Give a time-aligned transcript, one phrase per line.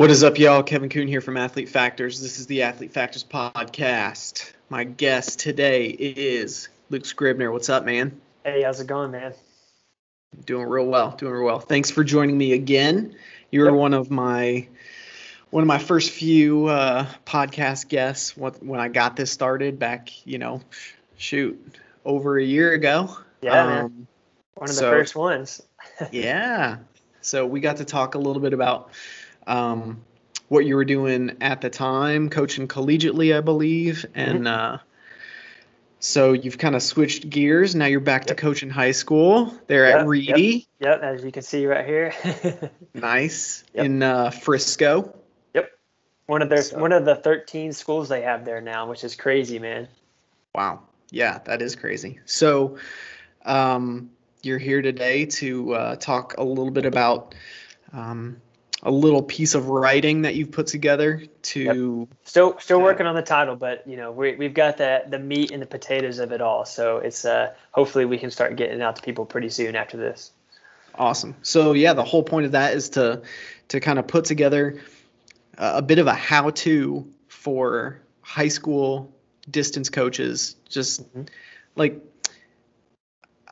[0.00, 0.62] What is up, y'all?
[0.62, 2.22] Kevin Kuhn here from Athlete Factors.
[2.22, 4.50] This is the Athlete Factors podcast.
[4.70, 7.52] My guest today is Luke Scribner.
[7.52, 8.18] What's up, man?
[8.42, 9.34] Hey, how's it going, man?
[10.46, 11.10] Doing real well.
[11.10, 11.60] Doing real well.
[11.60, 13.14] Thanks for joining me again.
[13.50, 13.74] You were yep.
[13.74, 14.68] one of my
[15.50, 20.38] one of my first few uh, podcast guests when I got this started back, you
[20.38, 20.62] know,
[21.18, 21.76] shoot,
[22.06, 23.18] over a year ago.
[23.42, 24.06] Yeah, um, man.
[24.54, 25.60] One of so, the first ones.
[26.10, 26.78] yeah.
[27.20, 28.92] So we got to talk a little bit about
[29.50, 30.04] um,
[30.48, 34.74] what you were doing at the time, coaching collegiately, I believe, and mm-hmm.
[34.74, 34.78] uh,
[35.98, 37.74] so you've kind of switched gears.
[37.74, 38.28] Now you're back yep.
[38.28, 40.68] to coaching high school there yep, at Reedy.
[40.80, 41.00] Yep.
[41.00, 41.02] yep.
[41.02, 42.14] as you can see right here.
[42.94, 45.16] nice in uh, Frisco.
[45.54, 45.70] Yep,
[46.26, 46.78] one of their so.
[46.78, 49.88] one of the 13 schools they have there now, which is crazy, man.
[50.54, 52.20] Wow, yeah, that is crazy.
[52.24, 52.78] So,
[53.44, 54.10] um,
[54.42, 57.34] you're here today to uh, talk a little bit about
[57.92, 58.40] um,
[58.82, 62.18] a little piece of writing that you've put together to yep.
[62.24, 65.18] still still uh, working on the title but you know we, we've got the the
[65.18, 66.64] meat and the potatoes of it all.
[66.64, 70.32] So it's uh hopefully we can start getting out to people pretty soon after this.
[70.94, 71.36] Awesome.
[71.42, 73.22] So yeah the whole point of that is to
[73.68, 74.80] to kind of put together
[75.58, 79.12] a bit of a how to for high school
[79.50, 80.56] distance coaches.
[80.68, 81.24] Just mm-hmm.
[81.76, 82.00] like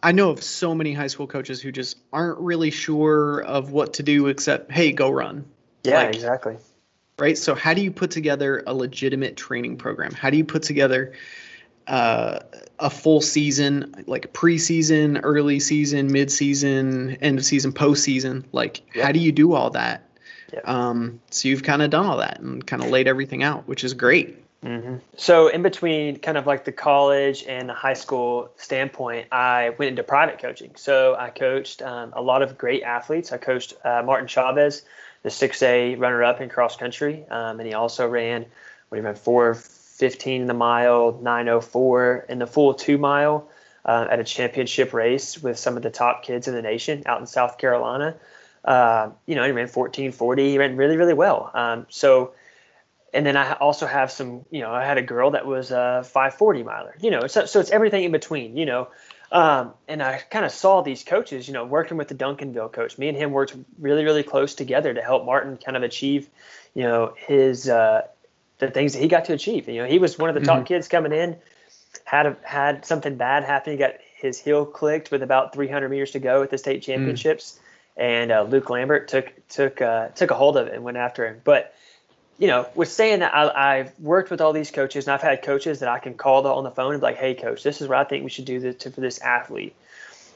[0.02, 3.94] I know of so many high school coaches who just aren't really sure of what
[3.94, 5.44] to do except, hey, go run.
[5.84, 6.56] Yeah, like, exactly.
[7.18, 7.36] Right.
[7.36, 10.12] So, how do you put together a legitimate training program?
[10.12, 11.14] How do you put together
[11.86, 12.40] uh,
[12.78, 18.44] a full season, like preseason, early season, mid season, end of season, postseason?
[18.52, 20.04] Like, how do you do all that?
[20.52, 20.68] Yep.
[20.68, 23.82] Um, so, you've kind of done all that and kind of laid everything out, which
[23.82, 24.44] is great.
[24.64, 24.96] Mm-hmm.
[25.16, 29.90] So, in between kind of like the college and the high school standpoint, I went
[29.90, 30.72] into private coaching.
[30.74, 33.30] So, I coached um, a lot of great athletes.
[33.30, 34.82] I coached uh, Martin Chavez,
[35.22, 38.46] the 6A runner up in cross country, um, and he also ran,
[38.88, 43.48] what you mean, 415 in the mile, 904 in the full two mile
[43.84, 47.20] uh, at a championship race with some of the top kids in the nation out
[47.20, 48.16] in South Carolina.
[48.64, 50.50] Uh, you know, he ran 1440.
[50.50, 51.50] He ran really, really well.
[51.54, 52.32] Um, so,
[53.12, 56.02] and then I also have some, you know, I had a girl that was a
[56.04, 58.88] 540 miler, you know, so, so it's everything in between, you know.
[59.30, 62.96] Um, and I kind of saw these coaches, you know, working with the Duncanville coach.
[62.96, 66.28] Me and him worked really, really close together to help Martin kind of achieve,
[66.74, 68.06] you know, his uh,
[68.58, 69.68] the things that he got to achieve.
[69.68, 70.64] You know, he was one of the top mm-hmm.
[70.64, 71.36] kids coming in,
[72.04, 73.72] had a, had something bad happen.
[73.72, 76.84] He got his heel clicked with about 300 meters to go at the state mm.
[76.84, 77.58] championships,
[77.98, 78.02] mm.
[78.02, 81.26] and uh, Luke Lambert took took uh, took a hold of it and went after
[81.26, 81.40] him.
[81.44, 81.74] But
[82.38, 85.42] you know, with saying that, I, have worked with all these coaches, and I've had
[85.42, 87.88] coaches that I can call on the phone and be like, "Hey, coach, this is
[87.88, 89.74] what I think we should do this to, for this athlete."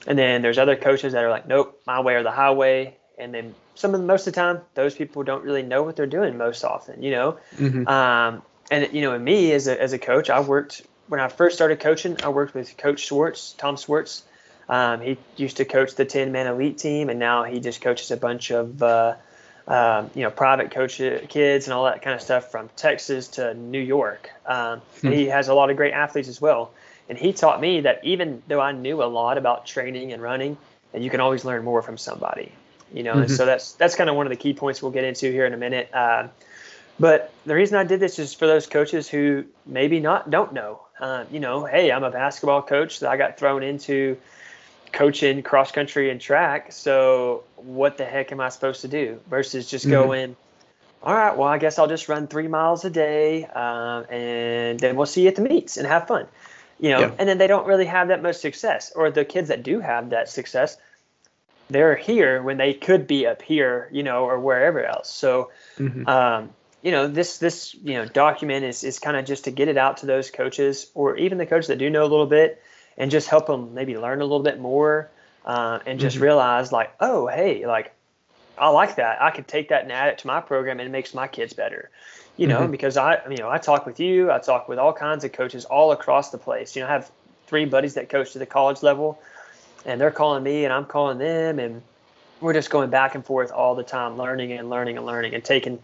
[0.07, 3.33] And then there's other coaches that are like, "Nope, my way or the highway." And
[3.33, 6.07] then some of the most of the time, those people don't really know what they're
[6.07, 7.39] doing most often, you know.
[7.57, 7.87] Mm-hmm.
[7.87, 11.55] Um, and you know, me as a as a coach, I worked when I first
[11.55, 12.17] started coaching.
[12.25, 14.25] I worked with Coach Schwartz, Tom Schwartz.
[14.69, 18.17] Um, he used to coach the Tinman Elite team, and now he just coaches a
[18.17, 19.17] bunch of uh,
[19.69, 20.97] um, you know, private coach
[21.29, 24.31] kids and all that kind of stuff from Texas to New York.
[24.47, 25.13] Um, hmm.
[25.13, 26.73] He has a lot of great athletes as well.
[27.09, 30.57] And he taught me that even though I knew a lot about training and running,
[30.93, 32.53] that you can always learn more from somebody.
[32.93, 33.23] You know, mm-hmm.
[33.23, 35.47] and so that's that's kind of one of the key points we'll get into here
[35.47, 35.91] in a minute.
[35.93, 36.29] Uh,
[37.01, 40.81] but the reason I did this is for those coaches who maybe not don't know.
[41.01, 44.19] Uh, you know, hey, I'm a basketball coach that I got thrown into
[44.93, 46.73] coaching cross country and track.
[46.73, 49.93] So what the heck am I supposed to do versus just mm-hmm.
[49.93, 50.37] going,
[51.03, 54.97] all right, well, I guess I'll just run three miles a day uh, and then
[54.97, 56.27] we'll see you at the meets and have fun.
[56.79, 57.13] You know, yeah.
[57.19, 58.93] and then they don't really have that much success.
[58.95, 60.77] Or the kids that do have that success,
[61.71, 65.09] they're here when they could be up here, you know, or wherever else.
[65.09, 66.09] So, mm-hmm.
[66.09, 66.51] um,
[66.83, 69.77] you know, this this you know document is is kind of just to get it
[69.77, 72.61] out to those coaches or even the coaches that do know a little bit
[72.97, 75.11] and just help them maybe learn a little bit more
[75.45, 76.25] uh, and just mm-hmm.
[76.25, 77.93] realize like, oh, hey, like
[78.59, 79.21] I like that.
[79.21, 81.53] I could take that and add it to my program and it makes my kids
[81.53, 81.91] better.
[82.37, 82.71] You know, mm-hmm.
[82.71, 85.65] because I, you know, I talk with you, I talk with all kinds of coaches
[85.65, 86.75] all across the place.
[86.75, 87.11] You know, I have
[87.47, 89.21] three buddies that coach to the college level
[89.85, 91.83] and they're calling me and I'm calling them and
[92.41, 95.45] we're just going back and forth all the time, learning and learning and learning and
[95.45, 95.79] taking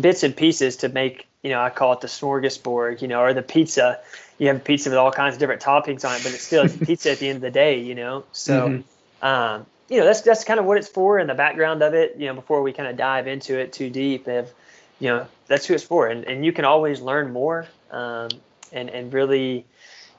[0.00, 3.34] bits and pieces to make, you know, I call it the smorgasbord, you know, or
[3.34, 4.00] the pizza
[4.42, 7.12] you have pizza with all kinds of different toppings on it, but it's still pizza
[7.12, 8.24] at the end of the day, you know.
[8.32, 9.24] So, mm-hmm.
[9.24, 12.16] um, you know, that's that's kind of what it's for and the background of it.
[12.18, 14.52] You know, before we kind of dive into it too deep, if
[14.98, 18.30] you know, that's who it's for, and and you can always learn more, um,
[18.72, 19.64] and and really,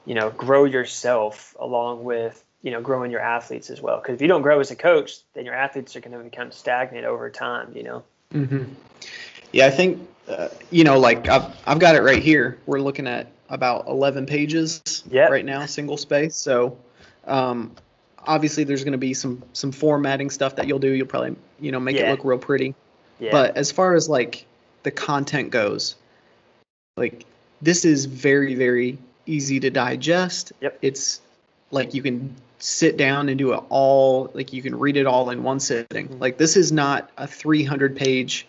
[0.06, 3.98] you know, grow yourself along with you know growing your athletes as well.
[4.00, 6.50] Because if you don't grow as a coach, then your athletes are going to become
[6.50, 7.76] stagnant over time.
[7.76, 8.04] You know.
[8.32, 8.64] Mm-hmm.
[9.52, 12.58] Yeah, I think uh, you know, like I've I've got it right here.
[12.66, 15.30] We're looking at about 11 pages Yep.
[15.30, 16.36] right now, single space.
[16.36, 16.78] So,
[17.26, 17.72] um,
[18.26, 20.90] obviously there's going to be some some formatting stuff that you'll do.
[20.90, 22.08] You'll probably you know make Yeah.
[22.08, 22.74] it look real pretty.
[23.20, 23.30] Yeah.
[23.32, 24.46] But as far as like
[24.82, 25.94] the content goes,
[26.96, 27.24] like
[27.62, 30.52] this is very very easy to digest.
[30.60, 30.78] Yep.
[30.82, 31.20] It's
[31.70, 35.28] like you can sit down and do it all like you can read it all
[35.30, 36.08] in one sitting.
[36.08, 36.20] Mhm.
[36.20, 38.46] Like this is not a 300 page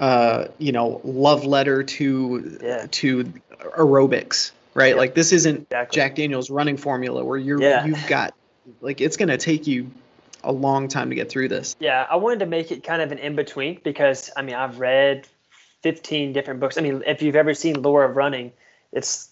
[0.00, 2.86] uh you know love letter to Yeah.
[2.90, 3.32] to
[3.76, 4.88] aerobics, right?
[4.88, 4.96] Yep.
[4.96, 5.94] Like this isn't Exactly.
[5.94, 7.84] Jack Daniels' running formula where you're Yeah.
[7.86, 8.34] you've got
[8.80, 9.90] like it's going to take you
[10.42, 11.76] a long time to get through this.
[11.80, 14.78] Yeah, I wanted to make it kind of an in between because I mean I've
[14.78, 15.26] read
[15.82, 16.78] 15 different books.
[16.78, 18.52] I mean, if you've ever seen Lore of Running,
[18.92, 19.28] it's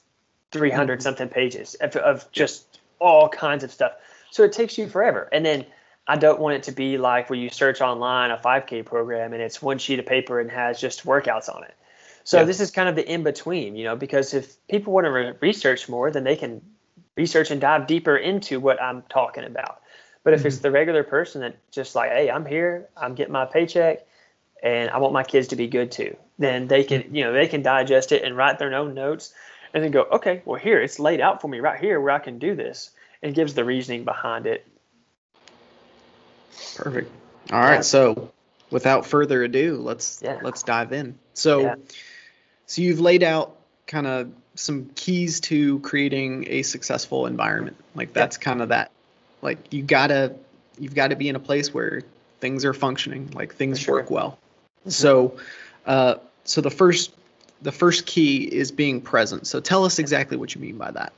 [0.53, 3.93] 300 something pages of, of just all kinds of stuff.
[4.31, 5.29] So it takes you forever.
[5.32, 5.67] And then
[6.08, 9.43] I don't want it to be like where you search online a 5K program and
[9.43, 11.75] it's one sheet of paper and has just workouts on it.
[12.25, 12.44] So Yeah.
[12.44, 15.34] this is kind of the in between, you know, because if people want to re-
[15.40, 16.62] research more, then they can
[17.16, 19.82] research and dive deeper into what I'm talking about.
[20.25, 20.62] But if it's mm-hmm.
[20.62, 24.06] the regular person that just like, hey, I'm here, I'm getting my paycheck,
[24.62, 27.46] and I want my kids to be good too, then they can, you know, they
[27.46, 29.32] can digest it and write their own notes,
[29.72, 32.19] and then go, okay, well here it's laid out for me right here where I
[32.19, 32.90] can do this,
[33.22, 34.66] and gives the reasoning behind it.
[36.76, 37.10] Perfect.
[37.52, 37.81] All right, Yeah.
[37.81, 38.31] so
[38.70, 40.38] without further ado, let's Yeah.
[40.43, 41.19] let's dive in.
[41.34, 41.75] So Yeah.
[42.66, 43.56] so you've laid out
[43.87, 47.76] kind of some keys to creating a successful environment.
[47.94, 48.90] Like that's kind of that
[49.43, 50.34] like you got to
[50.78, 52.02] you've got to be in a place where
[52.40, 53.96] things are functioning, like things sure.
[53.96, 54.38] work well.
[54.81, 54.90] Mm-hmm.
[54.90, 55.37] So
[55.87, 57.12] uh so the first
[57.62, 59.46] the first key is being present.
[59.46, 61.12] So tell us exactly what you mean by that.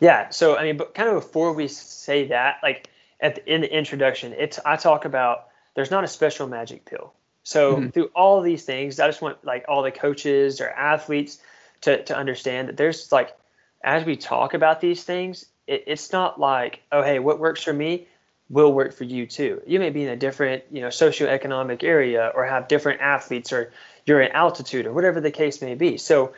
[0.00, 0.30] Yeah.
[0.30, 2.88] So I mean, but kind of before we say that, like
[3.20, 7.12] at the, in the introduction, it's I talk about there's not a special magic pill.
[7.42, 7.92] So Mhm.
[7.94, 11.38] through all these things, I just want like all the coaches or athletes
[11.82, 13.36] to to understand that there's like
[13.82, 17.72] as we talk about these things, it, it's not like oh hey, what works for
[17.72, 18.06] me
[18.50, 19.60] will work for you too.
[19.66, 23.72] You may be in a different you know socioeconomic area or have different athletes or
[24.06, 25.98] you're in altitude or whatever the case may be.
[25.98, 26.32] So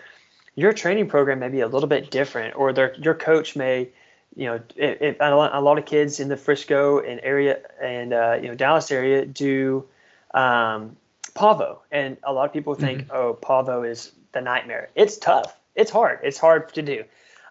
[0.56, 3.88] your training program may be a little bit different, or their, your coach may,
[4.36, 8.38] you know, a lot a lot of kids in the Frisco and area and uh,
[8.40, 9.84] you know Dallas area do
[10.32, 10.96] um,
[11.34, 14.90] Pavo, and a lot of people think, oh, Pavo is the nightmare.
[14.94, 15.56] It's tough.
[15.74, 16.20] It's hard.
[16.22, 17.04] It's hard to do.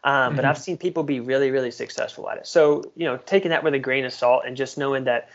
[0.03, 0.49] Um, But Mhm.
[0.49, 2.47] I've seen people be really, really successful at it.
[2.47, 5.29] So you know, taking that with a grain of salt and just knowing that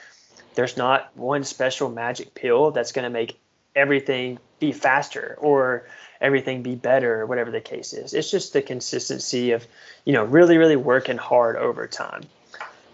[0.54, 3.38] there's not one special magic pill that's going to make
[3.76, 5.86] everything be faster or
[6.24, 8.14] everything be better or whatever the case is.
[8.14, 9.66] It's just the consistency of,
[10.04, 12.22] you know, really, really working hard over time.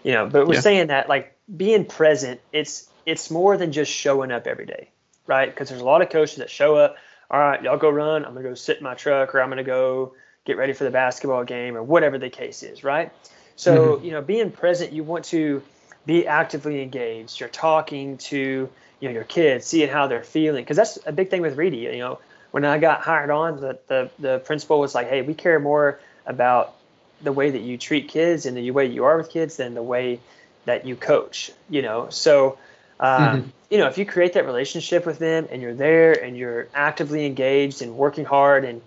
[0.03, 0.59] You know, but we're Yeah.
[0.61, 4.89] saying that like being present, it's it's more than just showing up every day,
[5.25, 5.49] right?
[5.49, 6.97] Because there's a lot of coaches that show up.
[7.31, 8.25] All right, y'all go run.
[8.25, 10.13] I'm gonna go sit in my truck, or I'm gonna go
[10.45, 13.11] get ready for the basketball game, or whatever the case is, right?
[13.55, 14.05] So mm-hmm.
[14.05, 15.61] you know, being present, you want to
[16.05, 17.39] be actively engaged.
[17.39, 18.69] You're talking to
[18.99, 21.77] you know your kids, seeing how they're feeling, because that's a big thing with Reedy.
[21.77, 22.19] You know,
[22.51, 25.99] when I got hired on, the, the the principal was like, "Hey, we care more
[26.25, 26.75] about
[27.23, 29.83] the way that you treat kids and the way you are with kids than the
[29.83, 30.19] way
[30.65, 32.57] that you coach." You know, so
[32.99, 33.51] um, Mhm.
[33.69, 37.25] you know if you create that relationship with them and you're there and you're actively
[37.25, 38.81] engaged and working hard, and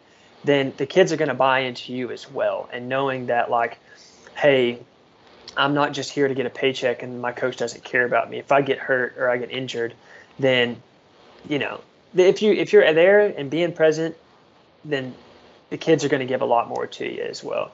[0.45, 3.79] then the kids are going to buy into you as well, and knowing that like,
[4.37, 4.79] hey,
[5.57, 8.39] I'm not just here to get a paycheck and my coach doesn't care about me.
[8.39, 9.95] If I get hurt or I get injured,
[10.39, 10.83] then
[11.49, 11.81] you know,
[12.15, 14.17] if you if you're there and being present,
[14.85, 15.15] then
[15.71, 17.73] the kids are going to give a lot more to you as well.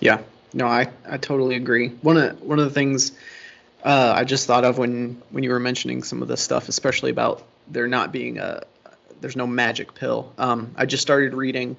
[0.00, 0.20] Yeah,
[0.52, 1.88] no, I, I totally agree.
[2.02, 3.12] One of one of the things
[3.84, 7.10] uh, I just thought of when when you were mentioning some of this stuff, especially
[7.10, 8.62] about there not being a
[9.20, 10.32] there's no magic pill.
[10.38, 11.76] Um, I just started reading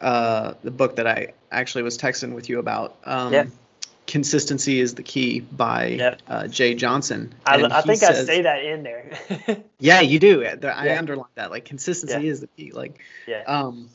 [0.00, 2.96] uh, the book that I actually was texting with you about.
[3.04, 3.46] Um, Yeah.
[4.10, 6.22] Consistency is the key by Yep.
[6.26, 7.32] uh, Jay Johnson.
[7.46, 9.16] I, I think I say that in there.
[9.78, 10.44] Yeah, you do.
[10.44, 10.98] I Yeah.
[10.98, 11.52] underline that.
[11.52, 12.72] Like consistency is the key.
[12.72, 12.98] Like
[13.28, 13.44] yeah.
[13.46, 13.88] um,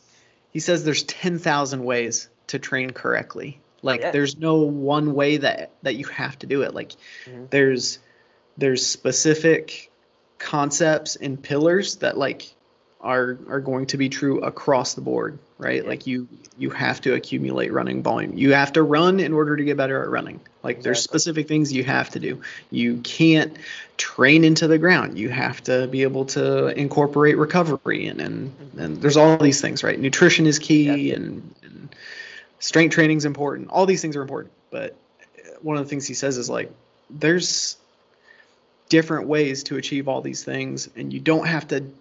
[0.51, 3.59] he says there's 10,000 ways to train correctly.
[3.81, 4.11] Like Yeah.
[4.11, 6.73] there's no one way that that you have to do it.
[6.73, 6.93] Like
[7.25, 7.49] Mhm.
[7.49, 7.99] there's
[8.57, 9.91] there's specific
[10.39, 12.47] concepts and pillars that like
[13.01, 15.83] are are going to be true across the board, right?
[15.83, 15.89] Yeah.
[15.89, 18.37] Like you you have to accumulate running volume.
[18.37, 20.39] You have to run in order to get better at running.
[20.63, 22.41] Like there's specific things you have to do.
[22.71, 23.57] You can't
[23.97, 25.17] train into the ground.
[25.17, 28.79] You have to be able to incorporate recovery and and, mm-hmm.
[28.79, 29.99] and there's all these things, right?
[29.99, 31.95] Nutrition is key and, and
[32.59, 33.69] strength training is important.
[33.69, 34.95] All these things are important, but
[35.61, 36.71] one of the things he says is like
[37.09, 37.77] there's
[38.89, 41.91] different ways to achieve all these things and you don't have to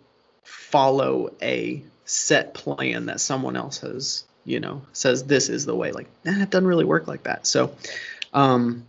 [0.43, 5.93] follow a set plan that someone else has, you know, says this is the way.
[5.93, 7.47] Like, eh, it doesn't really work like that.
[7.47, 7.75] So,
[8.33, 8.85] um,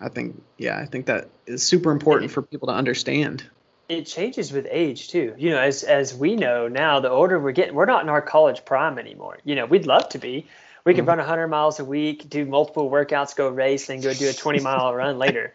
[0.00, 3.44] I think, yeah, I think that is super important for people to understand.
[3.88, 5.34] It changes with age too.
[5.38, 8.20] You know, as as we know now, the older we're getting, we're not in our
[8.20, 9.38] college prime anymore.
[9.44, 10.46] You know, we'd love to be.
[10.84, 11.08] We could mm-hmm.
[11.08, 14.60] run 100 miles a week, do multiple workouts, go race, then go do a 20
[14.60, 15.52] mile run later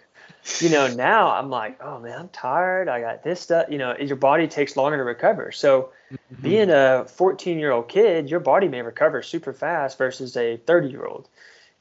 [0.59, 2.89] you know, now I'm like, oh man, I'm tired.
[2.89, 3.67] I got this stuff.
[3.69, 5.51] You know, your body takes longer to recover.
[5.51, 6.41] So, mm-hmm.
[6.41, 10.89] being a 14 year old kid, your body may recover super fast versus a 30
[10.89, 11.29] year old.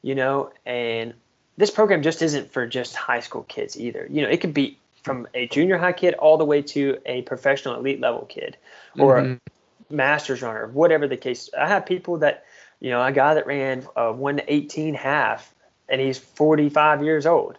[0.01, 1.13] You know, and
[1.57, 4.07] this program just isn't for just high school kids either.
[4.09, 7.21] You know, it could be from a junior high kid all the way to a
[7.23, 8.57] professional elite level kid
[8.97, 9.33] or mm-hmm.
[9.33, 11.49] a master's runner, whatever the case.
[11.57, 12.45] I have people that,
[12.79, 15.53] you know, a guy that ran a 1 to 18 half
[15.89, 17.57] and he's 45 years old.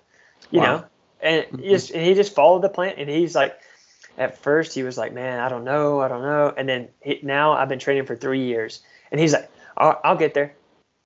[0.51, 0.77] You wow.
[0.77, 0.85] know,
[1.25, 1.63] and mm-hmm.
[1.63, 2.95] he just and he just followed the plan.
[2.99, 3.59] And he's like,
[4.17, 6.53] at first he was like, man, I don't know, I don't know.
[6.57, 10.17] And then he, now I've been training for three years, and he's like, I'll, I'll,
[10.17, 10.55] get there.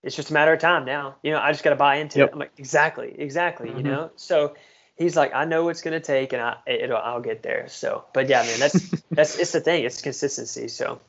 [0.03, 1.17] It's just a matter of time now.
[1.23, 2.29] You know, I just got to buy into yep.
[2.29, 2.33] it.
[2.33, 3.69] I'm like, exactly, exactly.
[3.69, 3.79] Mm-hmm.
[3.79, 4.55] You know, so
[4.97, 7.69] he's like, I know what's gonna take, and I it'll, I'll get there.
[7.69, 9.85] So, but yeah, man, that's that's it's the thing.
[9.85, 10.69] It's consistency.
[10.69, 11.01] So.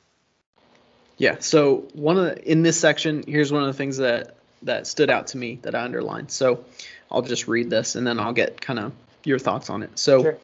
[1.18, 1.36] Yeah.
[1.40, 5.10] So one of the, in this section, here's one of the things that that stood
[5.10, 6.32] out to me that I underlined.
[6.32, 6.64] So
[7.12, 9.98] I'll just read this and then I'll get kind of your thoughts on it.
[9.98, 10.38] So sure.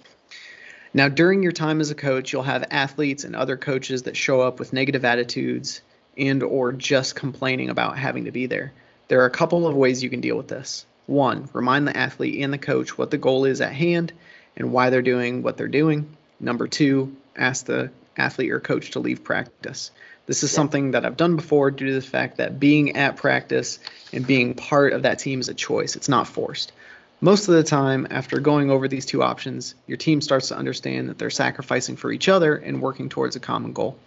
[0.94, 4.42] now during your time as a coach, you'll have athletes and other coaches that show
[4.42, 5.82] up with negative attitudes
[6.18, 8.74] and or just complaining about having to be there.
[9.08, 10.86] There are a couple of ways you can deal with this.
[11.06, 14.14] One, remind the athlete and the coach what the goal is at hand
[14.58, 16.16] and why they're doing what they're doing.
[16.40, 19.92] Number two, ask the athlete or coach to leave practice.
[20.26, 20.56] This is yeah.
[20.56, 23.80] something that I've done before due to the fact that being at practice
[24.12, 25.96] and being part of that team is a choice.
[25.96, 26.72] It's not forced.
[27.22, 31.10] Most of the time, after going over these two options, your team starts to understand
[31.10, 33.98] that they're sacrificing for each other and working towards a common goal.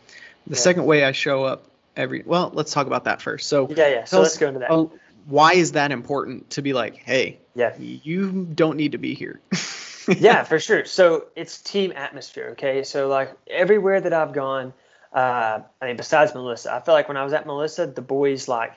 [0.47, 0.61] The yeah.
[0.61, 1.65] second way I show up
[1.97, 3.49] every well, let's talk about that first.
[3.49, 4.05] So yeah, yeah.
[4.05, 4.71] So let's go into that.
[4.71, 4.87] Uh,
[5.27, 9.41] why is that important to be like, hey, yeah, you don't need to be here?
[10.07, 10.85] yeah, for sure.
[10.85, 12.51] So it's team atmosphere.
[12.53, 14.73] Okay, so like everywhere that I've gone
[15.13, 18.49] uh, I mean, besides Melissa, I feel like when I was at Melissa, the boys
[18.49, 18.73] like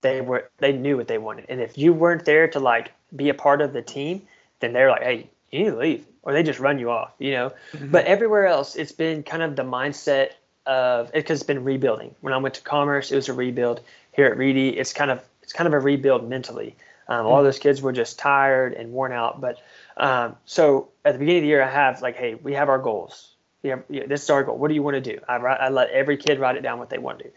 [0.00, 3.28] they were they knew what they wanted, and if you weren't there to like be
[3.28, 4.22] a part of the team,
[4.60, 7.32] then they're like, hey, you need to leave, or they just run you off, you
[7.32, 7.52] know.
[7.72, 7.90] Mm-hmm.
[7.90, 10.30] But everywhere else, it's been kind of the mindset
[10.64, 12.14] of because it's been rebuilding.
[12.22, 13.80] When I went to Commerce, it was a rebuild.
[14.12, 16.74] Here at Reedy, it's kind of it's kind of a rebuild mentally.
[17.08, 17.26] Um, mm-hmm.
[17.28, 19.58] All those kids were just tired and worn out, but
[19.98, 22.78] um, so at the beginning of the year, I have like, hey, we have our
[22.78, 23.35] goals
[23.66, 24.56] yeah, yeah, this is our goal.
[24.56, 25.20] What do you want to do?
[25.28, 27.30] I, write, I let every kid write it down what they want to do.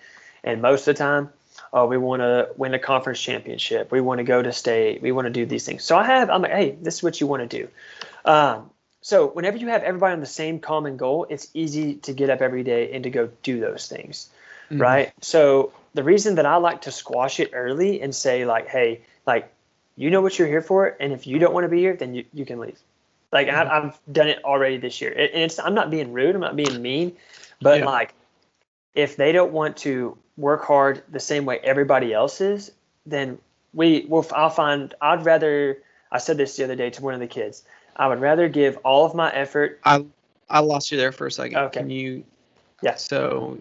[0.44, 1.30] And most of the time,
[1.74, 3.92] oh, we want to win a conference championship.
[3.92, 5.02] We want to go to state.
[5.02, 5.84] We want to do these things.
[5.84, 7.68] So I have, I'm like, hey, this is what you want to do.
[8.24, 8.70] Um,
[9.02, 12.42] so whenever you have everybody on the same common goal, it's easy to get up
[12.42, 14.30] every day and to go do those things,
[14.70, 14.82] mm-hmm.
[14.82, 15.14] right?
[15.22, 19.52] So the reason that I like to squash it early and say like, hey, like,
[19.96, 22.14] you know what you're here for, and if you don't want to be here, then
[22.14, 22.80] you, you can leave.
[23.32, 24.12] Like I, have mm-hmm.
[24.12, 27.16] done it already this year, and it's I'm not being rude, I'm not being mean,
[27.62, 27.86] but yeah.
[27.86, 28.14] like
[28.96, 32.72] if they don't want to work hard the same way everybody else is,
[33.06, 33.38] then
[33.74, 34.26] we will.
[34.34, 34.94] I'll find.
[35.02, 35.78] I'd rather.
[36.12, 37.64] I said this the other day to one of the kids.
[37.96, 39.80] I would rather give all of my effort.
[39.84, 40.06] I
[40.50, 41.58] I lost you there for a second.
[41.58, 41.82] Okay.
[41.82, 42.24] Can you?
[42.82, 42.96] Yeah.
[42.96, 43.60] So.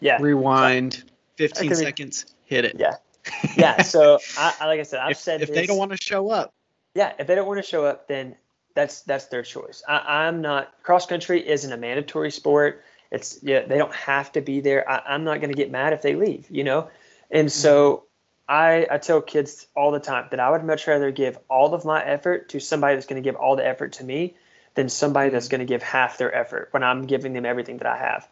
[0.00, 0.18] Yeah.
[0.20, 0.94] Rewind.
[0.94, 1.02] So,
[1.36, 2.26] 15 seconds.
[2.46, 2.76] Hit it.
[2.78, 2.96] Yeah.
[3.56, 3.80] Yeah.
[3.80, 6.28] So I, like I said, I've if, said if this, they don't want to show
[6.28, 6.52] up.
[6.94, 7.14] Yeah.
[7.18, 8.36] If they don't want to show up, then
[8.74, 9.82] that's that's their choice.
[9.88, 12.84] I, am not cross country isn't a mandatory sport.
[13.10, 14.88] It's yeah, they don't have to be there.
[14.88, 16.88] I, am not going to get mad if they leave, you know.
[17.30, 18.04] And so mm-hmm.
[18.48, 21.84] I I tell kids all the time that I would much rather give all of
[21.84, 24.34] my effort to somebody that's going to give all the effort to me
[24.74, 27.86] than somebody that's going to give half their effort when I'm giving them everything that
[27.86, 28.28] I have.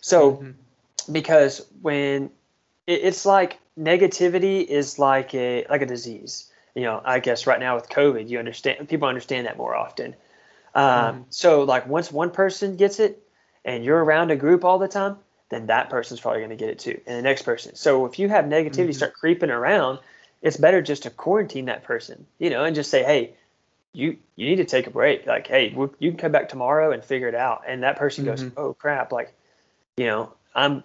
[0.00, 1.12] So mm-hmm.
[1.12, 2.30] because when
[2.88, 7.58] it, it's like negativity is like a like a disease you know, I guess right
[7.58, 10.14] now with COVID, you understand people understand that more often.
[10.76, 11.24] Um, mm.
[11.30, 13.20] So like once one person gets it,
[13.64, 15.16] and you're around a group all the time,
[15.48, 17.74] then that person's probably going to get it too, and the next person.
[17.74, 18.92] So if you have negativity mm-hmm.
[18.92, 19.98] start creeping around,
[20.40, 23.34] it's better just to quarantine that person, you know, and just say, hey,
[23.92, 25.26] you you need to take a break.
[25.26, 27.64] Like, hey, you can come back tomorrow and figure it out.
[27.66, 28.44] And that person mm-hmm.
[28.44, 29.34] goes, oh crap, like,
[29.96, 30.84] you know, I'm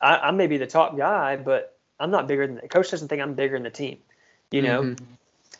[0.00, 2.92] I, I may be the top guy, but I'm not bigger than the coach.
[2.92, 3.98] Doesn't think I'm bigger than the team,
[4.52, 4.82] you know.
[4.82, 5.04] Mm-hmm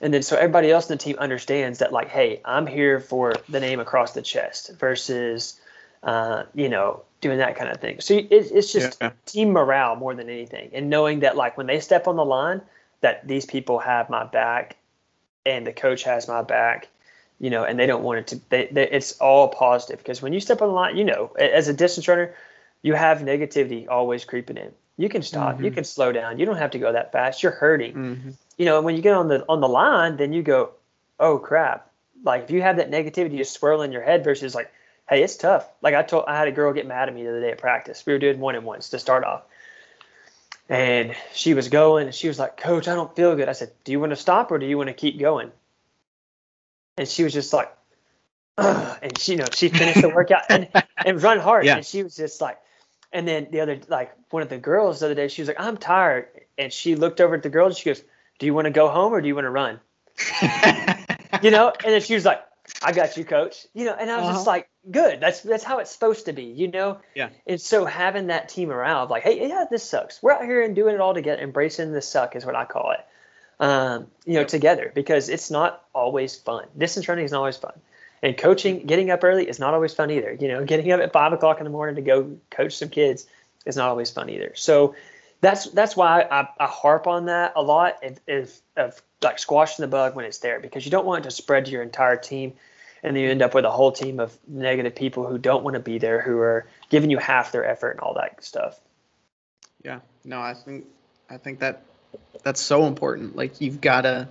[0.02, 3.34] and then so everybody else in the team understands that like hey i'm here for
[3.48, 5.58] the name across the chest versus
[6.02, 9.12] uh, you know doing that kind of thing so it, it's just yeah.
[9.24, 12.60] team morale more than anything and knowing that like when they step on the line
[13.00, 14.76] that these people have my back
[15.46, 16.88] and the coach has my back
[17.42, 18.40] you know, and they don't want it to.
[18.48, 21.66] They, they, it's all positive because when you step on the line, you know, as
[21.66, 22.34] a distance runner,
[22.82, 24.70] you have negativity always creeping in.
[24.96, 25.64] You can stop, mm-hmm.
[25.64, 26.38] you can slow down.
[26.38, 27.42] You don't have to go that fast.
[27.42, 27.94] You're hurting.
[27.94, 28.30] Mm-hmm.
[28.56, 30.70] You know, when you get on the on the line, then you go,
[31.18, 31.90] oh crap.
[32.24, 34.70] Like if you have that negativity just swirl in your head versus like,
[35.08, 35.68] hey, it's tough.
[35.80, 37.58] Like I told, I had a girl get mad at me the other day at
[37.58, 38.04] practice.
[38.06, 39.42] We were doing one and ones to start off,
[40.68, 43.48] and she was going, and she was like, Coach, I don't feel good.
[43.48, 45.50] I said, Do you want to stop or do you want to keep going?
[46.96, 47.74] and she was just like,
[48.58, 48.98] Ugh.
[49.02, 51.64] and she, you know, she finished the workout and, and run hard.
[51.64, 51.76] Yeah.
[51.76, 52.58] And she was just like,
[53.12, 55.60] and then the other, like one of the girls the other day, she was like,
[55.60, 56.28] I'm tired.
[56.58, 58.02] And she looked over at the girl and she goes,
[58.42, 59.78] Do you want to go home or do you want to run?
[61.42, 62.42] you know, and then she was like,
[62.82, 63.68] I got you, coach.
[63.72, 64.32] You know, and I was uh-huh.
[64.34, 65.20] just like, good.
[65.20, 66.98] That's that's how it's supposed to be, you know.
[67.14, 67.28] Yeah.
[67.46, 70.20] And so having that team around, like, hey, yeah, this sucks.
[70.20, 72.90] We're out here and doing it all together, embracing the suck is what I call
[72.90, 73.06] it
[73.60, 74.48] um, you know, yep.
[74.48, 76.66] together because it's not always fun.
[76.76, 77.74] Distance running is not always fun.
[78.20, 80.36] And coaching, getting up early is not always fun either.
[80.38, 83.24] You know, getting up at five o'clock in the morning to go coach some kids
[83.64, 84.52] is not always fun either.
[84.56, 84.96] So
[85.42, 89.82] that's that's why I, I harp on that a lot of, of, of like squashing
[89.82, 92.16] the bug when it's there because you don't want it to spread to your entire
[92.16, 92.54] team
[93.02, 95.74] and then you end up with a whole team of negative people who don't want
[95.74, 98.80] to be there who are giving you half their effort and all that stuff.
[99.84, 100.86] Yeah, no, I think
[101.28, 101.82] I think that
[102.44, 103.36] that's so important.
[103.36, 104.28] Like you've gotta.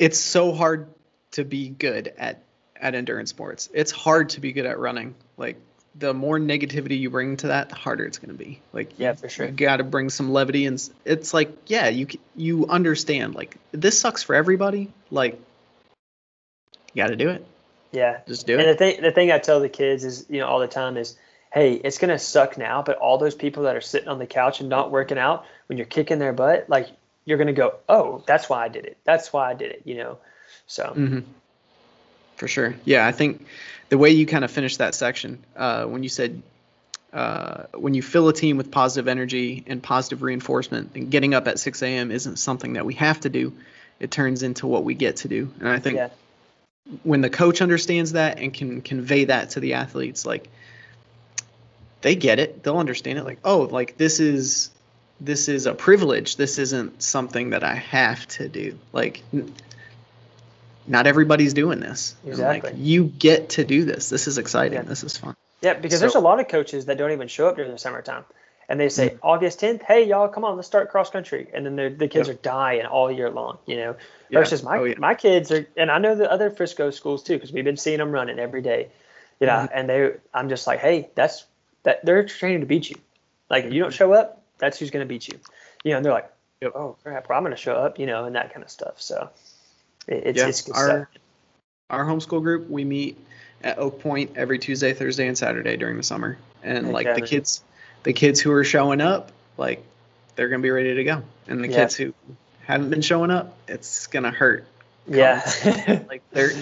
[0.00, 0.88] It's so hard
[1.32, 2.42] to be good at
[2.74, 3.70] at endurance sports.
[3.72, 5.14] It's hard to be good at running.
[5.36, 5.56] Like
[5.96, 8.60] the more negativity you bring to that, the harder it's going to be.
[8.72, 9.46] Like yeah, for sure.
[9.46, 13.34] You got to bring some levity, and it's like yeah, you you understand.
[13.34, 14.90] Like this sucks for everybody.
[15.10, 15.40] Like
[16.92, 17.46] you got to do it.
[17.92, 18.68] Yeah, just do and it.
[18.68, 20.96] And the thing the thing I tell the kids is you know all the time
[20.96, 21.16] is
[21.52, 24.58] hey, it's gonna suck now, but all those people that are sitting on the couch
[24.58, 26.88] and not working out, when you're kicking their butt, like
[27.24, 28.96] you're gonna go, oh, that's why I did it.
[29.04, 29.82] That's why I did it.
[29.84, 30.18] You know,
[30.66, 30.84] so.
[30.84, 31.20] Mm-hmm.
[32.36, 32.74] For sure.
[32.84, 33.46] Yeah, I think
[33.94, 36.42] the way you kind of finished that section uh, when you said
[37.12, 41.46] uh, when you fill a team with positive energy and positive reinforcement, and getting up
[41.46, 42.10] at 6 a.m.
[42.10, 43.52] isn't something that we have to do.
[44.00, 45.48] It turns into what we get to do.
[45.60, 46.08] And I think yeah.
[47.04, 50.48] when the coach understands that and can convey that to the athletes, like
[52.00, 52.64] they get it.
[52.64, 53.24] They'll understand it.
[53.24, 54.72] Like, oh, like this is
[55.20, 56.34] this is a privilege.
[56.34, 58.76] This isn't something that I have to do.
[58.92, 59.22] Like,
[60.86, 62.14] not everybody's doing this.
[62.26, 62.70] Exactly.
[62.70, 64.08] Like, you get to do this.
[64.08, 64.78] This is exciting.
[64.78, 64.82] Yeah.
[64.82, 65.36] This is fun.
[65.62, 67.78] Yeah, because so, there's a lot of coaches that don't even show up during the
[67.78, 68.24] summertime.
[68.68, 69.18] And they say, mm-hmm.
[69.22, 71.48] August 10th, hey, y'all, come on, let's start cross country.
[71.52, 72.36] And then the kids yep.
[72.36, 73.96] are dying all year long, you know,
[74.30, 74.38] yeah.
[74.38, 74.94] versus my, oh, yeah.
[74.98, 77.98] my kids are, and I know the other Frisco schools too, because we've been seeing
[77.98, 78.88] them running every day,
[79.38, 79.78] you know, mm-hmm.
[79.78, 81.44] and they, I'm just like, hey, that's
[81.84, 82.96] that they're training to beat you.
[83.48, 85.38] Like if you don't show up, that's who's going to beat you.
[85.84, 86.72] You know, and they're like, yep.
[86.74, 87.98] oh crap, well, I'm going to show up.
[87.98, 89.00] You know, and that kind of stuff.
[89.00, 89.53] So it,
[90.08, 91.22] it's, yeah, it's our stuff.
[91.90, 93.18] our homeschool group we meet
[93.62, 97.62] at Oak Point every Tuesday, Thursday, and Saturday during the summer, and like the kids,
[98.02, 99.84] the kids who are showing up, like
[100.36, 101.76] they're going to be ready to go, and the yeah.
[101.76, 102.14] kids who
[102.64, 104.66] haven't been showing up, it's going to hurt.
[105.06, 105.42] Yeah,
[106.08, 106.52] like they're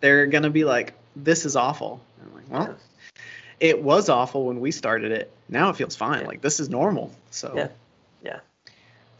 [0.00, 2.00] they're going to be like, this is awful.
[2.22, 2.76] I'm like, well
[3.60, 5.32] it was awful when we started it.
[5.48, 6.22] Now it feels fine.
[6.22, 6.26] Yeah.
[6.26, 7.10] Like this is normal.
[7.30, 7.68] So yeah,
[8.22, 8.40] yeah.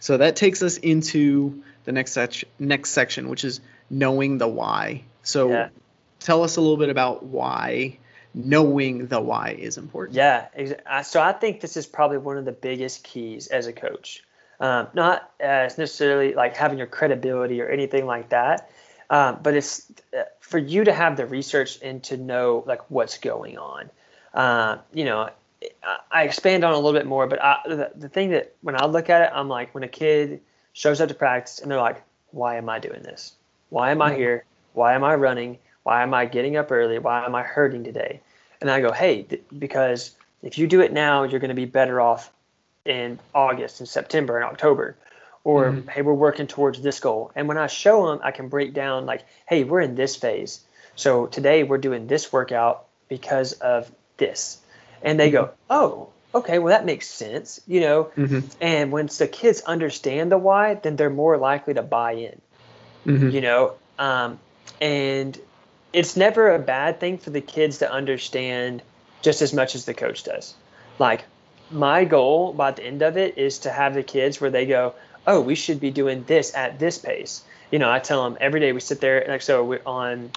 [0.00, 5.02] So that takes us into the next section, next section, which is knowing the why.
[5.22, 5.68] So yeah.
[6.20, 7.98] tell us a little bit about why
[8.34, 10.14] knowing the why is important.
[10.14, 10.48] Yeah.
[11.02, 14.22] So I think this is probably one of the biggest keys as a coach.
[14.60, 18.70] Um, not as necessarily like having your credibility or anything like that,
[19.10, 23.18] um, but it's uh, for you to have the research and to know like what's
[23.18, 23.90] going on
[24.36, 25.30] uh, you know,
[26.12, 28.84] I expand on a little bit more, but I, the, the thing that when I
[28.84, 30.42] look at it, I'm like, when a kid
[30.76, 33.32] shows up to practice and they're like, why am I doing this?
[33.70, 34.44] Why am I here?
[34.74, 35.58] Why am I running?
[35.82, 36.98] Why am I getting up early?
[36.98, 38.20] Why am I hurting today?
[38.60, 41.64] And I go, hey, th- because if you do it now, you're going to be
[41.64, 42.30] better off
[42.84, 44.96] in August and September and October.
[45.44, 45.88] Or, mm-hmm.
[45.88, 47.32] hey, we're working towards this goal.
[47.34, 50.60] And when I show them, I can break down, like, hey, we're in this phase.
[50.94, 54.58] So today we're doing this workout because of this
[55.02, 55.54] and they go mm-hmm.
[55.70, 58.40] oh okay well that makes sense you know mm-hmm.
[58.60, 62.40] and once the kids understand the why then they're more likely to buy in
[63.06, 63.30] mm-hmm.
[63.30, 64.38] you know um,
[64.80, 65.40] and
[65.92, 68.82] it's never a bad thing for the kids to understand
[69.22, 70.54] just as much as the coach does
[70.98, 71.24] like
[71.70, 74.94] my goal by the end of it is to have the kids where they go
[75.26, 78.60] oh we should be doing this at this pace you know i tell them every
[78.60, 80.30] day we sit there like so we're on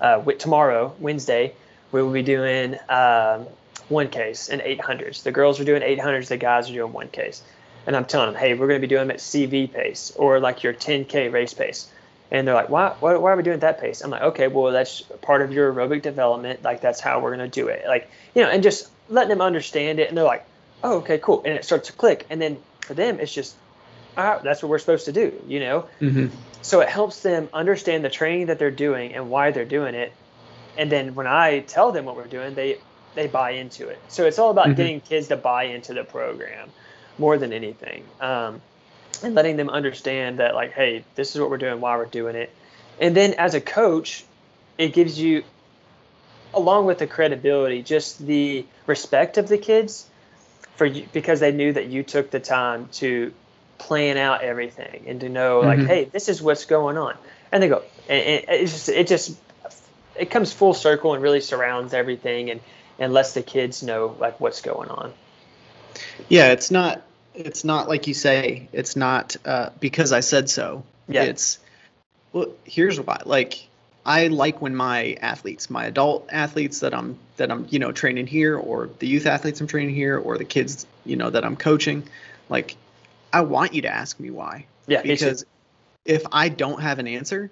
[0.00, 1.52] uh, tomorrow wednesday
[1.92, 3.46] we will be doing um,
[3.90, 5.22] 1Ks and 800s.
[5.22, 7.42] The girls are doing 800s, the guys are doing 1Ks.
[7.86, 10.40] And I'm telling them, hey, we're going to be doing them at CV pace or
[10.40, 11.90] like your 10K race pace.
[12.30, 14.00] And they're like, why, why, why are we doing that pace?
[14.00, 16.62] I'm like, okay, well, that's part of your aerobic development.
[16.62, 17.84] Like, that's how we're going to do it.
[17.86, 20.08] Like, you know, and just letting them understand it.
[20.08, 20.46] And they're like,
[20.82, 21.42] oh, okay, cool.
[21.44, 22.26] And it starts to click.
[22.30, 23.54] And then for them, it's just,
[24.16, 25.86] right, that's what we're supposed to do, you know?
[26.00, 26.34] Mm-hmm.
[26.62, 30.12] So it helps them understand the training that they're doing and why they're doing it.
[30.78, 32.78] And then when I tell them what we're doing, they,
[33.14, 33.98] they buy into it.
[34.08, 34.76] So it's all about Mhm.
[34.76, 36.70] getting kids to buy into the program
[37.18, 38.04] more than anything.
[38.20, 38.60] Um,
[39.22, 42.34] and letting them understand that like, hey, this is what we're doing, why we're doing
[42.36, 42.50] it.
[43.00, 44.24] And then as a coach,
[44.76, 45.44] it gives you,
[46.52, 50.06] along with the credibility, just the respect of the kids
[50.76, 53.32] for you because they knew that you took the time to
[53.78, 55.86] plan out everything and to know like, Mhm.
[55.86, 57.16] hey, this is what's going on.
[57.52, 59.36] And they go, and, and it's just it just
[60.16, 62.60] it comes full circle and really surrounds everything and
[62.98, 65.12] and lets the kids know like what's going on.
[66.28, 67.02] Yeah, it's not.
[67.34, 68.68] It's not like you say.
[68.72, 70.84] It's not uh, because I said so.
[71.08, 71.24] Yeah.
[71.24, 71.58] It's
[72.32, 72.52] well.
[72.64, 73.20] Here's why.
[73.24, 73.68] Like
[74.06, 78.26] I like when my athletes, my adult athletes that I'm that I'm you know training
[78.26, 81.56] here, or the youth athletes I'm training here, or the kids you know that I'm
[81.56, 82.08] coaching.
[82.48, 82.76] Like
[83.32, 84.66] I want you to ask me why.
[84.86, 85.44] Yeah, because
[86.04, 87.50] if I don't have an answer,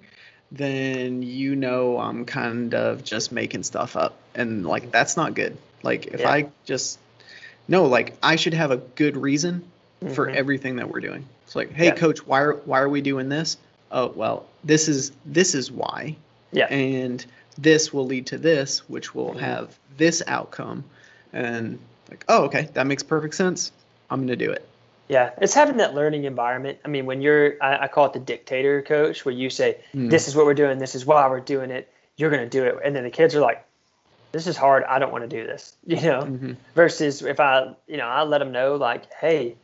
[0.53, 5.57] then you know I'm kind of just making stuff up, and like that's not good.
[5.83, 6.31] Like if Yeah.
[6.31, 6.99] I just
[7.69, 9.65] no, like I should have a good reason
[10.15, 10.35] for Mhm.
[10.35, 11.25] everything that we're doing.
[11.47, 11.95] It's like, hey, Yeah.
[11.95, 13.57] coach, why are why are we doing this?
[13.91, 16.17] Oh, well, this is this is why,
[16.53, 16.67] yeah.
[16.67, 17.25] and
[17.59, 19.41] this will lead to this, which will Mhm.
[19.41, 20.85] have this outcome,
[21.33, 21.79] and
[22.11, 23.73] like, oh, okay, that makes perfect sense.
[24.11, 24.67] I'm gonna do it.
[25.13, 26.79] Yeah, it's having that learning environment.
[26.87, 30.09] I mean, when you're, I, I call it the dictator coach, where you say, Mm.
[30.09, 30.79] "This is what we're doing.
[30.79, 31.93] This is why we're doing it.
[32.17, 33.63] You're going to do it," and then the kids are like,
[34.33, 34.85] "This is hard.
[34.85, 36.23] I don't want to do this." You know.
[36.23, 36.57] Mhm.
[36.75, 39.55] Versus if I, you know, I let them know like, "Hey,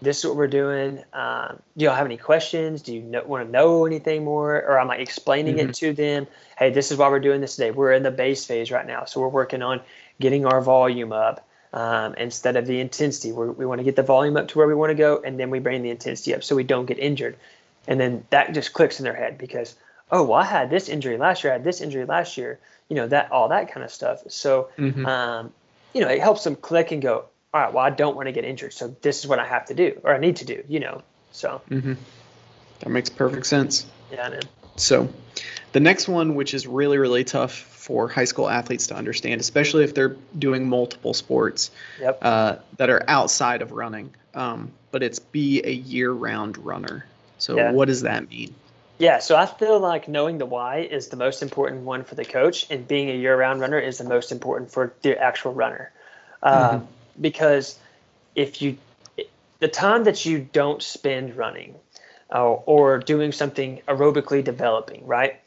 [0.00, 1.04] this is what we're doing.
[1.12, 2.80] Um, do y'all have any questions?
[2.80, 5.68] Do you know, want to know anything more?" Or I'm like explaining Mhm.
[5.68, 6.26] it to them.
[6.58, 7.70] Hey, this is why we're doing this today.
[7.70, 9.82] We're in the base phase right now, so we're working on
[10.20, 13.32] getting our volume up um, instead of the intensity.
[13.32, 15.38] We're, we want to get the volume up to where we want to go, and
[15.38, 17.36] then we bring the intensity up so we don't get injured.
[17.86, 19.74] And then that just clicks in their head because,
[20.10, 21.52] oh, well, I had this injury last year.
[21.52, 22.58] I had this injury last year.
[22.88, 24.22] You know that all that kind of stuff.
[24.28, 25.06] So, Mhm.
[25.06, 25.52] um,
[25.94, 27.24] you know, it helps them click and go.
[27.52, 29.66] All right, well, I don't want to get injured, so this is what I have
[29.66, 30.62] to do or I need to do.
[30.68, 31.02] You know,
[31.32, 31.96] so Mhm.
[32.80, 33.86] That makes perfect sense.
[34.10, 34.40] yeah, man.
[34.76, 35.08] So,
[35.72, 39.84] the next one, which is really, really tough for high school athletes to understand, especially
[39.84, 42.18] if they're doing multiple sports Yep.
[42.22, 47.06] uh, that are outside of running, um, but it's be a year round runner.
[47.38, 47.72] So, Yeah.
[47.72, 48.54] what does that mean?
[49.00, 52.24] Yeah, so I feel like knowing the why is the most important one for the
[52.24, 55.90] coach, and being a year-round runner is the most important for the actual runner,
[56.42, 56.80] uh,
[57.18, 57.78] because
[58.34, 58.76] if you,
[59.58, 61.76] the time that you don't spend running,
[62.32, 65.40] uh, or doing something aerobically developing, right?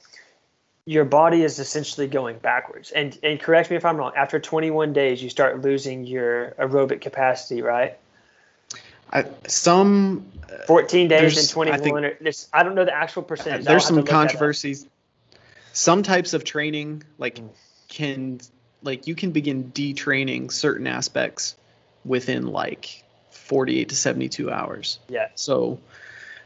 [0.85, 2.91] Your body is essentially going backwards.
[2.91, 4.11] And and correct me if I'm wrong.
[4.15, 7.97] After 21 days, you start losing your aerobic capacity, right?
[9.11, 10.25] I, some
[10.67, 12.01] 14 days and I 21.
[12.03, 13.59] think- there's, I don't know the actual percentage.
[13.61, 14.21] I'll there's some look that up.
[14.27, 14.87] controversies.
[15.71, 17.49] Some types of training, like, Mm.
[17.89, 18.39] can
[18.81, 21.55] like you can begin detraining certain aspects
[22.03, 24.99] within like 48 to 72 hours.
[25.07, 25.29] Yeah.
[25.35, 25.79] So,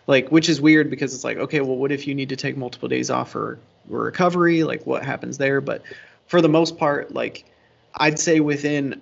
[0.08, 2.58] like, which is weird because it's like, okay, well, what if you need to take
[2.58, 4.64] multiple days off for recovery?
[4.64, 5.62] Like, what happens there?
[5.62, 5.84] But
[6.28, 7.46] for the most part, like,
[7.94, 9.02] I'd say within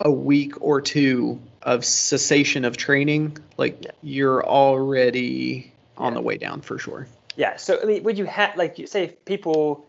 [0.00, 3.90] a week or two of cessation of training, like, Yeah.
[4.02, 6.18] you're already on Yeah.
[6.18, 7.06] the way down for sure.
[7.36, 7.56] Yeah.
[7.56, 9.86] So I mean, would you have like you say if people?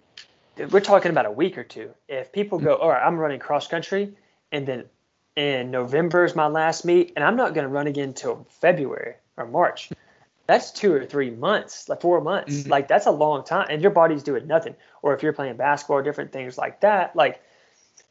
[0.72, 1.92] We're talking about a week or two.
[2.08, 4.16] If people go, all right, I'm running cross country,
[4.54, 4.86] and then
[5.36, 9.16] in November is my last meet, and I'm not going to run again until February
[9.36, 9.90] or March.
[10.48, 12.64] That's two or three months, like four months.
[12.64, 12.70] Mhm.
[12.70, 14.76] Like that's a long time, and your body's doing nothing.
[15.02, 17.42] Or if you're playing basketball or different things like that, like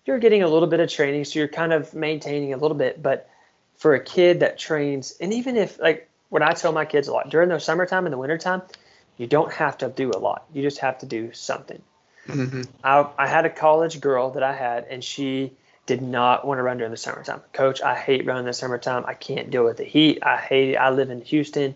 [0.05, 3.03] you're getting a little bit of training, so you're kind of maintaining a little bit.
[3.03, 3.29] But
[3.77, 7.12] for a kid that trains, and even if like what I tell my kids a
[7.12, 8.62] lot during the summertime and the wintertime,
[9.16, 10.44] you don't have to do a lot.
[10.53, 11.81] You just have to do something.
[12.27, 12.62] Mm-hmm.
[12.83, 15.53] I, I had a college girl that I had, and she
[15.87, 17.42] did not want to run during the summertime.
[17.53, 19.05] Coach, I hate running the summertime.
[19.07, 20.20] I can't deal with the heat.
[20.23, 20.77] I hate it.
[20.77, 21.75] I live in Houston.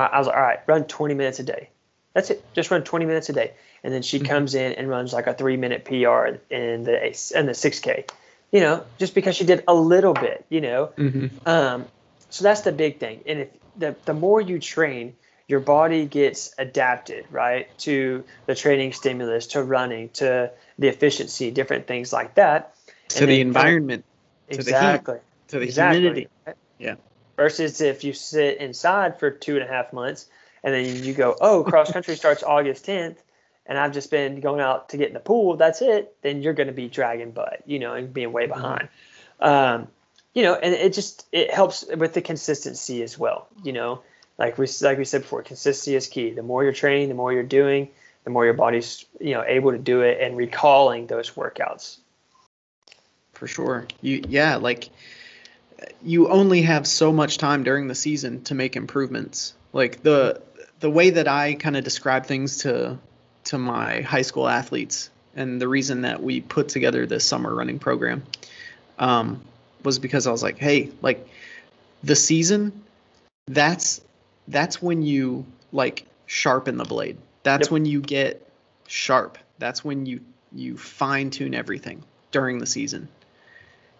[0.00, 1.70] I was like, all right, run 20 minutes a day.
[2.14, 2.44] That's it.
[2.54, 3.52] Just run 20 minutes a day.
[3.82, 4.28] And then she Mhm.
[4.28, 8.04] comes in and runs like a three minute PR in the in the 6K.
[8.52, 10.44] You know, just because she did a little bit.
[10.48, 11.48] You know, Mm-hmm.
[11.48, 11.86] um,
[12.30, 13.20] so that's the big thing.
[13.26, 15.14] And if the, the more you train,
[15.48, 21.86] your body gets adapted, right, to the training stimulus, to running, to the efficiency, different
[21.86, 22.74] things like that.
[23.10, 24.04] To And the environment,
[24.50, 24.68] To the heat.
[24.70, 25.18] Exactly.
[25.48, 26.00] to the exactly.
[26.00, 26.28] humidity.
[26.78, 26.94] Yeah.
[27.36, 30.26] Versus if you sit inside for two and a half months
[30.62, 33.16] and then you go, oh, cross country starts August 10th,
[33.66, 35.56] and I've just been going out to get in the pool.
[35.56, 36.16] That's it.
[36.22, 38.88] Then you're going to be dragging butt, you know, and being way behind.
[39.40, 39.44] Mm-hmm.
[39.44, 39.88] Um,
[40.34, 43.46] you know, and it just it helps with the consistency as well.
[43.62, 44.02] You know,
[44.36, 46.30] like we like we said before, consistency is key.
[46.30, 47.88] The more you're training, the more you're doing,
[48.24, 51.98] the more your body's you know able to do it and recalling those workouts.
[53.32, 53.86] For sure.
[54.00, 54.90] You yeah, like
[56.02, 59.54] you only have so much time during the season to make improvements.
[59.72, 60.40] Like the
[60.80, 62.98] the way that I kind of describe things to
[63.44, 67.78] to my high school athletes and the reason that we put together this summer running
[67.78, 68.22] program
[68.98, 69.42] um,
[69.82, 71.26] was because I was like, hey, like
[72.02, 72.84] the season,
[73.46, 74.00] that's
[74.48, 77.18] that's when you like sharpen the blade.
[77.42, 77.72] That's yep.
[77.72, 78.48] when you get
[78.86, 79.38] sharp.
[79.58, 80.20] That's when you
[80.52, 83.08] you fine tune everything during the season.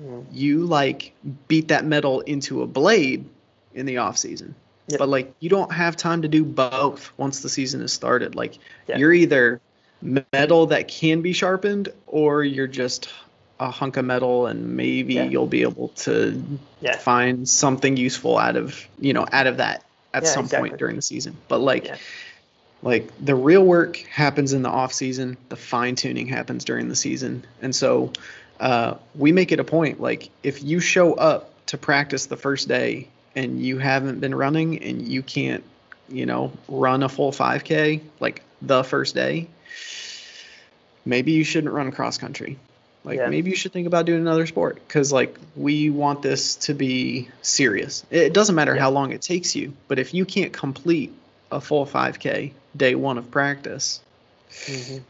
[0.02, 0.26] Mm.
[0.32, 1.14] You like
[1.48, 3.28] beat that metal into a blade
[3.74, 4.54] in the off season.
[4.88, 4.98] Yep.
[4.98, 8.34] But like you don't have time to do both once the season is started.
[8.34, 8.98] Like yep.
[8.98, 9.60] you're either
[10.32, 13.08] metal that can be sharpened or you're just
[13.60, 15.24] a hunk of metal and maybe yeah.
[15.24, 16.42] you'll be able to
[16.80, 16.96] yeah.
[16.96, 20.70] find something useful out of you know out of that at yeah, some exactly.
[20.70, 21.96] point during the season but like
[22.82, 26.96] like the real work happens in the off season the fine tuning happens during the
[26.96, 28.12] season and so
[28.64, 32.66] uh, we make it a point like if you show up to practice the first
[32.66, 35.62] day and you haven't been running and you can't
[36.08, 39.48] you know run a full 5k like the first day
[41.04, 42.58] maybe you shouldn't run cross country
[43.04, 43.28] like yeah.
[43.28, 47.28] maybe you should think about doing another sport because like we want this to be
[47.42, 48.04] serious.
[48.10, 48.80] It doesn't matter yeah.
[48.80, 51.12] how long it takes you, but if you can't complete
[51.52, 54.00] a full 5K day one of practice,
[54.50, 55.02] mm-hmm.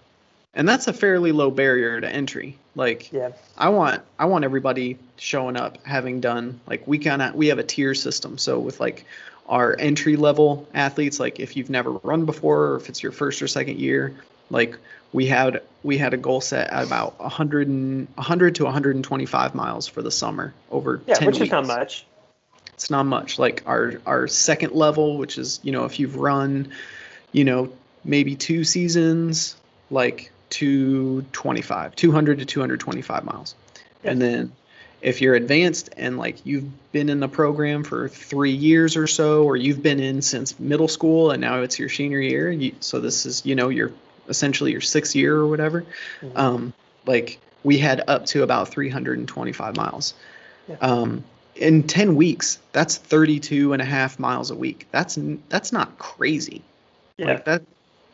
[0.54, 2.56] And that's a fairly low barrier to entry.
[2.74, 3.32] Like yeah.
[3.56, 7.58] I want I want everybody showing up having done like we kind of we have
[7.58, 8.38] a tier system.
[8.38, 9.04] So with like
[9.46, 13.42] our entry level athletes, like if you've never run before or if it's your first
[13.42, 14.14] or second year,
[14.50, 14.78] like
[15.12, 19.86] we had we had a goal set at about 100 and 100 to 125 miles
[19.86, 21.46] for the summer over yeah, 10 which weeks.
[21.46, 22.06] is not much.
[22.72, 23.38] It's not much.
[23.38, 26.72] Like our our second level, which is you know if you've run,
[27.30, 27.72] you know
[28.04, 29.56] maybe two seasons,
[29.90, 33.54] like 225, 200 to 225 miles,
[34.02, 34.10] yeah.
[34.10, 34.52] and then
[35.04, 39.44] if you're advanced and like you've been in the program for three years or so,
[39.44, 43.00] or you've been in since middle school and now it's your senior year, you, so
[43.00, 43.92] this is you know your
[44.28, 45.82] essentially your sixth year or whatever,
[46.22, 46.36] mm-hmm.
[46.36, 46.72] um,
[47.06, 50.14] like we had up to about 325 miles.
[50.68, 50.76] Yeah.
[50.80, 54.88] Um, in 10 weeks, that's 32 and a half miles a week.
[54.90, 56.62] That's that's not crazy.
[57.18, 57.26] Yeah.
[57.26, 57.62] Like that,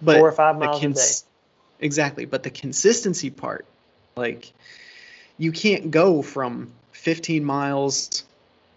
[0.02, 1.29] but four or five miles cons- a day.
[1.80, 3.66] Exactly, but the consistency part,
[4.16, 4.52] like,
[5.38, 8.24] you can't go from 15 miles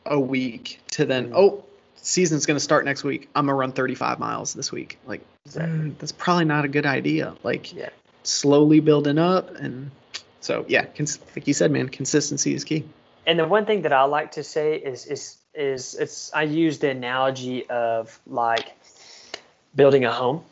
[0.06, 1.36] a week to then mm-hmm.
[1.36, 1.64] oh
[1.96, 3.30] season's going to start next week.
[3.34, 4.98] I'm gonna run 35 miles this week.
[5.06, 7.36] Like mm, that's probably not a good idea.
[7.44, 7.90] Like yeah.
[8.24, 9.92] slowly building up, and
[10.42, 12.86] so yeah, cons- like you said, man, consistency is key.
[13.26, 16.80] And the one thing that I like to say is is is it's I use
[16.80, 18.74] the analogy of like
[19.76, 20.44] building a home.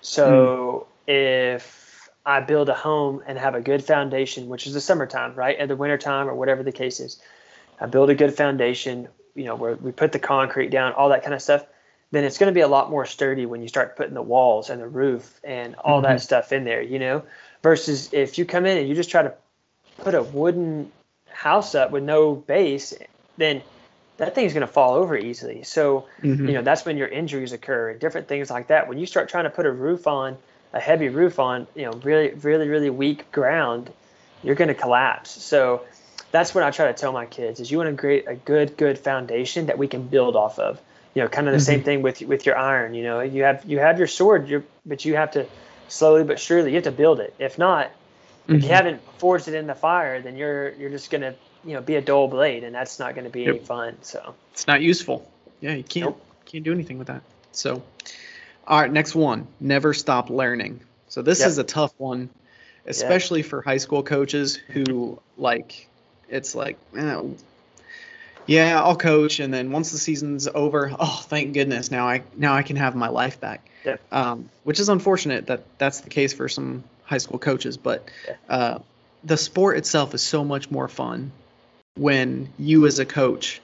[0.00, 1.12] So mm.
[1.12, 1.87] if
[2.28, 5.58] I build a home and have a good foundation, which is the summertime, right?
[5.58, 7.20] At the wintertime or whatever the case is,
[7.80, 11.22] I build a good foundation you know where we put the concrete down, all that
[11.22, 11.64] kind of stuff,
[12.10, 14.68] then it's going to be a lot more sturdy when you start putting the walls
[14.68, 16.12] and the roof and all mm-hmm.
[16.12, 17.22] that stuff in there, you know.
[17.62, 19.34] Versus if you come in and you just try to
[19.98, 20.90] put a wooden
[21.30, 22.94] house up with no base,
[23.36, 23.62] then
[24.16, 25.62] that thing's going to fall over easily.
[25.62, 26.48] So, mm-hmm.
[26.48, 28.88] you know, that's when your injuries occur and different things like that.
[28.88, 30.36] When you start trying to put a roof on,
[30.72, 33.90] a heavy roof on, you know, really, really, really weak ground,
[34.42, 35.30] you're going to collapse.
[35.30, 35.84] So,
[36.30, 38.76] that's what I try to tell my kids is you want to create a good,
[38.76, 40.80] good foundation that we can build off of.
[41.14, 41.64] You know, kind of the mm-hmm.
[41.64, 42.94] same thing with with your iron.
[42.94, 45.46] You know, you have you have your sword, you but you have to
[45.88, 47.34] slowly but surely you have to build it.
[47.38, 48.56] If not, mm-hmm.
[48.56, 48.74] if you mm-hmm.
[48.74, 52.00] haven't forged it in the fire, then you're you're just gonna you know be a
[52.00, 53.56] dull blade, and that's not going to be yep.
[53.56, 53.96] any fun.
[54.02, 55.28] So it's not useful.
[55.60, 56.24] Yeah, you can't nope.
[56.44, 57.22] can't do anything with that.
[57.52, 57.82] So,
[58.68, 59.46] all right, next one.
[59.60, 60.80] Never stop learning.
[61.08, 61.48] So this yep.
[61.48, 62.28] is a tough one,
[62.86, 65.88] especially for high school coaches who like
[66.28, 67.22] it's like, eh,
[68.46, 72.54] yeah, I'll coach, and then once the season's over, oh, thank goodness, now I now
[72.54, 73.68] I can have my life back.
[73.84, 73.96] Yeah.
[74.12, 78.34] Um, which is unfortunate that that's the case for some high school coaches, but yeah.
[78.50, 78.78] uh,
[79.24, 81.32] the sport itself is so much more fun
[81.96, 83.62] when you as a coach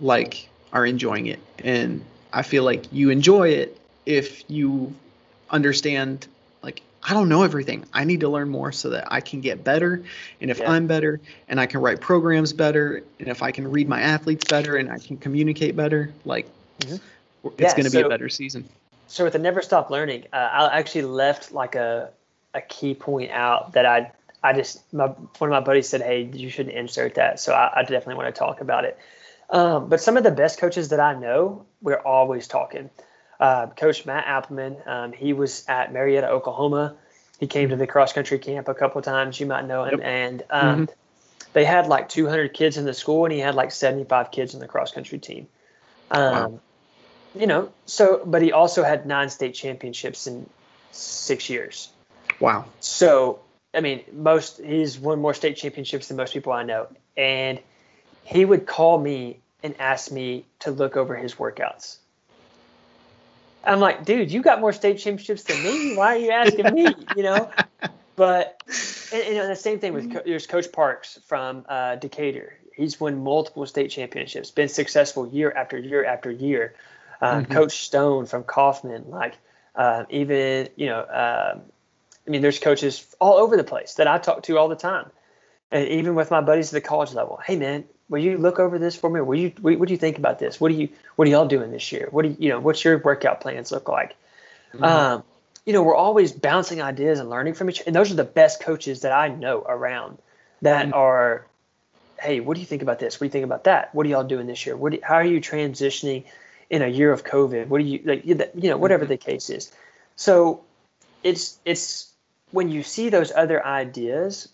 [0.00, 4.94] like are enjoying it, and I feel like you enjoy it if you
[5.50, 6.26] understand
[6.62, 7.84] like I don't know everything.
[7.92, 10.02] I need to learn more so that I can get better.
[10.40, 10.70] And if yeah.
[10.70, 14.44] I'm better and I can write programs better, and if I can read my athletes
[14.48, 16.46] better and I can communicate better, like
[16.80, 16.96] mm-hmm.
[17.44, 18.68] it's yeah, going to so, be a better season.
[19.08, 22.10] so with the never stop learning, uh, I actually left like a
[22.54, 24.12] a key point out that I
[24.42, 27.40] I just my, one of my buddies said, hey, you shouldn't insert that.
[27.40, 28.98] So I, I definitely want to talk about it.
[29.50, 32.90] Um, but some of the best coaches that I know, we're always talking.
[33.42, 36.94] Uh, Coach Matt Appleman, um, he was at Marietta, Oklahoma.
[37.40, 39.40] He came to the cross country camp a couple times.
[39.40, 40.06] You might know him, yep.
[40.06, 40.92] and um, mm-hmm.
[41.52, 44.60] they had like 200 kids in the school, and he had like 75 kids in
[44.60, 45.48] the cross country team.
[46.12, 46.60] Um, wow.
[47.34, 50.48] You know, so but he also had nine state championships in
[50.92, 51.88] six years.
[52.38, 52.66] Wow.
[52.78, 53.40] So
[53.74, 57.58] I mean, most he's won more state championships than most people I know, and
[58.22, 61.96] he would call me and ask me to look over his workouts.
[63.64, 65.96] I'm like, dude, you got more state championships than me.
[65.96, 66.94] Why are you asking me?
[67.16, 67.50] You know,
[68.16, 68.62] but
[69.12, 72.54] and, and the same thing with there's Coach Parks from uh, Decatur.
[72.74, 76.74] He's won multiple state championships, been successful year after year after year.
[77.20, 77.52] Uh, mm-hmm.
[77.52, 79.34] Coach Stone from Kaufman, like
[79.76, 81.58] uh, even you know, uh,
[82.26, 85.10] I mean, there's coaches all over the place that I talk to all the time,
[85.70, 87.40] and even with my buddies at the college level.
[87.44, 89.22] Hey, man, will you look over this for me?
[89.22, 90.60] Will you what, what do you think about this?
[90.60, 92.08] What do you what are y'all doing this year?
[92.10, 92.60] What do you, you know?
[92.60, 94.14] What's your workout plans look like?
[94.74, 94.84] Mm-hmm.
[94.84, 95.24] Um,
[95.64, 98.60] you know, we're always bouncing ideas and learning from each, and those are the best
[98.60, 100.18] coaches that I know around
[100.60, 100.94] that mm-hmm.
[100.94, 101.46] are.
[102.20, 103.16] Hey, what do you think about this?
[103.16, 103.92] What do you think about that?
[103.94, 104.76] What are y'all doing this year?
[104.76, 106.24] What do, how are you transitioning
[106.70, 107.66] in a year of COVID?
[107.66, 108.26] What do you like?
[108.26, 109.12] You know, whatever mm-hmm.
[109.12, 109.72] the case is.
[110.16, 110.62] So,
[111.24, 112.12] it's it's
[112.50, 114.48] when you see those other ideas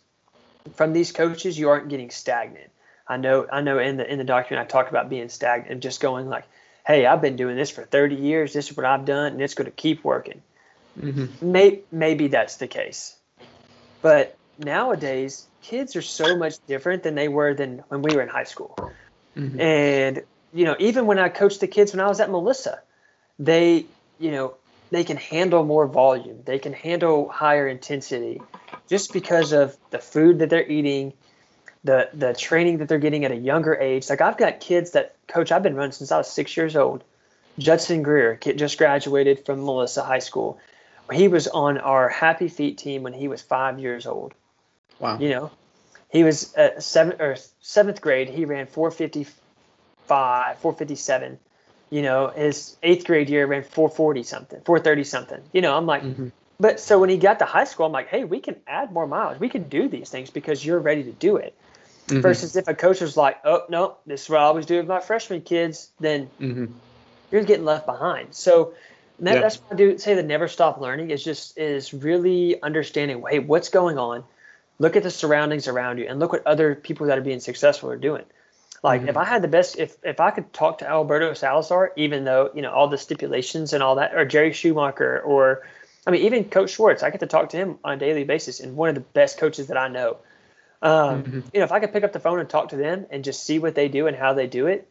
[0.77, 2.71] from these coaches, you aren't getting stagnant
[3.09, 5.83] I know I know in the in the document I talked about being stagnant and
[5.83, 6.45] just going like,
[6.87, 8.53] hey, I've been doing this for 30 years.
[8.53, 10.43] This is what I've done, and it's going to keep working.
[11.01, 11.53] Mm-hmm.
[11.53, 13.17] May, maybe that's the case,
[14.03, 18.29] but nowadays kids are so much different than they were than when we were in
[18.29, 18.77] high school.
[19.37, 19.61] Mm-hmm.
[19.61, 22.81] And you know, even when I coached the kids when I was at Melissa,
[23.39, 23.87] they
[24.19, 24.55] you know
[24.91, 26.41] they can handle more volume.
[26.45, 28.41] They can handle higher intensity
[28.89, 31.13] just because of the food that they're eating
[31.85, 34.09] the the training that they're getting at a younger age.
[34.11, 37.05] Like I've got kids that coach I've been running since I was six years old.
[37.59, 40.59] Judson Greer just graduated from Melissa High School.
[41.13, 44.35] He was on our Happy Feet team when he was five years old.
[45.01, 45.19] Wow.
[45.19, 45.51] You know,
[46.11, 48.29] he was at seventh or seventh grade.
[48.29, 51.39] He ran 455, 457.
[51.91, 55.41] You know, his eighth grade year ran 440 something, 430 something.
[55.53, 56.29] You know, I'm like, mm-hmm.
[56.61, 59.07] but so when he got to high school, I'm like, hey, we can add more
[59.07, 59.41] miles.
[59.41, 61.57] We can do these things because you're ready to do it.
[62.09, 62.21] Mm-hmm.
[62.23, 64.87] Versus if a coach was like, oh, no, this is what I always do with
[64.87, 66.67] my freshman kids, then mm-hmm.
[67.31, 68.35] you're getting left behind.
[68.35, 68.73] So
[69.21, 69.41] that, yeah.
[69.41, 73.41] that's what I do say the never stop learning is just is really understanding, hey,
[73.41, 74.25] what's going on?
[74.79, 77.91] Look at the surroundings around you and look what other people that are being successful
[77.91, 78.25] are doing.
[78.83, 79.11] Like mm-hmm.
[79.11, 82.51] if I had the best, if if I could talk to Alberto Salazar, even though
[82.55, 85.67] you know all the stipulations and all that, or Jerry Schumacher, or
[86.07, 88.61] I mean even Coach Schwartz, I get to talk to him on a daily basis,
[88.61, 90.19] and one of the best coaches that I know.
[90.81, 91.41] Um, mm-hmm.
[91.53, 93.45] You know, if I could pick up the phone and talk to them and just
[93.45, 94.89] see what they do and how they do it,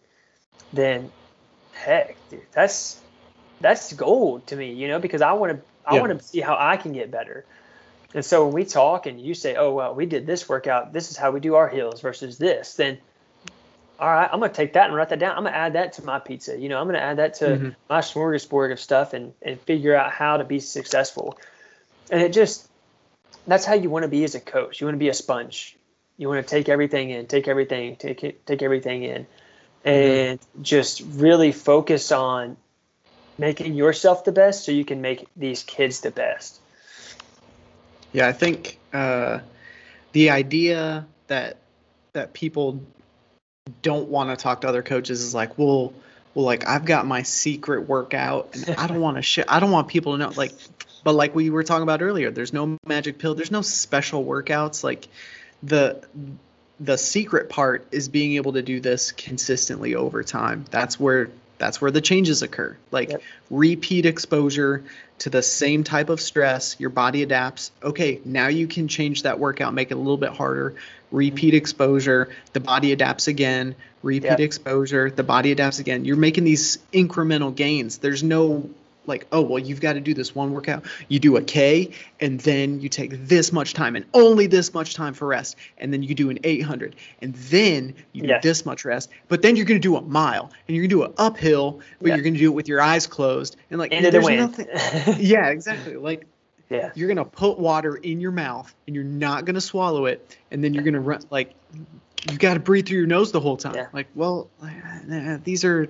[0.73, 1.12] then
[1.71, 3.00] heck, dude, that's
[3.62, 4.73] that's gold to me.
[4.73, 6.02] You know, because I want to I yeah.
[6.02, 7.45] want to see how I can get better.
[8.13, 10.93] And so when we talk and you say, "Oh well, we did this workout.
[10.93, 12.97] This is how we do our hills versus this," then
[14.00, 15.36] all right, I'm gonna take that and write that down.
[15.38, 16.58] I'm gonna add that to my pizza.
[16.58, 17.69] You know, I'm gonna add that to mm-hmm.
[17.89, 21.38] my smorgasbord of stuff and and figure out how to be successful.
[22.12, 22.69] And it just
[23.51, 24.81] that's how you want to be as a coach.
[24.81, 25.75] You want to be a sponge.
[26.17, 29.89] You want to take everything in, take everything, take it, take everything in, mm-hmm.
[29.89, 30.62] and mm-hmm.
[30.63, 32.57] just really focus on
[33.38, 36.60] making yourself the best, so you can make these kids the best.
[38.13, 39.39] Yeah, I think uh,
[40.12, 41.57] the idea that
[42.13, 42.81] that people
[43.81, 45.93] don't want to talk to other coaches is like, well,
[46.33, 49.45] well, like I've got my secret workout, and I don't want to share.
[49.47, 50.31] I don't want people to know.
[50.36, 50.53] Like,
[51.08, 53.34] but like we were talking about earlier, there's no magic pill.
[53.34, 54.84] There's no special workouts.
[54.84, 55.08] Like
[55.63, 56.06] the
[56.82, 60.65] the secret part is being able to do this consistently over time.
[60.70, 62.76] That's where that's where the changes occur.
[62.91, 63.22] Like yep.
[63.50, 64.84] repeat exposure
[65.20, 67.71] to the same type of stress, your body adapts.
[67.81, 70.75] Okay, now you can change that workout, make it a little bit harder.
[71.10, 71.56] Repeat mm-hmm.
[71.56, 73.75] exposure, the body adapts again.
[74.04, 74.40] Repeat yep.
[74.42, 76.04] exposure, the body adapts again.
[76.04, 78.00] You're making these incremental gains.
[78.00, 78.69] There's no
[79.08, 80.85] like, oh, well, you've got to do this one workout.
[81.08, 84.93] You do a K, and then you take this much time and only this much
[84.93, 85.55] time for rest.
[85.77, 89.10] And then you do an 800, and then you do this much rest.
[89.27, 91.79] But then you're going to do a mile, and you're going to do an uphill,
[92.01, 93.55] but you're going to do it with your eyes closed.
[93.69, 94.67] And like, and there's the nothing.
[95.19, 95.95] yeah, exactly.
[95.95, 96.25] Like,
[96.69, 96.91] yeah.
[96.95, 100.37] you're going to put water in your mouth, and you're not going to swallow it.
[100.51, 101.53] And then you're going to run, like,
[102.31, 103.75] you got to breathe through your nose the whole time.
[103.75, 103.87] Yeah.
[103.93, 105.87] Like, well, uh, these are.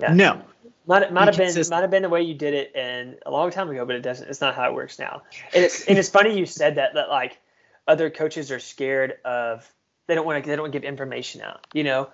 [0.00, 0.14] Yeah.
[0.14, 0.42] No,
[0.86, 3.50] might might have been might have been the way you did it and a long
[3.50, 4.28] time ago, but it doesn't.
[4.28, 5.22] It's not how it works now.
[5.54, 7.38] And it's and it's funny you said that that like
[7.86, 9.70] other coaches are scared of
[10.06, 12.10] they don't want to they don't give information out, you know,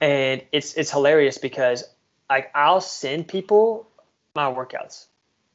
[0.00, 1.84] and it's it's hilarious because
[2.28, 3.88] like I'll send people
[4.34, 5.06] my workouts,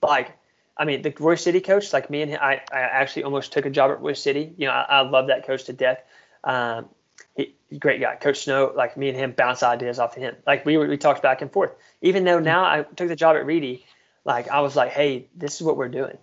[0.01, 0.31] like
[0.77, 3.65] I mean the Royse City coach, like me and him, I I actually almost took
[3.65, 4.53] a job at Royse City.
[4.57, 6.01] You know, I, I love that coach to death.
[6.43, 6.89] Um,
[7.35, 8.71] he, great guy, Coach Snow.
[8.75, 10.35] Like me and him bounce ideas off of him.
[10.45, 11.71] Like we we talked back and forth.
[12.01, 13.85] Even though now I took the job at Reedy,
[14.25, 16.17] like I was like, hey, this is what we're doing.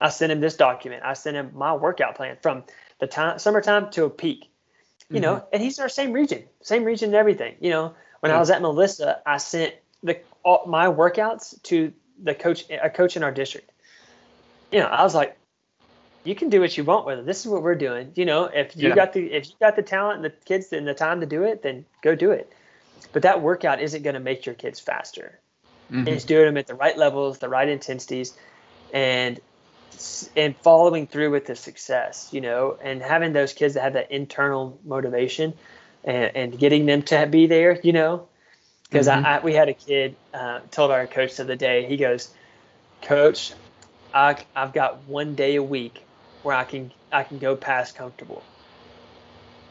[0.00, 1.02] I sent him this document.
[1.04, 2.64] I sent him my workout plan from
[2.98, 4.50] the time summertime to a peak.
[5.08, 5.22] You mm-hmm.
[5.22, 7.54] know, and he's in our same region, same region and everything.
[7.60, 11.92] You know, when I was at Melissa, I sent the all, my workouts to
[12.22, 13.70] the coach, a coach in our district.
[14.72, 15.38] You know, I was like,
[16.26, 17.26] you can do what you want with it.
[17.26, 18.12] This is what we're doing.
[18.16, 18.94] You know, if you yeah.
[18.94, 21.44] got the if you got the talent and the kids and the time to do
[21.44, 22.52] it, then go do it.
[23.12, 25.38] But that workout isn't going to make your kids faster.
[25.90, 26.08] Mm-hmm.
[26.08, 28.34] It's doing them at the right levels, the right intensities,
[28.92, 29.40] and
[30.34, 32.28] and following through with the success.
[32.32, 35.54] You know, and having those kids that have that internal motivation,
[36.04, 37.78] and, and getting them to be there.
[37.82, 38.28] You know,
[38.90, 39.24] because mm-hmm.
[39.24, 41.86] I, I, we had a kid uh, told our coach the other day.
[41.86, 42.30] He goes,
[43.02, 43.52] "Coach,
[44.12, 46.02] I, I've got one day a week
[46.46, 48.42] where I can I can go past comfortable.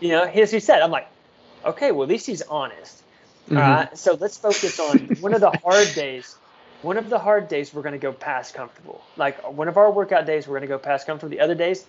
[0.02, 1.08] You know, as he said, I'm like,
[1.64, 3.02] okay, well at least he's honest.
[3.46, 3.58] Mm-hmm.
[3.58, 6.36] All right, so let's focus on one of the hard days.
[6.82, 9.02] One of the hard days we're going to go past comfortable.
[9.16, 11.30] Like one of our workout days, we're going to go past comfortable.
[11.30, 11.86] The other days,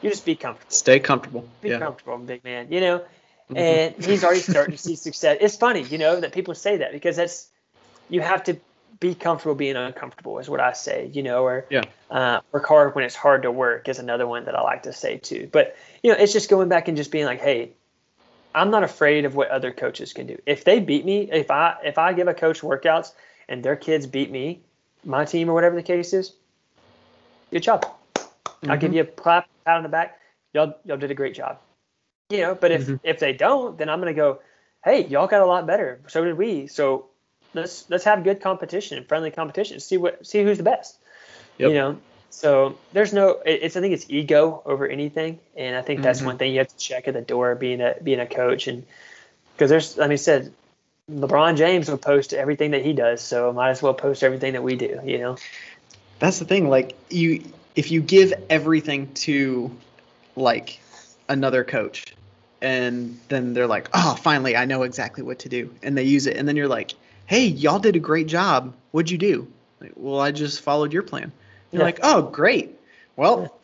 [0.00, 0.72] you just be comfortable.
[0.72, 1.46] Stay comfortable.
[1.60, 1.78] Be yeah.
[1.78, 2.72] comfortable, big man.
[2.72, 3.56] You know, mm-hmm.
[3.58, 5.36] and he's already starting to see success.
[5.42, 7.48] It's funny, you know, that people say that because that's
[8.08, 8.56] you have to
[8.98, 11.84] be comfortable being uncomfortable is what I say, you know, or yeah.
[12.10, 14.92] uh, work hard when it's hard to work is another one that I like to
[14.92, 15.48] say too.
[15.50, 17.72] But you know, it's just going back and just being like, hey,
[18.54, 20.40] I'm not afraid of what other coaches can do.
[20.44, 23.12] If they beat me, if I if I give a coach workouts
[23.48, 24.62] and their kids beat me,
[25.04, 26.34] my team or whatever the case is,
[27.50, 27.84] good job.
[27.84, 28.70] Mm-hmm.
[28.70, 28.96] I'll give mm-hmm.
[28.96, 30.18] you a clap, pat on the back.
[30.52, 31.58] Y'all y'all did a great job.
[32.28, 32.96] You know, but if mm-hmm.
[33.04, 34.40] if they don't, then I'm gonna go,
[34.84, 36.00] hey, y'all got a lot better.
[36.08, 36.66] So did we.
[36.66, 37.09] So
[37.54, 39.80] let's let's have good competition and friendly competition.
[39.80, 40.96] See what see who's the best.
[41.58, 41.68] Yep.
[41.68, 41.98] You know,
[42.30, 43.40] so there's no.
[43.44, 46.26] It's I think it's ego over anything, and I think that's mm-hmm.
[46.26, 48.86] one thing you have to check at the door being a being a coach, and
[49.54, 50.52] because there's I mean said
[51.10, 54.62] LeBron James will post everything that he does, so might as well post everything that
[54.62, 55.00] we do.
[55.04, 55.36] You know.
[56.20, 56.68] That's the thing.
[56.68, 57.44] Like you,
[57.74, 59.76] if you give everything to
[60.36, 60.80] like
[61.28, 62.14] another coach,
[62.62, 66.26] and then they're like, oh, finally, I know exactly what to do, and they use
[66.26, 66.94] it, and then you're like
[67.30, 68.74] hey, y'all did a great job.
[68.90, 69.46] What'd you do?
[69.80, 71.30] Like, well, I just followed your plan.
[71.70, 71.84] You're yeah.
[71.84, 72.76] like, oh, great.
[73.14, 73.56] Well,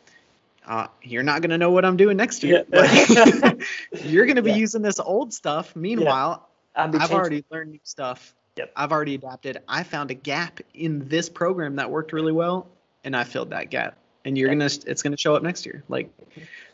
[0.65, 2.65] uh, you're not going to know what I'm doing next year.
[2.73, 3.55] Yeah.
[4.05, 4.57] you're going to be yeah.
[4.59, 5.75] using this old stuff.
[5.75, 8.37] Meanwhile, I've already learned new stuff.
[8.55, 8.71] Yep.
[8.77, 9.59] I've already adapted.
[9.67, 12.69] I found a gap in this program that worked really well,
[13.03, 13.97] and I filled that gap.
[14.25, 15.83] And you're gonna, it's gonna show up next year.
[15.89, 16.09] Like,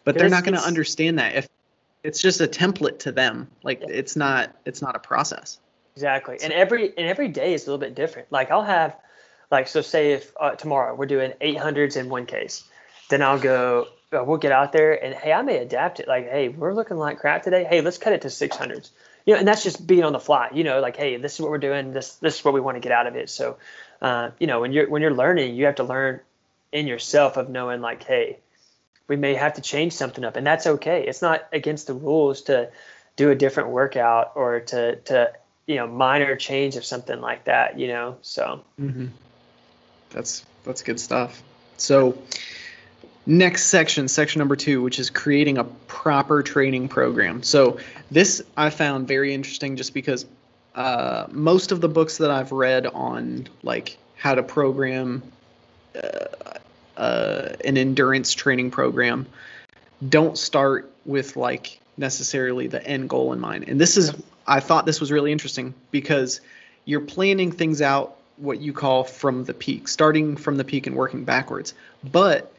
[0.05, 1.49] but they're not gonna understand that if
[2.05, 3.49] it's just a template to them.
[3.63, 5.59] Like, it's not, it's not a process.
[5.95, 6.39] Exactly.
[6.43, 8.33] And every and every day is a little bit different.
[8.33, 8.97] Like I'll have
[9.51, 12.65] like so say if uh, tomorrow we're doing 800s in one case,
[13.11, 16.31] then I'll go uh, we'll get out there and hey, I may adapt it like
[16.31, 17.65] hey, we're looking like crap today.
[17.65, 18.91] Hey, let's cut it to 600s.
[19.27, 20.49] You know, and that's just being on the fly.
[20.53, 21.93] You know, like hey, this is what we're doing.
[21.93, 23.29] This this is what we want to get out of it.
[23.29, 23.59] So,
[24.01, 26.21] uh, you know, when you're when you're learning, you have to learn
[26.73, 28.39] in yourself of knowing like hey,
[29.09, 31.07] we may have to change something up, and that's okay.
[31.07, 32.71] It's not against the rules to
[33.17, 35.33] do a different workout or to to
[35.67, 38.65] you know minor change of something like that you know so.
[38.81, 39.07] Mm-hmm.
[40.11, 41.43] that's that's good stuff.
[41.77, 42.19] So
[43.25, 47.43] next section section number two which is creating a proper training program.
[47.43, 47.79] So
[48.11, 50.27] this i found very interesting just because
[50.75, 55.23] uh, most of the books that i've read on like how to program
[55.95, 56.59] uh,
[56.97, 59.27] uh, an endurance training program
[60.09, 63.65] don't start with like necessarily the end goal in mind.
[63.69, 64.15] And this is
[64.47, 66.41] I thought this was really interesting because
[66.85, 70.97] you're planning things out what you call from the peak, starting from the peak and
[70.97, 71.75] working backwards.
[72.11, 72.53] But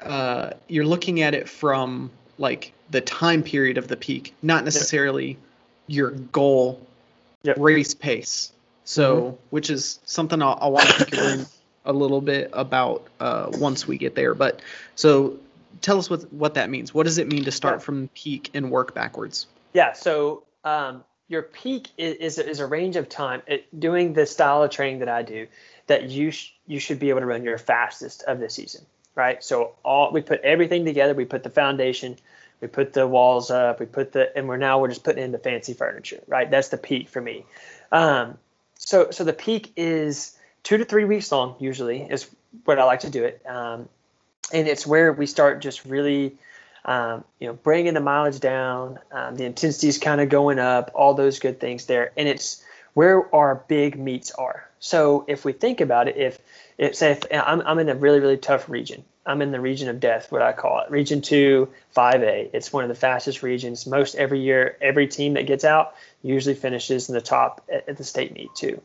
[0.00, 5.28] uh, you're looking at it from like the time period of the peak, not necessarily
[5.28, 5.38] yep.
[5.86, 6.86] your goal
[7.42, 7.56] yep.
[7.58, 8.52] race pace.
[8.84, 9.36] So, mm-hmm.
[9.50, 11.46] which is something I'll, I'll want to learn
[11.84, 14.34] a little bit about uh, once we get there.
[14.34, 14.60] But
[14.94, 15.36] so,
[15.82, 16.94] tell us what what that means.
[16.94, 17.84] What does it mean to start yeah.
[17.84, 19.46] from peak and work backwards?
[19.74, 19.92] Yeah.
[19.92, 24.62] So um, your peak is, is, is, a range of time it, doing the style
[24.62, 25.46] of training that I do
[25.86, 28.84] that you sh- you should be able to run your fastest of the season,
[29.14, 29.42] right?
[29.42, 31.14] So all we put everything together.
[31.14, 32.16] We put the foundation,
[32.60, 35.32] we put the walls up, we put the and we're now we're just putting in
[35.32, 36.50] the fancy furniture, right?
[36.50, 37.44] That's the peak for me.
[37.92, 38.38] Um,
[38.78, 41.56] so so the peak is two to three weeks long.
[41.58, 42.28] Usually is
[42.64, 43.88] what I like to do it, um,
[44.52, 46.36] and it's where we start just really.
[46.88, 50.90] Um, you know, bringing the mileage down, um, the intensity is kind of going up,
[50.94, 52.64] all those good things there, and it's
[52.94, 54.66] where our big meets are.
[54.80, 56.38] So if we think about it, if,
[56.78, 59.90] if say if I'm, I'm in a really really tough region, I'm in the region
[59.90, 62.48] of death, what I call it, Region Two, 5A.
[62.54, 63.86] It's one of the fastest regions.
[63.86, 67.98] Most every year, every team that gets out usually finishes in the top at, at
[67.98, 68.80] the state meet too.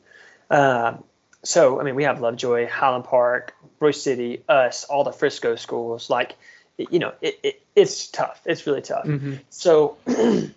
[0.50, 1.06] Um,
[1.42, 6.10] so I mean, we have Lovejoy, Highland Park, Royse City, us, all the Frisco schools.
[6.10, 6.36] Like,
[6.78, 8.42] you know, it, it it's tough.
[8.46, 9.06] It's really tough.
[9.06, 9.36] Mm-hmm.
[9.50, 9.98] So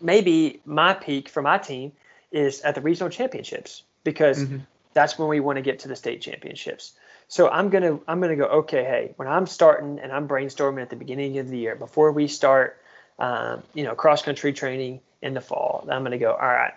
[0.00, 1.92] maybe my peak for my team
[2.30, 4.58] is at the regional championships because mm-hmm.
[4.94, 6.92] that's when we want to get to the state championships.
[7.28, 8.84] So I'm gonna I'm gonna go okay.
[8.84, 12.28] Hey, when I'm starting and I'm brainstorming at the beginning of the year before we
[12.28, 12.78] start,
[13.18, 16.32] um, you know, cross country training in the fall, I'm gonna go.
[16.32, 16.74] All right,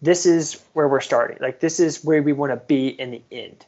[0.00, 1.38] this is where we're starting.
[1.40, 3.64] Like this is where we want to be in the end.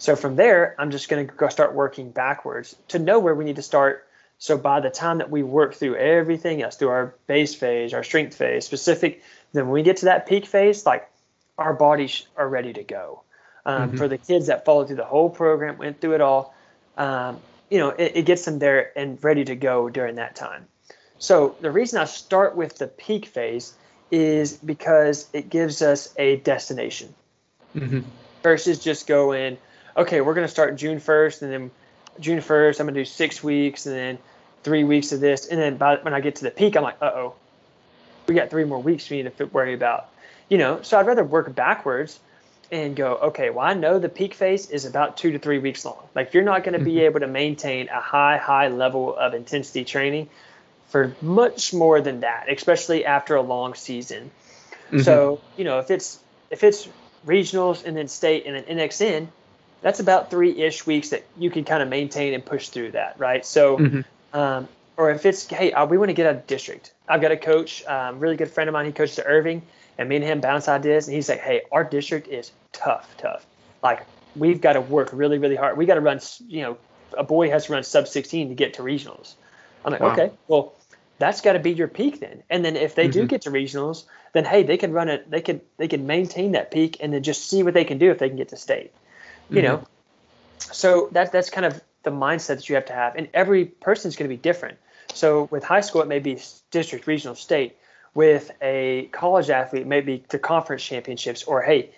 [0.00, 3.56] So from there, I'm just gonna go start working backwards to know where we need
[3.56, 4.08] to start.
[4.38, 8.02] So by the time that we work through everything else, through our base phase, our
[8.02, 9.22] strength phase, specific,
[9.52, 11.06] then when we get to that peak phase, like
[11.58, 13.22] our bodies are ready to go.
[13.66, 13.98] Um, mm-hmm.
[13.98, 16.54] For the kids that followed through the whole program, went through it all,
[16.96, 17.38] um,
[17.68, 20.66] you know, it, it, gets them there and ready to go during that time.
[21.18, 23.74] So the reason I start with the peak phase
[24.10, 27.14] is because it gives us a destination
[27.76, 28.00] mm-hmm.
[28.42, 29.58] versus just going,
[29.96, 31.70] okay, we're going to start June 1st and then
[32.18, 34.18] June 1st, I'm going to do six weeks and then
[34.62, 35.46] three weeks of this.
[35.46, 37.34] And then by, when I get to the peak, I'm like, uh oh,
[38.26, 40.10] we got three more weeks we need to worry about
[40.50, 42.20] you know, so I'd rather work backwards
[42.70, 45.84] and go, okay, well, I know the peak phase is about two to three weeks
[45.84, 46.02] long.
[46.14, 47.06] Like, you're not going to be mm-hmm.
[47.06, 50.28] able to maintain a high, high level of intensity training
[50.88, 54.30] for much more than that, especially after a long season.
[54.88, 55.00] Mm-hmm.
[55.00, 56.18] So, you know, if it's
[56.50, 56.88] if it's
[57.24, 59.28] regionals and then state and then NXN,
[59.82, 63.18] that's about three ish weeks that you can kind of maintain and push through that,
[63.18, 63.44] right?
[63.44, 64.38] So, mm-hmm.
[64.38, 66.92] um, or if it's hey, uh, we want to get a district.
[67.08, 68.86] I've got a coach, um, really good friend of mine.
[68.86, 69.62] He coaches at Irving
[69.98, 71.08] and me and him bounce ideas.
[71.08, 73.46] And he's like, hey, our district is tough, tough.
[73.82, 74.06] Like
[74.36, 75.76] we've got to work really, really hard.
[75.76, 76.78] We got to run, you know,
[77.16, 79.34] a boy has to run sub 16 to get to regionals.
[79.84, 80.12] I'm like, wow.
[80.12, 80.74] okay, well,
[81.18, 82.42] that's got to be your peak then.
[82.48, 83.20] And then if they mm-hmm.
[83.20, 85.30] do get to regionals, then hey, they can run it.
[85.30, 88.10] They can they can maintain that peak and then just see what they can do
[88.10, 88.92] if they can get to state.
[89.50, 89.66] You mm-hmm.
[89.66, 89.86] know,
[90.58, 94.16] so that's that's kind of the mindset that you have to have, and every person's
[94.16, 94.78] going to be different.
[95.12, 96.38] So with high school, it may be
[96.70, 97.76] district, regional, state
[98.14, 101.90] with a college athlete, maybe the conference championships, or hey,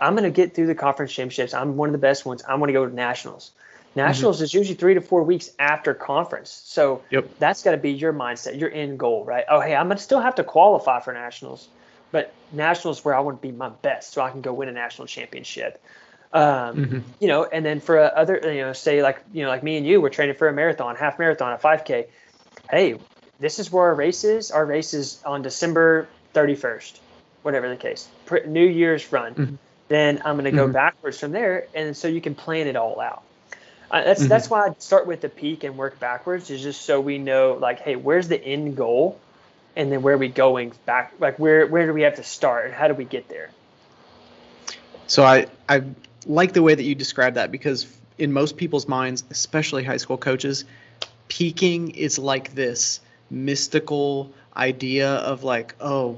[0.00, 1.54] I'm going to get through the conference championships.
[1.54, 2.42] I'm one of the best ones.
[2.46, 3.52] I'm going to go to nationals.
[3.94, 4.44] Nationals mm-hmm.
[4.44, 6.50] is usually three to four weeks after conference.
[6.66, 7.30] So yep.
[7.38, 9.44] that's got to be your mindset, your end goal, right?
[9.48, 11.68] Oh, hey, I'm going to still have to qualify for nationals,
[12.12, 14.68] but nationals is where I want to be my best so I can go win
[14.68, 15.82] a national championship.
[16.36, 16.98] Um, mm-hmm.
[17.18, 19.86] You know, and then for other, you know, say like, you know, like me and
[19.86, 22.08] you, we're training for a marathon, half marathon, a 5K.
[22.70, 22.98] Hey,
[23.40, 24.50] this is where our race is.
[24.50, 26.98] Our race is on December 31st,
[27.40, 28.06] whatever the case,
[28.46, 29.34] New Year's run.
[29.34, 29.54] Mm-hmm.
[29.88, 30.72] Then I'm going to go mm-hmm.
[30.72, 33.22] backwards from there, and so you can plan it all out.
[33.90, 34.28] Uh, that's mm-hmm.
[34.28, 37.56] that's why I start with the peak and work backwards, is just so we know,
[37.58, 39.18] like, hey, where's the end goal,
[39.74, 41.14] and then where are we going back?
[41.18, 43.50] Like, where where do we have to start, and how do we get there?
[45.06, 45.84] So I I
[46.26, 47.86] like the way that you describe that because
[48.18, 50.64] in most people's minds, especially high school coaches,
[51.28, 53.00] peaking is like this
[53.30, 56.12] mystical idea of like oh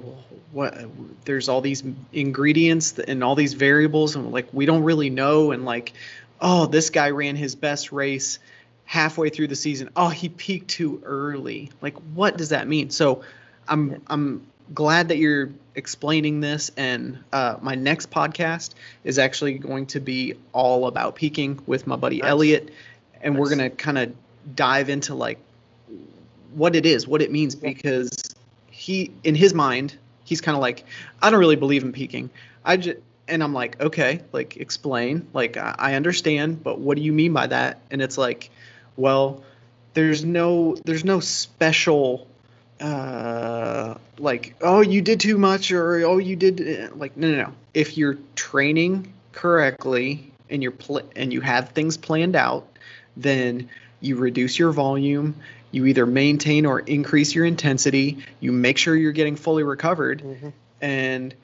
[0.53, 0.79] what
[1.25, 1.83] there's all these
[2.13, 5.93] ingredients and all these variables and like we don't really know and like
[6.41, 8.39] oh this guy ran his best race
[8.85, 9.91] halfway through the season.
[9.97, 11.71] Oh he peaked too early.
[11.83, 12.91] Like what does that mean?
[12.91, 13.23] So
[13.67, 19.87] i'm i'm glad that you're explaining this and uh, my next podcast is actually going
[19.87, 22.31] to be all about peaking with my buddy nice.
[22.31, 22.71] elliot
[23.23, 23.41] and nice.
[23.41, 24.13] we're going to kind of
[24.55, 25.39] dive into like
[26.55, 28.11] what it is, what it means, because
[28.71, 30.85] he, in his mind, he's kind of like,
[31.23, 32.31] I don't really believe in peaking.
[32.65, 32.99] I just,
[33.29, 35.29] and I'm like, okay, like explain.
[35.33, 37.81] Like I, I understand, but what do you mean by that?
[37.91, 38.51] And it's like,
[38.97, 39.43] well,
[39.95, 42.27] there's no, there's no special,
[42.81, 47.53] uh, like, oh, you did too much, or oh, you did like, no, no, no.
[47.75, 52.67] If you're training correctly and you're pl- and you have things planned out,
[53.17, 53.69] then
[54.01, 55.35] you reduce your volume
[55.71, 60.49] you either maintain or increase your intensity you make sure you're getting fully recovered mm-hmm.
[60.81, 61.35] and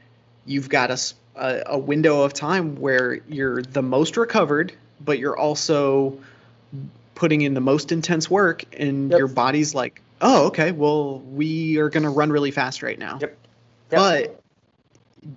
[0.47, 0.99] you've got a,
[1.37, 6.19] a, a, window of time where you're the most recovered but you're also
[7.15, 9.19] putting in the most intense work and yep.
[9.19, 13.19] your body's like oh okay well we are going to run really fast right now
[13.21, 13.37] yep.
[13.91, 14.01] Yep.
[14.01, 14.41] but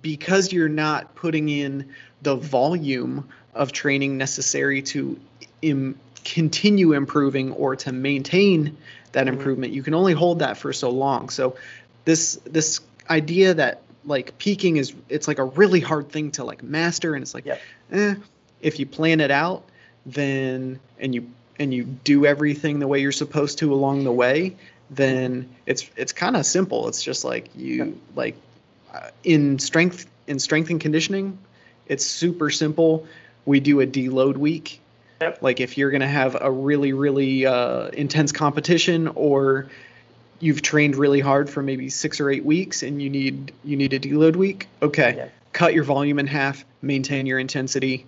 [0.02, 5.18] because you're not putting in the volume of training necessary to
[5.62, 8.76] Im- continue improving or to maintain
[9.12, 9.36] that mm-hmm.
[9.36, 11.30] improvement, you can only hold that for so long.
[11.30, 11.56] So
[12.04, 16.62] this this idea that like peaking is it's like a really hard thing to like
[16.62, 17.60] master and it's like yep.
[17.90, 18.14] eh,
[18.60, 19.64] if you plan it out
[20.06, 21.28] then and you
[21.58, 24.56] and you do everything the way you're supposed to along the way
[24.90, 27.94] then it's it's kind of simple it's just like you yep.
[28.14, 28.36] like
[28.94, 31.38] uh, in strength in strength and conditioning
[31.86, 33.06] it's super simple
[33.44, 34.80] we do a deload week
[35.20, 35.42] yep.
[35.42, 39.68] like if you're going to have a really really uh, intense competition or
[40.40, 43.92] you've trained really hard for maybe six or eight weeks and you need you need
[43.92, 45.28] a deload week okay yeah.
[45.52, 48.06] cut your volume in half maintain your intensity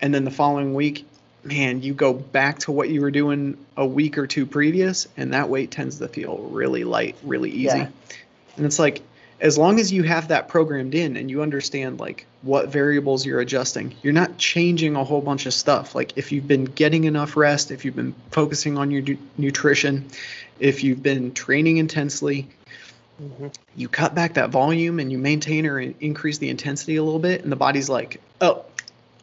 [0.00, 1.04] and then the following week
[1.44, 5.34] man you go back to what you were doing a week or two previous and
[5.34, 7.88] that weight tends to feel really light really easy yeah.
[8.56, 9.02] and it's like
[9.40, 13.40] as long as you have that programmed in and you understand like what variables you're
[13.40, 17.36] adjusting you're not changing a whole bunch of stuff like if you've been getting enough
[17.36, 20.08] rest if you've been focusing on your nutrition
[20.62, 22.46] if you've been training intensely,
[23.20, 23.48] mm-hmm.
[23.74, 27.42] you cut back that volume and you maintain or increase the intensity a little bit,
[27.42, 28.64] and the body's like, oh,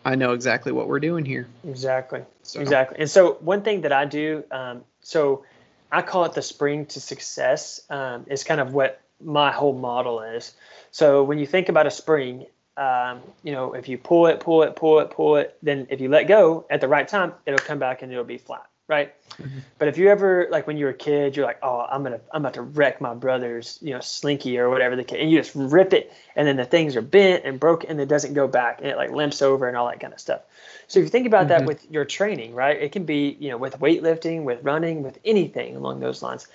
[0.09, 1.47] I know exactly what we're doing here.
[1.63, 2.23] Exactly.
[2.41, 2.59] So.
[2.59, 2.97] Exactly.
[2.99, 5.45] And so one thing that I do, um, so
[5.91, 7.81] I call it the spring to success.
[7.91, 10.55] Um, is kind of what my whole model is.
[10.89, 14.63] So when you think about a spring, um, you know, if you pull it, pull
[14.63, 17.59] it, pull it, pull it, then if you let go at the right time, it'll
[17.59, 19.13] come back and it'll be flat right?
[19.33, 19.59] Mm-hmm.
[19.77, 22.19] But if you ever like when you were a kid, you're like, oh, I'm gonna
[22.33, 25.37] I'm about to wreck my brother's you know slinky or whatever the case, and you
[25.37, 28.47] just rip it, and then the things are bent and broken, and it doesn't go
[28.47, 30.41] back, and it like limps over and all that kind of stuff.
[30.87, 31.59] So if you think about mm-hmm.
[31.59, 32.81] that with your training, right?
[32.81, 36.47] It can be you know with weightlifting, with running, with anything along those lines.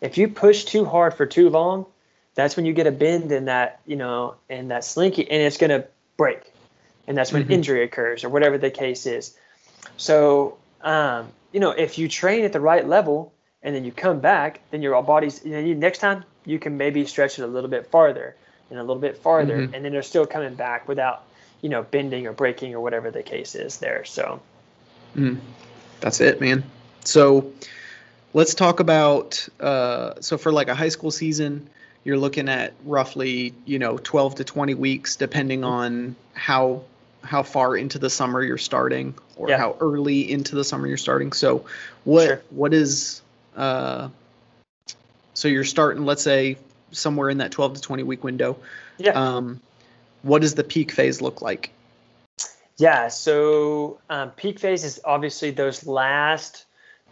[0.00, 1.86] If you push too hard for too long,
[2.34, 5.56] that's when you get a bend in that you know in that slinky, and it's
[5.56, 5.84] gonna
[6.16, 6.52] break,
[7.06, 7.52] and that's when mm-hmm.
[7.52, 9.36] injury occurs or whatever the case is.
[9.96, 14.20] So um, you know, if you train at the right level and then you come
[14.20, 17.46] back, then your body's, you know, you, next time you can maybe stretch it a
[17.46, 18.36] little bit farther
[18.70, 19.74] and a little bit farther, mm-hmm.
[19.74, 21.24] and then they're still coming back without,
[21.60, 24.04] you know, bending or breaking or whatever the case is there.
[24.04, 24.40] So,
[25.16, 25.38] mm.
[26.00, 26.64] that's it, man.
[27.04, 27.52] So,
[28.32, 31.68] let's talk about, uh, so for like a high school season,
[32.04, 35.70] you're looking at roughly, you know, 12 to 20 weeks, depending mm-hmm.
[35.70, 36.82] on how
[37.26, 39.58] how far into the summer you're starting or yeah.
[39.58, 41.32] how early into the summer you're starting.
[41.32, 41.66] So
[42.04, 42.42] what sure.
[42.50, 43.22] what is
[43.56, 44.08] uh
[45.34, 46.56] so you're starting let's say
[46.92, 48.58] somewhere in that 12 to 20 week window.
[48.98, 49.12] Yeah.
[49.12, 49.60] Um
[50.22, 51.70] what does the peak phase look like?
[52.78, 56.66] Yeah, so um, peak phase is obviously those last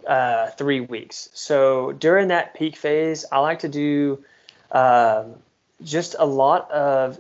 [0.06, 1.30] uh, three weeks.
[1.32, 4.22] So during that peak phase, I like to do
[4.70, 5.36] um,
[5.82, 7.18] just a lot of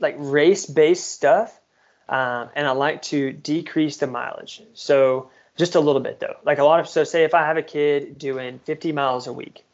[0.00, 1.58] like race based stuff
[2.12, 4.62] um, and I like to decrease the mileage.
[4.74, 6.36] So just a little bit though.
[6.44, 9.32] Like a lot of so say if I have a kid doing 50 miles a
[9.32, 9.64] week,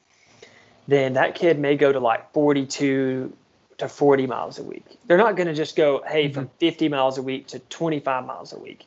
[0.86, 3.32] then that kid may go to like 42
[3.78, 4.84] to 40 miles a week.
[5.06, 6.34] They're not going to just go, hey, mm-hmm.
[6.34, 8.86] from 50 miles a week to 25 miles a week.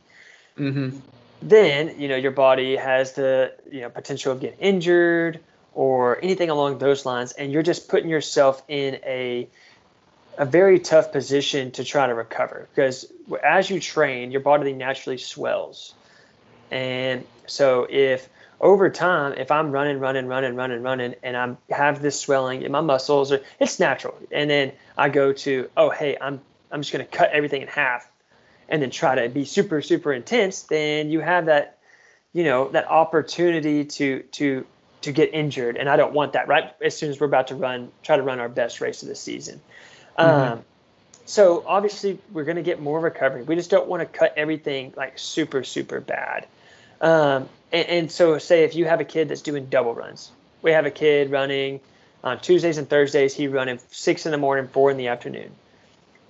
[0.58, 0.98] Mm-hmm.
[1.42, 5.42] Then you know your body has the you know potential of getting injured
[5.74, 9.50] or anything along those lines, and you're just putting yourself in a
[10.38, 13.12] a very tough position to try to recover because
[13.44, 15.94] as you train, your body naturally swells.
[16.72, 18.30] And so if
[18.62, 22.72] over time, if I'm running, running, running, running, running, and I'm have this swelling in
[22.72, 26.40] my muscles, or it's natural, and then I go to, oh hey, I'm
[26.72, 28.10] I'm just gonna cut everything in half,
[28.70, 31.80] and then try to be super super intense, then you have that,
[32.34, 34.66] you know, that opportunity to to
[35.02, 36.48] to get injured, and I don't want that.
[36.48, 39.10] Right as soon as we're about to run, try to run our best race of
[39.10, 39.60] the season.
[40.18, 40.54] Mm-hmm.
[40.54, 40.66] Um,
[41.26, 43.44] so obviously we're going to get more recovery.
[43.44, 46.48] We just don't want to cut everything like super super bad.
[47.00, 50.32] Um, and, and, so say if you have a kid that's doing double runs,
[50.62, 51.80] we have a kid running
[52.24, 53.34] on Tuesdays and Thursdays.
[53.34, 55.52] He running six in the morning, four in the afternoon.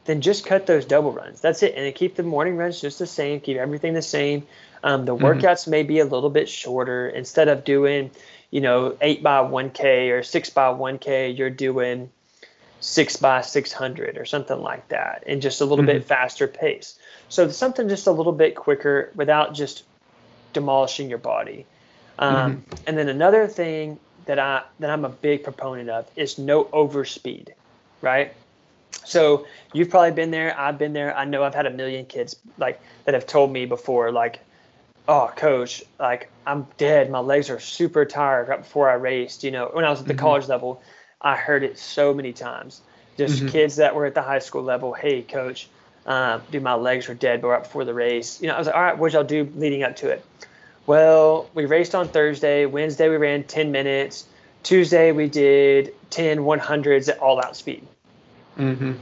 [0.05, 1.41] Then just cut those double runs.
[1.41, 3.41] That's it, and then keep the morning runs just the same.
[3.41, 4.47] Keep everything the same.
[4.83, 5.25] Um, the mm-hmm.
[5.25, 7.09] workouts may be a little bit shorter.
[7.09, 8.11] Instead of doing,
[8.49, 12.09] you know, eight by one k or six by one k, you're doing
[12.81, 15.99] six by 600 or something like that and just a little mm-hmm.
[15.99, 16.97] bit faster pace.
[17.29, 19.83] So something just a little bit quicker without just
[20.51, 21.65] demolishing your body.
[22.19, 22.83] Um, mm-hmm.
[22.87, 27.49] And then another thing that I that I'm a big proponent of is no overspeed,
[28.01, 28.33] right?
[29.05, 30.57] So you've probably been there.
[30.59, 31.15] I've been there.
[31.15, 34.39] I know I've had a million kids like that have told me before, like,
[35.07, 37.09] "Oh, coach, like I'm dead.
[37.09, 40.07] My legs are super tired right before I raced." You know, when I was at
[40.07, 40.19] the mm-hmm.
[40.19, 40.83] college level,
[41.21, 42.81] I heard it so many times.
[43.17, 43.51] just Mhm.
[43.51, 44.93] kids that were at the high school level.
[44.93, 45.67] Hey, coach,
[46.07, 48.41] um, dude, my legs were dead, but right before the race.
[48.41, 50.25] You know, I was like, all right, what y'all do leading up to it?
[50.87, 52.65] Well, we raced on Thursday.
[52.65, 54.25] Wednesday, we ran 10 minutes.
[54.63, 57.85] Tuesday, we did 10 100s at all out speed.
[58.57, 58.93] Mm-hmm.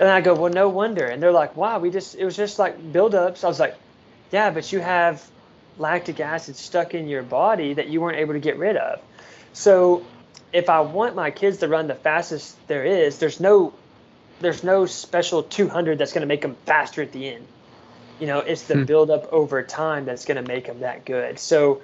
[0.00, 1.06] And I go, well, no wonder.
[1.06, 3.44] And they're like, wow, we just, it was just like buildups.
[3.44, 3.76] I was like,
[4.32, 5.24] yeah, but you have
[5.78, 9.00] lactic acid stuck in your body that you weren't able to get rid of.
[9.52, 10.04] So
[10.52, 13.74] if I want my kids to run the fastest there is, there's no,
[14.40, 17.46] there's no special 200 that's going to make them faster at the end.
[18.18, 18.84] You know, it's the Hmm.
[18.84, 21.38] buildup over time that's going to make them that good.
[21.38, 21.82] So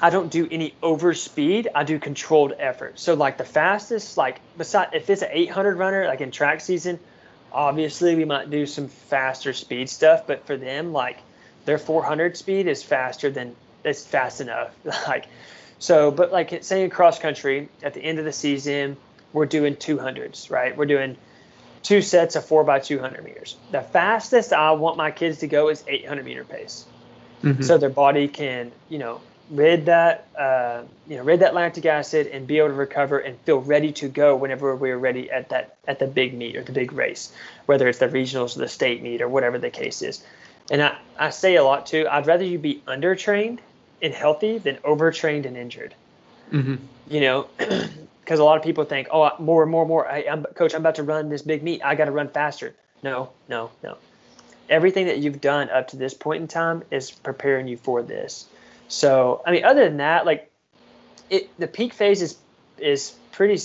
[0.00, 1.68] I don't do any over speed.
[1.74, 2.98] I do controlled effort.
[2.98, 7.00] So like the fastest, like beside if it's an 800 runner, like in track season,
[7.52, 10.26] obviously we might do some faster speed stuff.
[10.26, 11.24] But for them, like
[11.64, 14.76] their 400 speed is faster than it's fast enough.
[14.84, 15.26] Like
[15.84, 18.96] so, but like say in cross country at the end of the season,
[19.32, 20.76] we're doing 200s, right?
[20.76, 21.16] We're doing
[21.82, 23.56] two sets of four by 200 meters.
[23.70, 26.86] The fastest I want my kids to go is 800 meter pace
[27.44, 27.62] Mm-hmm.
[27.62, 29.20] so their body can you know
[29.50, 33.38] rid that uh, you know rid that lactic acid and be able to recover and
[33.40, 36.72] feel ready to go whenever we're ready at that at the big meet or the
[36.72, 37.30] big race
[37.66, 40.24] whether it's the regionals or the state meet or whatever the case is
[40.70, 43.58] and i, I say a lot too i'd rather you be undertrained
[44.02, 45.94] and healthy than overtrained and injured.
[46.52, 46.74] Mm-hmm.
[47.08, 47.48] you know
[48.20, 50.06] because a lot of people think oh more and more and more.
[50.06, 51.82] I, I'm, coach i'm about to run this big meet.
[51.84, 52.74] I got to run faster.
[53.02, 53.96] No no no.
[54.68, 58.46] Everything that you've done up to this point in time is preparing you for this.
[58.88, 60.50] So i mean other than that like
[61.30, 62.36] it the peak phase is
[62.78, 63.58] is pretty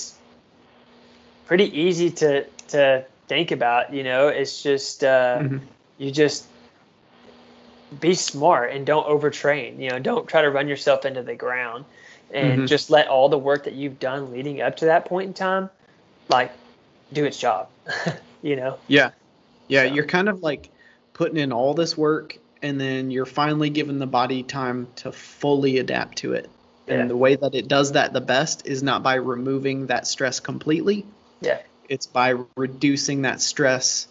[1.45, 4.29] pretty easy to to think about you know?
[4.29, 5.61] It's just uh Mhm.
[5.97, 6.45] you just
[7.99, 11.85] be smart and don't overtrain you know don't try to run yourself into the ground
[12.31, 12.67] and Mhm.
[12.67, 15.69] just let all the work that you've done leading up to that point in time
[16.29, 16.51] like
[17.11, 17.67] do its job
[18.43, 19.11] you know Yeah.
[19.67, 20.69] Yeah, So- you're kind of like
[21.13, 25.77] putting in all this work and then you're finally giving the body time to fully
[25.79, 26.49] adapt to it.
[26.87, 26.95] Yeah.
[26.95, 30.39] And the way that it does that the best is not by removing that stress
[30.39, 31.05] completely.
[31.41, 31.59] Yeah.
[31.87, 34.07] It's by reducing that stress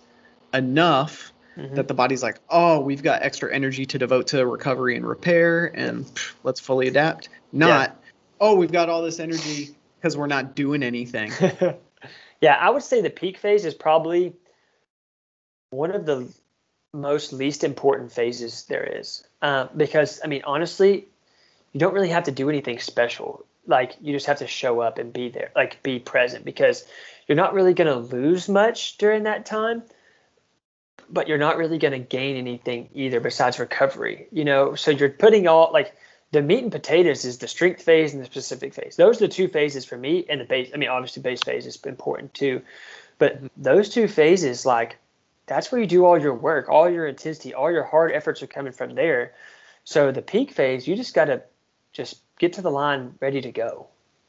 [0.54, 1.74] enough Mhm.
[1.74, 5.66] that the body's like, "Oh, we've got extra energy to devote to recovery and repair
[5.74, 7.96] and pff, let's fully adapt." Not,
[8.40, 11.32] "Oh, we've got all this energy because we're not doing anything."
[12.40, 14.34] yeah, I would say the peak phase is probably
[15.70, 16.32] one of the
[16.94, 19.24] most least important phases there is.
[19.42, 21.06] Um, because, I mean, honestly,
[21.72, 23.44] you don't really have to do anything special.
[23.66, 26.86] Like, you just have to show up and be there, like, be present because
[27.26, 29.82] you're not really going to lose much during that time,
[31.10, 34.74] but you're not really going to gain anything either besides recovery, you know?
[34.74, 35.94] So you're putting all, like,
[36.30, 38.96] the meat and potatoes is the strength phase and the specific phase.
[38.96, 40.26] Those are the two phases for me.
[40.28, 42.60] And the base, I mean, obviously, base phase is important too.
[43.18, 43.46] But mm-hmm.
[43.56, 44.98] those two phases, like,
[45.46, 48.46] that's where you do all your work, all your intensity, all your hard efforts are
[48.46, 49.32] coming from there.
[49.84, 51.42] So the peak phase, you just got to
[51.92, 53.86] just get to the line ready to go,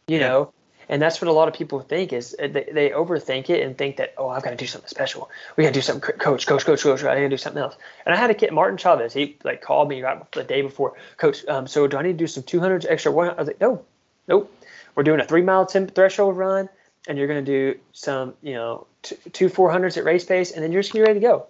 [0.07, 0.27] you Yeah.
[0.27, 0.53] know?
[0.89, 3.77] And that's what a lot of people think is uh, they, they overthink it and
[3.77, 5.29] think that, oh, I've got to do something special.
[5.55, 7.01] We got to do something, coach, coach, coach, coach.
[7.01, 7.77] I got to do something else.
[8.05, 10.95] And I had a kid, Martin Chavez, he like called me right the day before,
[11.17, 13.29] coach, um, so do I need to do some 200s extra one?
[13.29, 13.85] I was like, no,
[14.27, 14.51] nope.
[14.95, 16.67] We're doing a three mile temp threshold run
[17.07, 20.63] and you're going to do some, you know, two, two 400s at race pace and
[20.63, 21.47] then you're just going to be ready to go.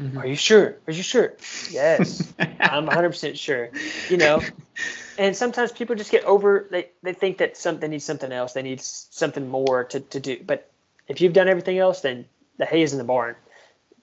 [0.00, 0.16] Mhm.
[0.22, 0.76] Are you sure?
[0.86, 1.34] Are you sure?
[1.70, 3.70] Yes, I'm 100% sure.
[4.08, 4.42] You know,
[5.20, 6.66] and sometimes people just get over.
[6.70, 8.54] They they think that some they need something else.
[8.54, 10.42] They need something more to, to do.
[10.44, 10.70] But
[11.08, 12.24] if you've done everything else, then
[12.56, 13.36] the hay is in the barn.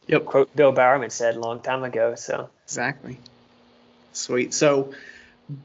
[0.05, 0.25] Yep.
[0.25, 2.13] Quote Bill Bowerman said a long time ago.
[2.15, 3.17] So Exactly.
[4.13, 4.53] Sweet.
[4.53, 4.93] So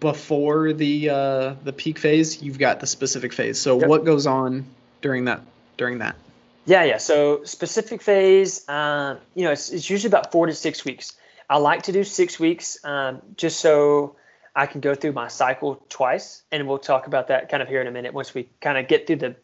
[0.00, 3.60] before the uh, the peak phase, you've got the specific phase.
[3.60, 3.88] So Yep.
[3.88, 4.64] what goes on
[5.02, 5.42] during that
[5.76, 6.16] during that?
[6.64, 6.96] yeah, yeah.
[6.98, 11.12] So specific phase, um, you know, it's, it's usually about four to six weeks.
[11.50, 14.16] I like to do six weeks um, just so
[14.54, 17.80] I can go through my cycle twice, and we'll talk about that kind of here
[17.80, 19.36] in a minute once we kind of get through the,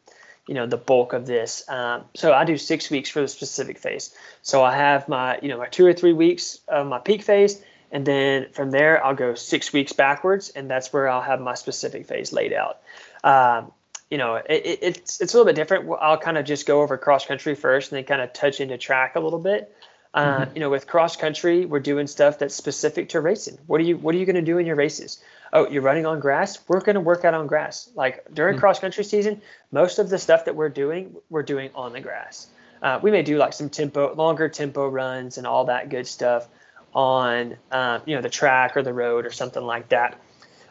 [0.46, 1.68] you know, the bulk of this.
[1.68, 4.14] Um, so I do six weeks for the specific phase.
[4.42, 7.62] So I have my, you know, my two or three weeks of my peak phase,
[7.90, 11.54] and then from there I'll go six weeks backwards, and that's where I'll have my
[11.54, 12.80] specific phase laid out.
[13.24, 13.72] Um,
[14.10, 15.90] you know, it, it, it's it's a little bit different.
[16.00, 18.78] I'll kind of just go over cross country first, and then kind of touch into
[18.78, 19.74] track a little bit.
[20.18, 23.58] Uh, You know, with cross country, we're doing stuff that's specific to racing.
[23.66, 25.22] What are you What are you going to do in your races?
[25.52, 26.58] Oh, you're running on grass.
[26.68, 27.88] We're going to work out on grass.
[27.94, 28.60] Like during Mhm.
[28.60, 29.40] cross country season,
[29.70, 32.48] most of the stuff that we're doing, we're doing on the grass.
[32.82, 36.48] Uh, we may do like some tempo, longer tempo runs and all that good stuff
[36.94, 40.18] on, uh, you know, the track or the road or something like that.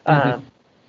[0.06, 0.44] Um,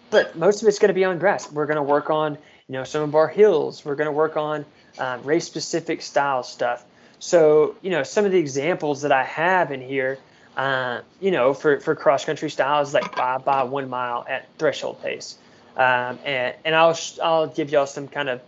[0.09, 1.51] but most of it's going to be on grass.
[1.51, 2.37] We're going to work on,
[2.67, 3.85] you know, some of our hills.
[3.85, 4.65] We're going to work on
[4.97, 6.83] um, race specific style stuff.
[7.19, 10.17] So, you know, some of the examples that I have in here,
[10.55, 15.01] uh, you know, for, for cross country styles, like five by one mile at threshold
[15.01, 15.37] pace.
[15.75, 18.41] Um, and, and I'll, I'll give y'all some kind of,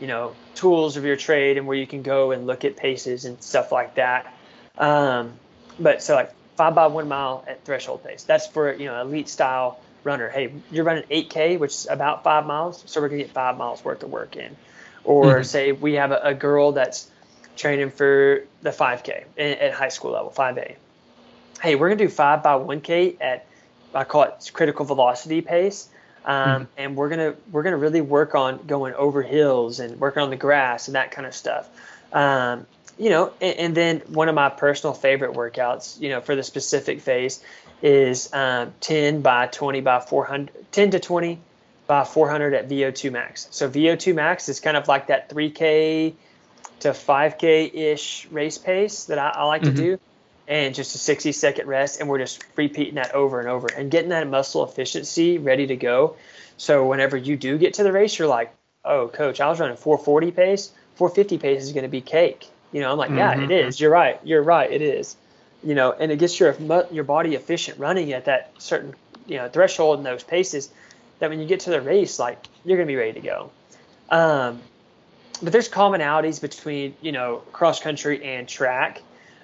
[0.00, 3.24] you know, tools of your trade and where you can go and look at paces
[3.24, 4.34] and stuff like that.
[4.78, 5.34] Um,
[5.78, 9.28] but so like five by one mile at threshold pace, that's for, you know, elite
[9.28, 10.28] style runner.
[10.28, 12.82] Hey, you're running 8K, which is about five miles.
[12.86, 14.56] So we're going to get five miles worth of work in.
[15.04, 15.42] Or mm-hmm.
[15.42, 17.10] say we have a, a, girl that's
[17.56, 20.76] training for the 5K at, at high school level, 5A.
[21.60, 23.46] Hey, we're going to do five by 1K at,
[23.94, 25.88] I call it critical velocity pace.
[26.24, 26.64] Um, mm-hmm.
[26.76, 30.36] and we're gonna we're gonna really work on going over hills and working on the
[30.36, 31.68] grass and that kind of stuff.
[32.12, 32.64] Um,
[32.96, 36.42] you know, and, and, then one of my personal favorite workouts, you know, for the
[36.42, 37.42] specific phase
[37.80, 41.40] is um, 10 by 20 by 400, 10 to 20
[41.86, 43.48] by 400 at VO2 max.
[43.50, 46.14] So VO2 max is kind of like that 3K
[46.82, 49.76] to 5K ish race pace that I, I like mm-hmm.
[49.76, 50.00] to do,
[50.48, 53.90] and just a 60 second rest, and we're just repeating that over and over and
[53.90, 56.16] getting that muscle efficiency ready to go.
[56.56, 58.54] So whenever you do get to the race, you're like,
[58.84, 60.72] oh, coach, I was running 440 pace.
[60.96, 62.48] 450 pace is going to be cake.
[62.72, 63.50] You know, I'm like, yeah, mm-hmm.
[63.50, 63.80] it is.
[63.80, 64.20] You're right.
[64.24, 64.70] You're right.
[64.70, 65.16] It is
[65.62, 66.56] you know, and it gets your
[66.90, 68.94] your body efficient running at that certain
[69.26, 70.70] you know threshold and those paces
[71.18, 73.50] that when you get to the race, like you're gonna be ready to go.
[74.10, 74.60] Um,
[75.42, 79.02] but there's commonalities between you know cross country and track,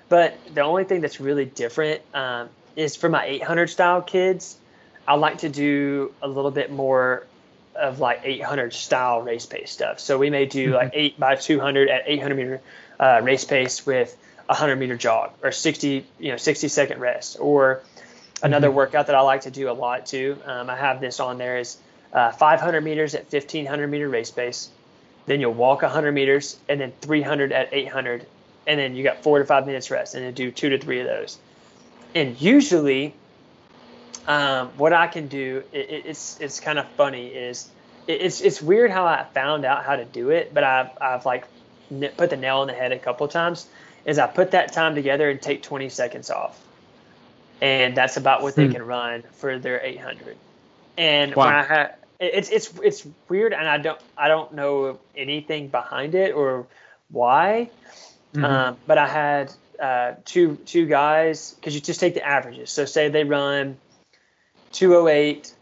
[0.09, 4.57] but the only thing that's really different um, is for my 800 style kids.
[5.07, 7.27] I like to do a little bit more
[7.75, 10.01] of like 800 style race pace stuff.
[10.01, 10.75] So we may do mm-hmm.
[10.75, 12.61] like 8 by 200 at 800 meter
[13.01, 14.17] uh, race pace with
[14.49, 17.83] a 100 meter jog or 60 you know 60 second rest or
[18.43, 18.77] another mm-hmm.
[18.77, 20.39] workout that I like to do a lot too.
[20.45, 21.79] Um, I have this on there is
[22.13, 24.71] uh, 500 meters at 1500 meter race pace.
[25.29, 28.27] Then you'll walk 100 meters and then 300 at 800,
[28.67, 31.01] and then you got four to five minutes rest, and then do two to three
[31.01, 31.39] of those.
[32.15, 33.15] And usually,
[34.27, 37.69] um, what I can do, it, it's it's kind of funny is
[38.07, 41.27] it, it's it's weird how I found out how to do it, but I've I've
[41.27, 41.45] like
[42.17, 43.69] put the nail on the head a couple times
[44.05, 46.59] is I put that time together and take 20 seconds off.
[47.61, 48.63] And that's about what hmm.
[48.63, 50.37] they can run for their 800.
[50.97, 51.47] And wow.
[51.47, 56.15] when I had it's it's it's weird and I don't I don't know anything behind
[56.15, 56.67] it or
[57.11, 57.71] why.
[58.35, 58.45] Mm-hmm.
[58.45, 62.71] Um, but I had uh, two two guys because you just take the averages.
[62.71, 63.79] So say they run
[64.73, 65.55] 208,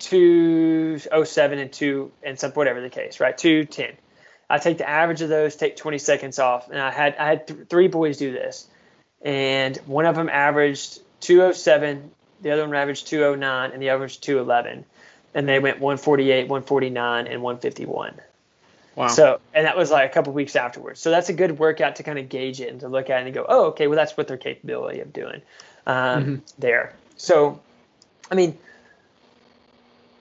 [0.00, 3.36] 207, and two and some whatever the case, right?
[3.36, 3.96] 210.
[4.50, 7.46] I take the average of those, take 20 seconds off, and I had I had
[7.46, 8.66] th- three boys do this,
[9.22, 12.10] and one of them averaged 207,
[12.40, 14.84] the other one averaged 209, and the other was 211,
[15.34, 18.20] and they went 148, 149, and 151.
[18.98, 19.06] Wow.
[19.06, 20.98] So, and that was like a couple weeks afterwards.
[20.98, 23.26] So that's a good workout to kind of gauge it and to look at it
[23.26, 25.40] and go, oh, okay, well that's what their capability of doing
[25.86, 26.34] um, mm-hmm.
[26.58, 26.94] there.
[27.16, 27.60] So,
[28.28, 28.58] I mean,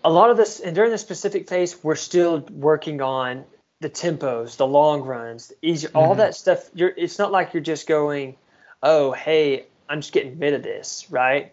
[0.03, 3.45] a lot of this, and during this specific phase, we're still working on
[3.81, 5.97] the tempos, the long runs, the easy, mm-hmm.
[5.97, 6.69] all that stuff.
[6.75, 8.35] You're, it's not like you're just going,
[8.83, 11.51] oh, hey, I'm just getting rid of this, right?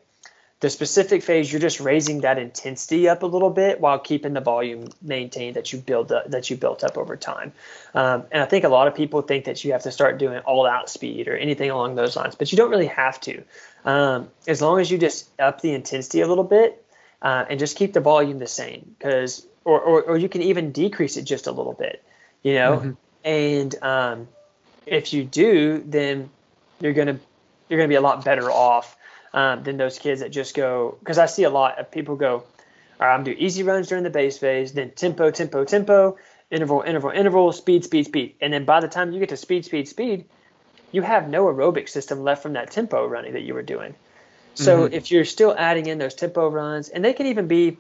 [0.65, 4.41] The specific phase, you're just raising that intensity up a little bit while keeping the
[4.41, 7.53] volume maintained that you build up, that you built up over time.
[7.93, 10.39] Um, and I think a lot of people think that you have to start doing
[10.39, 13.43] all out speed or anything along those lines, but you don't really have to.
[13.85, 16.83] Um, as long as you just up the intensity a little bit
[17.21, 20.73] uh, and just keep the volume the same, because or, or, or you can even
[20.73, 22.03] decrease it just a little bit
[22.43, 22.93] you know mm-hmm.
[23.25, 24.29] and um,
[24.87, 26.31] if you do then
[26.81, 27.19] you're gonna
[27.69, 28.97] you're gonna be a lot better off
[29.35, 32.37] um, than those kids that just go because i see a lot of people go
[32.37, 32.45] all
[33.01, 36.17] right i'm doing easy runs during the base phase then tempo tempo tempo
[36.51, 39.65] interval interval interval speed speed speed and then by the time you get to speed
[39.65, 40.25] speed speed
[40.93, 43.95] you have no aerobic system left from that tempo running that you were doing
[44.55, 44.95] so mm-hmm.
[44.95, 47.77] if you're still adding in those tempo runs and they can even be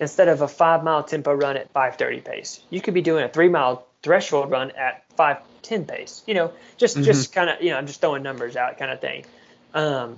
[0.00, 2.60] instead of a five mile tempo run at 530 pace.
[2.70, 6.22] You could be doing a three mile threshold run at 510 pace.
[6.26, 7.04] You know, just mm-hmm.
[7.04, 9.24] just kind of you know, I'm just throwing numbers out kind of thing.
[9.72, 10.16] Um,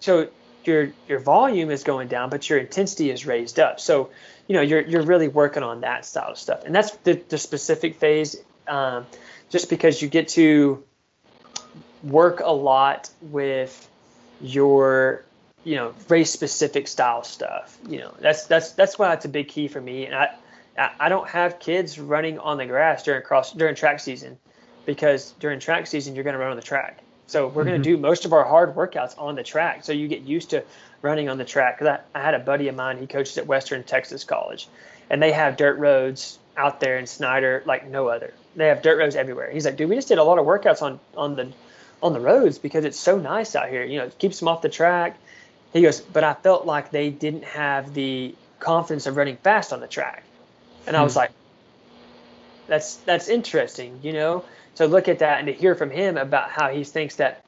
[0.00, 0.28] so
[0.64, 3.80] your your volume is going down, but your intensity is raised up.
[3.80, 4.10] So
[4.46, 7.38] you know you're you're really working on that style of stuff, and that's the, the
[7.38, 8.36] specific phase.
[8.66, 9.06] Um,
[9.50, 10.82] just because you get to
[12.02, 13.88] work a lot with
[14.40, 15.24] your
[15.64, 19.48] you know race specific style stuff you know that's that's that's why it's a big
[19.48, 20.28] key for me and i
[21.00, 24.38] i don't have kids running on the grass during cross during track season
[24.86, 27.70] because during track season you're going to run on the track so we're mm-hmm.
[27.70, 30.50] going to do most of our hard workouts on the track so you get used
[30.50, 30.64] to
[31.00, 33.46] running on the track because I, I had a buddy of mine he coaches at
[33.46, 34.68] western texas college
[35.10, 38.34] and they have dirt roads out there in Snyder like no other.
[38.56, 39.50] They have dirt roads everywhere.
[39.50, 41.52] He's like, dude, we just did a lot of workouts on on the
[42.02, 43.84] on the roads because it's so nice out here.
[43.84, 45.16] You know, it keeps them off the track.
[45.72, 49.80] He goes, but I felt like they didn't have the confidence of running fast on
[49.80, 50.24] the track.
[50.86, 51.20] And I was hmm.
[51.20, 51.30] like,
[52.66, 54.44] that's that's interesting, you know.
[54.78, 57.44] To look at that and to hear from him about how he thinks that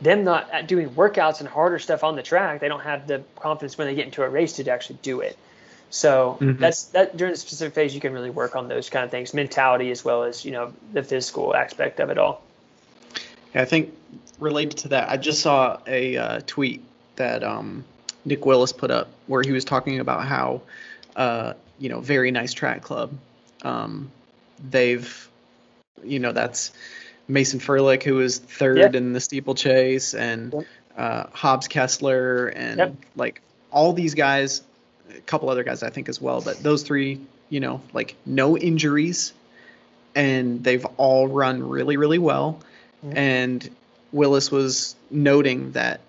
[0.00, 3.76] them not doing workouts and harder stuff on the track, they don't have the confidence
[3.76, 5.36] when they get into a race to actually do it.
[5.90, 6.60] So mm-hmm.
[6.60, 9.34] that's that during the specific phase you can really work on those kind of things,
[9.34, 12.42] mentality as well as you know the physical aspect of it all.
[13.54, 13.92] Yeah, I think
[14.38, 16.84] related to that, I just saw a uh, tweet
[17.16, 17.84] that um,
[18.24, 20.62] Nick Willis put up where he was talking about how
[21.16, 23.12] uh, you know very nice track club.
[23.62, 24.12] Um,
[24.70, 25.27] they've
[26.04, 26.72] you know that's
[27.26, 28.94] Mason Ferlic who was third yep.
[28.94, 30.66] in the steeplechase and yep.
[30.96, 32.94] uh, Hobbs Kessler and yep.
[33.16, 34.62] like all these guys
[35.14, 38.56] a couple other guys I think as well, but those three, you know, like no
[38.56, 39.32] injuries,
[40.14, 42.60] and they've all run really, really well.
[43.12, 43.68] And
[44.12, 46.00] Willis was noting that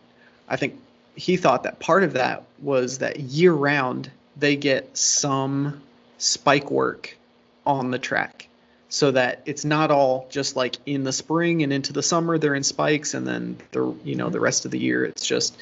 [0.48, 0.80] I think
[1.16, 5.82] he thought that part of that was that year round they get some
[6.18, 7.16] spike work
[7.66, 8.48] on the track
[8.90, 12.56] so that it's not all just like in the spring and into the summer they're
[12.56, 15.56] in spikes and then the you know the rest of the year it's just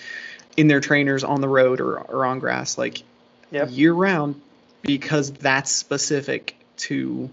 [0.56, 3.04] in their trainers on the road or, or on grass like
[3.52, 3.70] yep.
[3.72, 4.42] year round
[4.82, 7.30] because that's specific to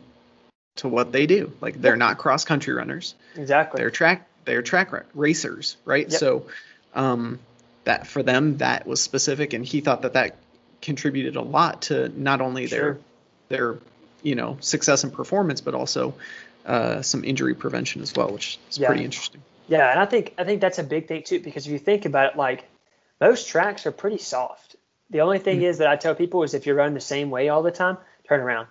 [0.76, 1.53] to what they do.
[1.61, 3.14] Like they're not cross country runners.
[3.36, 3.78] Exactly.
[3.78, 6.11] They're track they're track racers, right?
[6.11, 6.20] Yep.
[6.20, 6.47] So
[6.95, 7.38] um,
[7.84, 10.36] that for them that was specific, and he thought that that
[10.82, 12.78] contributed a lot to not only sure.
[12.78, 12.99] their
[13.49, 13.78] their
[14.24, 16.14] you know success and performance, but also
[16.66, 18.88] uh, some injury prevention as well, which is yeah.
[18.88, 19.40] pretty interesting.
[19.68, 22.04] Yeah, and I think I think that's a big thing too because if you think
[22.04, 22.64] about it, like
[23.20, 24.76] most tracks are pretty soft.
[25.10, 25.66] The only thing mm-hmm.
[25.66, 27.98] is that I tell people is if you're running the same way all the time,
[28.26, 28.66] turn around.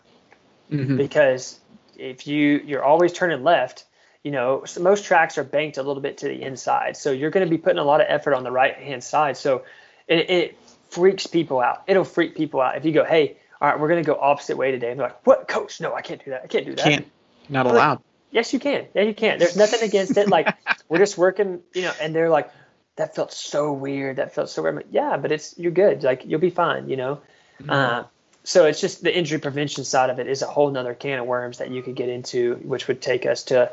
[0.72, 0.98] Mm-hmm.
[0.98, 1.60] Because
[1.98, 3.86] if you you're always turning left,
[4.24, 6.98] you know, so most tracks are banked a little bit to the inside.
[6.98, 9.38] So you're going to be putting a lot of effort on the right hand side.
[9.38, 9.64] So
[10.08, 10.58] it, it,
[10.90, 11.82] freaks people out.
[11.88, 14.58] It'll freak people out if you go, hey, all right, we're going to go opposite
[14.58, 14.92] way today.
[14.92, 15.80] And they're like, what, coach?
[15.80, 16.42] No, I can't do that.
[16.44, 16.84] I can't do that.
[16.84, 17.10] Can't.
[17.48, 17.92] Not allowed.
[17.92, 18.00] Like,
[18.32, 18.88] yes, you can.
[18.94, 19.40] Yeah, you can.
[19.40, 20.28] There's nothing against it.
[20.28, 20.54] Like
[20.90, 22.52] we're just working, you know, and they're like,
[22.98, 24.18] that felt so weird.
[24.18, 24.76] That felt so weird.
[24.76, 26.04] Like, yeah, but it's you're good.
[26.04, 26.90] Like you'll be fine.
[26.90, 27.22] You know.
[27.62, 27.70] Mm-hmm.
[27.70, 28.04] Uh,
[28.44, 31.26] so it's just the injury prevention side of it is a whole nother can of
[31.26, 33.72] worms that you could get into, which would take us to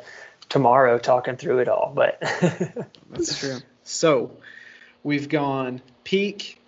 [0.49, 1.93] tomorrow talking through it all.
[1.93, 2.21] But
[3.11, 3.59] that's true.
[3.83, 4.37] So
[5.03, 6.61] we've gone peak.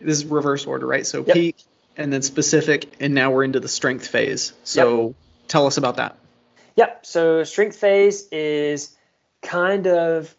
[0.00, 1.06] This is reverse order, right?
[1.06, 1.34] So yep.
[1.34, 1.56] peak
[2.00, 4.54] and then specific, and now we're into the strength phase.
[4.64, 5.14] So yep.
[5.48, 6.16] tell us about that.
[6.76, 7.04] Yep.
[7.04, 8.96] So strength phase is
[9.42, 10.34] kind of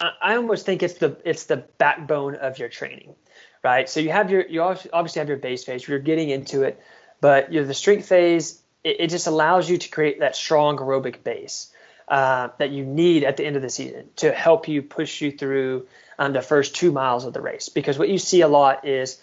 [0.00, 3.14] I almost think it's the it's the backbone of your training,
[3.62, 3.88] right?
[3.88, 5.86] So you have your you obviously have your base phase.
[5.86, 6.82] You're getting into it,
[7.20, 10.78] but you know, the strength phase it, it, just allows you to create that strong
[10.78, 11.70] aerobic base
[12.08, 15.30] uh, that you need at the end of the season to help you push you
[15.30, 15.86] through
[16.18, 17.68] um, the first two miles of the race.
[17.68, 19.20] Because what you see a lot is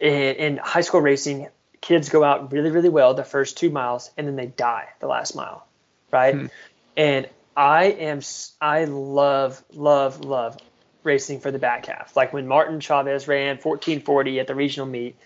[0.00, 1.48] in, in high school racing,
[1.80, 5.06] kids go out really really well the first two miles and then they die the
[5.06, 5.66] last mile,
[6.10, 6.34] right?
[6.34, 6.46] Hmm.
[6.96, 8.20] And I am
[8.60, 10.56] I love love love
[11.02, 12.16] racing for the back half.
[12.16, 15.16] Like when Martin Chavez ran 1440 at the regional meet,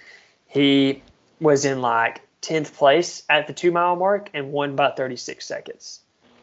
[0.46, 1.02] he
[1.40, 6.00] was in like 10th place at the 2 mile mark and won by 36 seconds.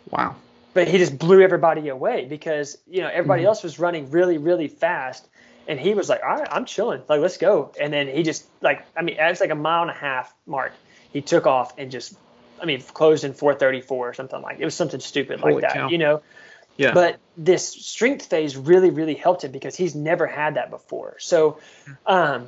[0.09, 0.35] Wow.
[0.73, 3.47] But he just blew everybody away because, you know, everybody mm-hmm.
[3.47, 5.27] else was running really really fast
[5.67, 7.01] and he was like, "All right, I'm chilling.
[7.07, 9.91] Like let's go." And then he just like I mean, it's like a mile and
[9.91, 10.73] a half mark.
[11.13, 12.15] He took off and just
[12.61, 15.73] I mean, closed in 434 or something like it was something stupid Holy like that,
[15.73, 15.89] cow.
[15.89, 16.21] you know.
[16.77, 16.93] Yeah.
[16.93, 21.17] But this strength phase really, really helped him because he's never had that before.
[21.19, 21.59] So,
[22.05, 22.47] um,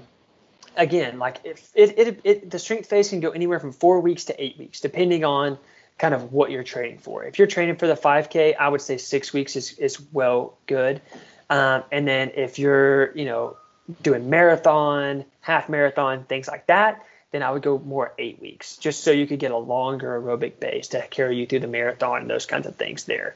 [0.76, 4.26] again, like if it, it, it, the strength phase can go anywhere from four weeks
[4.26, 5.58] to eight weeks, depending on
[5.98, 7.24] kind of what you're training for.
[7.24, 11.02] If you're training for the 5K, I would say six weeks is, is well good.
[11.50, 13.58] Um, and then if you're, you know,
[14.02, 19.04] doing marathon, half marathon, things like that, then I would go more eight weeks, just
[19.04, 22.30] so you could get a longer aerobic base to carry you through the marathon and
[22.30, 23.36] those kinds of things there.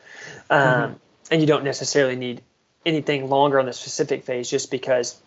[0.49, 0.93] Um, mm-hmm.
[1.31, 2.41] And you don't necessarily need
[2.85, 5.19] anything longer on the specific phase, just because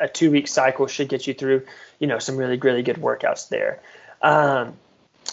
[0.00, 1.66] a two week cycle should get you through,
[1.98, 3.80] you know, some really really good workouts there.
[4.22, 4.74] Um,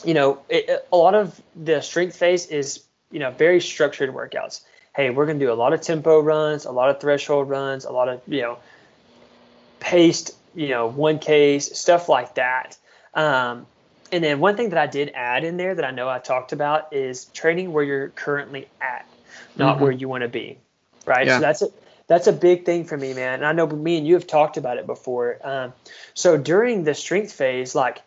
[0.03, 4.61] you know, it, a lot of the strength phase is you know very structured workouts.
[4.95, 7.91] Hey, we're gonna do a lot of tempo runs, a lot of threshold runs, a
[7.91, 8.57] lot of you know
[9.79, 12.77] paced you know, 1Ks, stuff like that.
[13.13, 13.65] Um,
[14.11, 16.53] and then one thing that I did add in there that I know I talked
[16.53, 19.07] about is training where you're currently at,
[19.55, 19.83] not mm-hmm.
[19.83, 20.59] where you want to be.
[21.05, 21.25] Right.
[21.25, 21.37] Yeah.
[21.37, 21.67] So that's a
[22.07, 23.35] that's a big thing for me, man.
[23.35, 25.39] And I know me and you have talked about it before.
[25.43, 25.73] Um,
[26.13, 28.01] so during the strength phase, like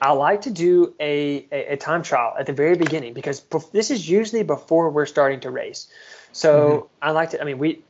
[0.00, 3.42] I like to do a, a, a, time trial at the very beginning because
[3.72, 5.88] this is usually before we're starting to race.
[6.32, 6.86] So mm-hmm.
[7.02, 7.82] I like to, I mean, we,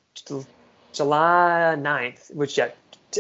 [0.93, 2.71] July 9th, which yeah,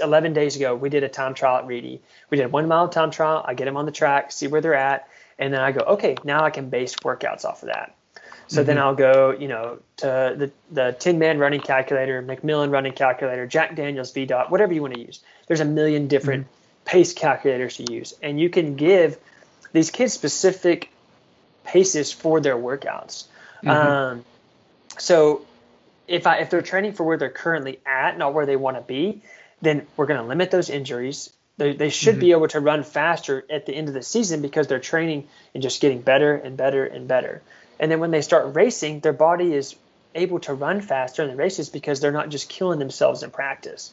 [0.03, 2.01] 11 days ago, we did a time trial at Reedy.
[2.31, 3.45] We did a one mile time trial.
[3.47, 5.09] I get them on the track, see where they're at.
[5.39, 7.95] And then I go, okay, now I can base workouts off of that.
[8.49, 8.67] So mm-hmm.
[8.67, 13.77] then I'll go, you know, to the, the Tinman running calculator, McMillan running calculator, Jack
[13.77, 15.21] Daniels VDOT, whatever you want to use.
[15.47, 19.19] There's a million different mm-hmm pace calculators to use, and you can give
[19.73, 20.91] these kids specific
[21.65, 23.25] paces for their workouts.
[23.63, 23.69] Mm-hmm.
[23.71, 24.25] Um,
[24.99, 25.47] so
[26.09, 28.83] if I if they're training for where they're currently at, not where they want to
[28.83, 29.23] be,
[29.63, 31.31] then we're going to limit those injuries.
[31.57, 32.21] They, they should mm-hmm.
[32.21, 35.63] be able to run faster at the end of the season because they're training and
[35.63, 37.43] just getting better and better and better.
[37.79, 39.77] And then when they start racing, their body is
[40.15, 43.93] able to run faster in the races because they're not just killing themselves in practice.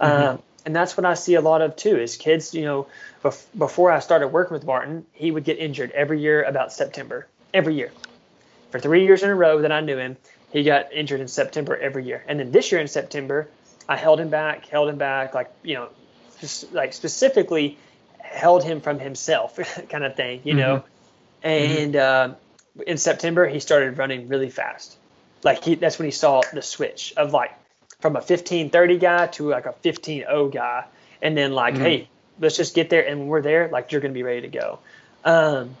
[0.00, 0.28] Mm-hmm.
[0.28, 1.96] Um, and that's what I see a lot of too.
[1.96, 2.88] Is kids, you know,
[3.22, 7.28] bef- before I started working with Martin, he would get injured every year about September,
[7.54, 7.92] every year,
[8.70, 10.16] for three years in a row that I knew him.
[10.52, 13.48] He got injured in September every year, and then this year in September,
[13.88, 15.88] I held him back, held him back, like you know,
[16.40, 17.78] just like specifically
[18.18, 19.58] held him from himself,
[19.88, 20.76] kind of thing, you know.
[21.44, 21.48] Mm-hmm.
[21.48, 22.32] And mm-hmm.
[22.32, 24.98] Uh, in September, he started running really fast.
[25.44, 27.52] Like he, that's when he saw the switch of like
[28.06, 30.84] from a 1530 guy to like a 15.0 guy,
[31.20, 31.82] and then like, mm-hmm.
[31.82, 34.48] hey, let's just get there, and when we're there, like you're gonna be ready to
[34.48, 34.78] go.
[35.24, 35.76] Um,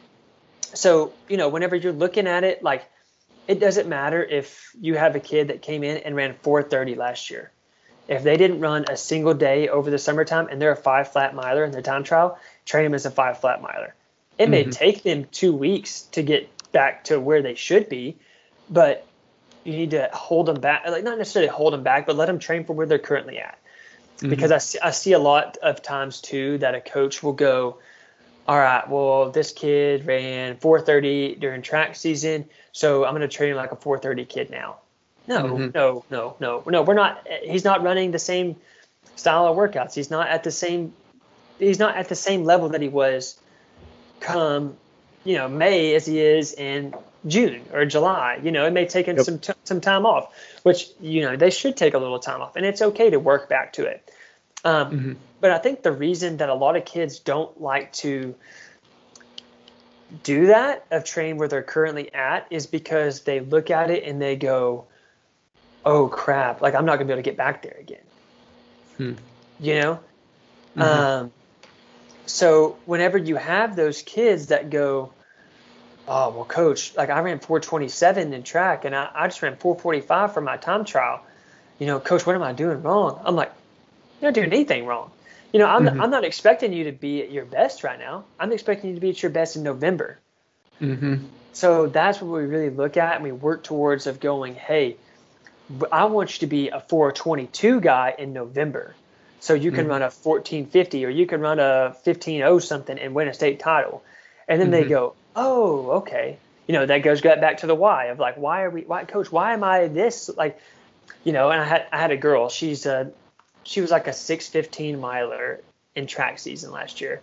[0.74, 2.84] so you know, whenever you're looking at it, like
[3.46, 7.30] it doesn't matter if you have a kid that came in and ran 430 last
[7.30, 7.52] year.
[8.08, 11.32] If they didn't run a single day over the summertime and they're a five flat
[11.32, 13.94] miler in their time trial, train them as a five flat miler.
[14.36, 14.50] It mm-hmm.
[14.50, 18.16] may take them two weeks to get back to where they should be,
[18.68, 19.06] but
[19.66, 22.38] you need to hold them back, like not necessarily hold them back, but let them
[22.38, 23.58] train for where they're currently at.
[24.18, 24.30] Mm-hmm.
[24.30, 27.78] Because I see, I see a lot of times too that a coach will go,
[28.48, 33.50] all right, well, this kid ran 430 during track season, so I'm going to train
[33.50, 34.76] him like a 430 kid now.
[35.26, 35.70] No, mm-hmm.
[35.74, 36.82] no, no, no, no.
[36.82, 37.26] We're not.
[37.42, 38.54] He's not running the same
[39.16, 39.94] style of workouts.
[39.94, 40.92] He's not at the same.
[41.58, 43.36] He's not at the same level that he was
[44.20, 44.76] come,
[45.24, 46.94] you know, May as he is in
[47.26, 48.40] June or July.
[48.42, 49.20] You know, it may take yep.
[49.20, 52.56] some t- some time off, which you know they should take a little time off,
[52.56, 54.10] and it's okay to work back to it.
[54.64, 55.12] Um, mm-hmm.
[55.40, 58.34] But I think the reason that a lot of kids don't like to
[60.22, 64.20] do that of train where they're currently at is because they look at it and
[64.20, 64.86] they go,
[65.84, 66.60] "Oh crap!
[66.60, 68.04] Like I'm not gonna be able to get back there again."
[68.96, 69.12] Hmm.
[69.60, 70.00] You know.
[70.76, 70.82] Mm-hmm.
[70.82, 71.32] Um,
[72.26, 75.12] so whenever you have those kids that go,
[76.08, 80.34] oh well coach like i ran 427 in track and I, I just ran 445
[80.34, 81.22] for my time trial
[81.78, 83.52] you know coach what am i doing wrong i'm like
[84.20, 85.10] you're not doing anything wrong
[85.52, 86.00] you know i'm, mm-hmm.
[86.00, 89.00] I'm not expecting you to be at your best right now i'm expecting you to
[89.00, 90.18] be at your best in november
[90.80, 91.24] mm-hmm.
[91.52, 94.96] so that's what we really look at and we work towards of going hey
[95.90, 98.94] i want you to be a 422 guy in november
[99.40, 99.90] so you can mm-hmm.
[99.90, 104.02] run a 1450 or you can run a 15 something and win a state title
[104.48, 104.90] and then they mm-hmm.
[104.90, 106.38] go oh, okay.
[106.66, 109.30] You know, that goes back to the why of like, why are we, why, coach,
[109.30, 110.28] why am I this?
[110.34, 110.58] Like,
[111.22, 113.12] you know, and I had, I had a girl, she's a,
[113.62, 115.60] she was like a 615 miler
[115.94, 117.20] in track season last year.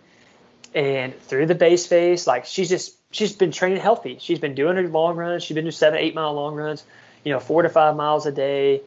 [0.74, 4.16] And through the base phase, like she's just, she's been training healthy.
[4.20, 5.42] She's been doing her long runs.
[5.42, 6.82] She's been doing seven, eight mile long runs,
[7.22, 8.80] you know, four to five miles a day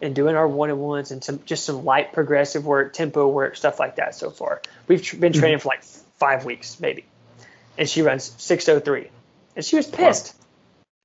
[0.00, 3.56] and doing our one on ones and some, just some light progressive work, tempo work,
[3.56, 4.62] stuff like that so far.
[4.86, 5.62] We've tr- been training mm-hmm.
[5.62, 5.84] for like
[6.18, 7.04] five weeks, maybe
[7.78, 9.10] and she runs 603.
[9.56, 10.34] And she was pissed.
[10.34, 10.44] Wow.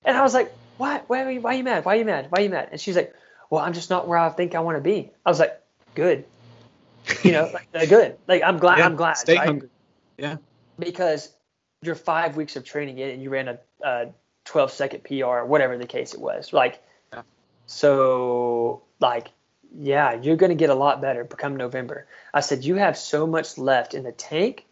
[0.06, 1.86] And I was like, why, why, are you, why are you mad?
[1.86, 2.28] Why are you mad?
[2.30, 2.70] Why are you mad?
[2.72, 3.14] And she's like,
[3.50, 5.12] well, I'm just not where I think I want to be.
[5.26, 5.60] I was like,
[5.96, 6.26] good.
[7.24, 8.18] You know, like, uh, good.
[8.28, 8.78] Like, I'm glad.
[8.78, 9.18] Yeah, I'm glad.
[9.18, 9.46] Stay right?
[9.46, 9.70] hungry.
[10.18, 10.38] Yeah.
[10.78, 11.34] Because
[11.82, 14.10] you're five weeks of training in and you ran a, a
[14.46, 16.54] 12 second PR, whatever the case it was.
[16.54, 16.82] Like,
[17.14, 17.24] yeah.
[17.66, 19.30] so, like,
[19.76, 22.08] yeah, you're going to get a lot better come November.
[22.34, 24.66] I said, you have so much left in the tank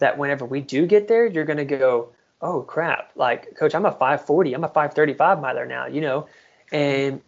[0.00, 2.10] that whenever we do get there, you're going to go,
[2.42, 6.26] oh crap, like coach, I'm a 540, I'm a 535 miler now, you know,
[6.72, 7.20] and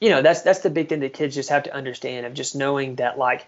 [0.00, 2.54] you know that's that's the big thing that kids just have to understand of just
[2.54, 3.46] knowing that like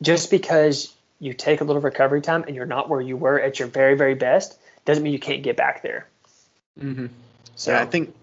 [0.00, 3.58] just because you take a little recovery time and you're not where you were at
[3.58, 6.08] your very very best doesn't mean you can't get back there.
[6.80, 7.06] Mm-hmm.
[7.54, 8.14] So yeah, I think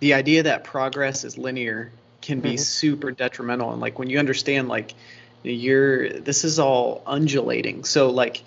[0.00, 1.90] the idea that progress is linear
[2.20, 2.58] can be mm-hmm.
[2.58, 4.94] super detrimental, and like when you understand like
[5.42, 8.42] you're this is all undulating, so like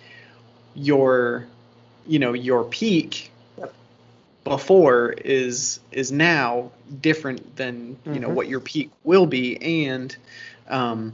[0.75, 1.47] your
[2.07, 3.31] you know your peak
[4.43, 6.71] before is is now
[7.01, 8.35] different than you know mm-hmm.
[8.35, 10.15] what your peak will be and
[10.67, 11.13] um,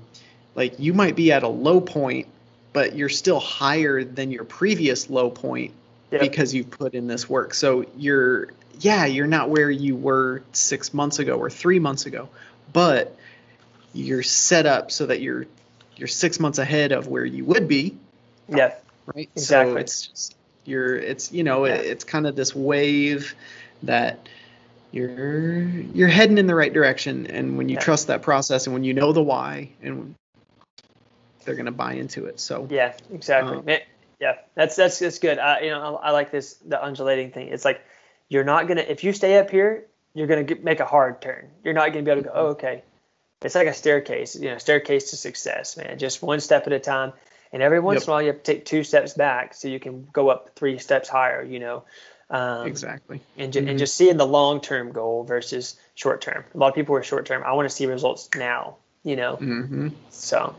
[0.55, 2.27] like you might be at a low point
[2.77, 5.73] but you're still higher than your previous low point
[6.11, 6.21] yep.
[6.21, 7.55] because you've put in this work.
[7.55, 12.29] So you're yeah, you're not where you were 6 months ago or 3 months ago,
[12.71, 13.17] but
[13.93, 15.47] you're set up so that you're
[15.95, 17.97] you're 6 months ahead of where you would be.
[18.47, 18.75] Yeah.
[19.15, 19.29] Right?
[19.35, 19.73] Exactly.
[19.73, 20.35] So it's just
[20.65, 21.75] you're it's you know, yeah.
[21.75, 23.33] it's kind of this wave
[23.83, 24.27] that
[24.91, 27.27] you're you're heading in the right direction.
[27.27, 27.81] And when you yeah.
[27.81, 30.15] trust that process and when you know the why and
[31.45, 32.39] they're going to buy into it.
[32.39, 33.57] So yeah exactly.
[33.57, 33.79] um,
[34.19, 35.39] yeah that's that's that's good.
[35.39, 37.47] I, you know I, I, like this the undulating thing.
[37.47, 37.81] It's like
[38.29, 41.21] you're not going to if you stay up here you're going to make a hard
[41.21, 41.49] turn.
[41.63, 42.83] You're not going to be able to go oh, okay.
[43.41, 45.97] It's like a staircase you know staircase to success man.
[45.97, 47.13] Just one step at a time
[47.53, 48.03] and every once yep.
[48.03, 50.51] in a while you have to take two steps back so you can go up
[50.55, 51.83] three steps higher you know
[52.29, 53.21] um, exactly.
[53.37, 53.69] And, ju- mm-hmm.
[53.69, 56.43] and just seeing the long term goal versus short term.
[56.53, 57.43] A lot of people are short term.
[57.43, 59.37] I want to see results now, you know?
[59.37, 59.89] Mm-hmm.
[60.09, 60.55] So.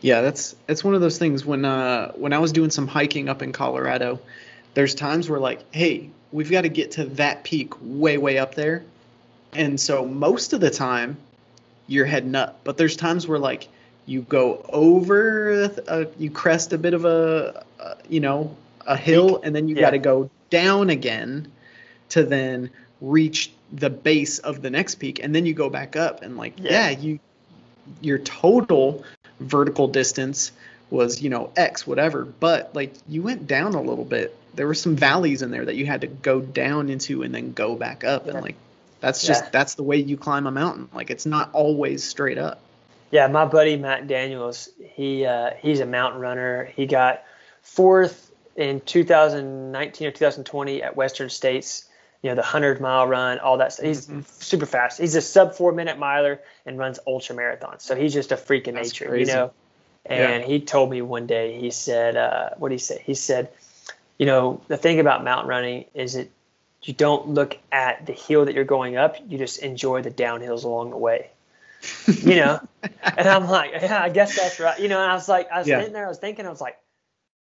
[0.00, 1.44] Yeah, that's that's one of those things.
[1.44, 4.20] When uh, when I was doing some hiking up in Colorado,
[4.74, 8.54] there's times where like, hey, we've got to get to that peak way way up
[8.54, 8.82] there,
[9.52, 11.16] and so most of the time,
[11.86, 12.60] you're heading up.
[12.64, 13.68] But there's times where like
[14.06, 18.56] you go over, a, you crest a bit of a, a you know
[18.86, 19.82] a hill, and then you yeah.
[19.82, 21.50] got to go down again
[22.10, 22.70] to then
[23.00, 26.54] reach the base of the next peak and then you go back up and like
[26.58, 27.18] yeah, yeah you
[28.00, 29.04] your total
[29.38, 30.52] vertical distance
[30.90, 34.36] was you know x whatever but like you went down a little bit.
[34.52, 37.52] There were some valleys in there that you had to go down into and then
[37.52, 38.32] go back up yeah.
[38.32, 38.56] and like
[39.00, 40.88] that's just that's the way you climb a mountain.
[40.92, 42.60] Like it's not always straight up
[43.10, 47.22] yeah my buddy matt daniels he uh, he's a mountain runner he got
[47.62, 51.86] fourth in 2019 or 2020 at Western States.
[52.22, 53.86] You know, the 100 mile run, all that stuff.
[53.86, 54.20] He's mm-hmm.
[54.28, 55.00] super fast.
[55.00, 57.80] He's a sub four minute miler and runs ultra marathons.
[57.80, 59.30] So he's just a freak of nature, crazy.
[59.30, 59.52] you know.
[60.04, 60.46] And yeah.
[60.46, 63.02] he told me one day, he said, uh, what did he say?
[63.04, 63.50] He said,
[64.18, 66.30] you know, the thing about mountain running is that
[66.82, 70.64] you don't look at the hill that you're going up, you just enjoy the downhills
[70.64, 71.30] along the way.
[72.06, 72.60] You know?
[72.82, 74.78] and I'm like, yeah, I guess that's right.
[74.78, 75.78] You know, and I was like, I was yeah.
[75.78, 76.78] sitting there, I was thinking, I was like,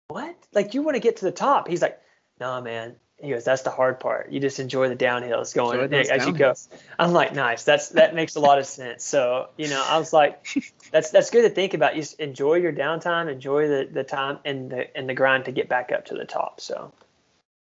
[0.08, 0.36] what?
[0.54, 1.68] Like you want to get to the top?
[1.68, 2.00] He's like,
[2.40, 2.96] nah, man.
[3.22, 4.32] He goes, that's the hard part.
[4.32, 6.54] You just enjoy the downhills going as you go.
[6.98, 7.66] I'm like, nice.
[7.66, 9.04] That's that makes a lot of sense.
[9.04, 10.48] So you know, I was like,
[10.92, 11.98] that's that's good to think about.
[11.98, 15.52] You just enjoy your downtime, enjoy the the time and the and the grind to
[15.52, 16.62] get back up to the top.
[16.62, 16.94] So.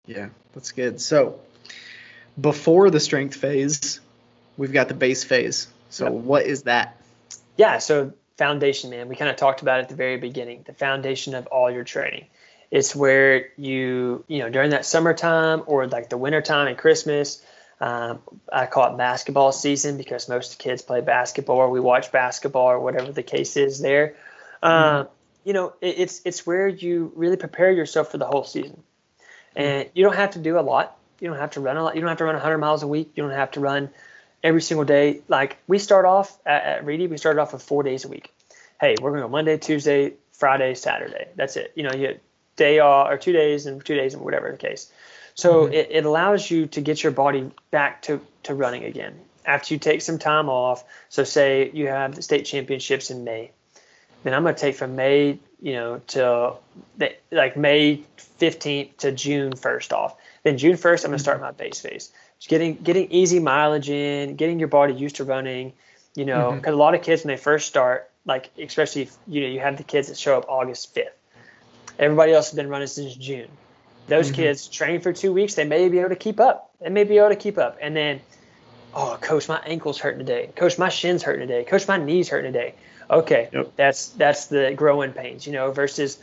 [0.07, 1.01] Yeah, that's good.
[1.01, 1.41] So,
[2.41, 4.01] before the strength phase,
[4.57, 5.69] we've got the base phase.
[5.95, 6.13] So, yep.
[6.13, 7.01] what is that?
[7.57, 9.09] Yeah, so foundation, man.
[9.09, 12.27] We kind of talked about at the very beginning, the foundation of all your training.
[12.71, 17.41] It's where you, you know, during that summertime or like the wintertime and Christmas,
[17.81, 18.19] um,
[18.53, 22.81] I call it basketball season because most kids play basketball or we watch basketball or
[22.81, 24.17] whatever the case is there.
[24.65, 25.13] Um, mm-hmm.
[25.45, 28.83] You know, it, it's it's where you really prepare yourself for the whole season,
[29.55, 30.97] and you don't have to do a lot.
[31.21, 31.95] You don't have to run a lot.
[31.95, 33.13] You don't have to run 100 miles a week.
[33.15, 33.91] You don't have to run
[34.45, 35.23] every single day.
[35.27, 38.33] Like we start off at, at Reedy, we started off with four days a week.
[38.81, 41.29] Hey, we're gonna go Monday, Tuesday, Friday, Saturday.
[41.35, 41.73] That's it.
[41.75, 42.21] You know, you
[42.57, 44.93] day off or two days and two days and whatever the case.
[45.35, 45.75] So mm-hmm.
[45.75, 49.81] it, it allows you to get your body back to, to running again after you
[49.81, 50.85] take some time off.
[51.09, 53.51] So say you have the state championships in May.
[54.23, 56.55] Then I'm going to take from May, you know, to
[56.97, 58.05] the, like May
[58.41, 60.17] 15th to June 1st off.
[60.45, 61.47] Then June 1st, I'm going to start mm-hmm.
[61.47, 62.13] my base phase
[62.49, 65.73] getting getting easy mileage in, getting your body used to running.
[66.15, 66.81] You know, because mm-hmm.
[66.81, 69.77] a lot of kids when they first start, like especially if you know you have
[69.77, 71.13] the kids that show up August fifth.
[71.99, 73.49] Everybody else has been running since June.
[74.07, 74.37] Those mm-hmm.
[74.37, 76.71] kids train for two weeks, they may be able to keep up.
[76.81, 78.21] They may be able to keep up, and then,
[78.95, 80.51] oh, coach, my ankle's hurting today.
[80.55, 81.65] Coach, my shin's hurting today.
[81.65, 82.75] Coach, my knees hurting today.
[83.11, 83.73] Okay, yep.
[83.77, 85.71] that's that's the growing pains, you know.
[85.71, 86.19] Versus,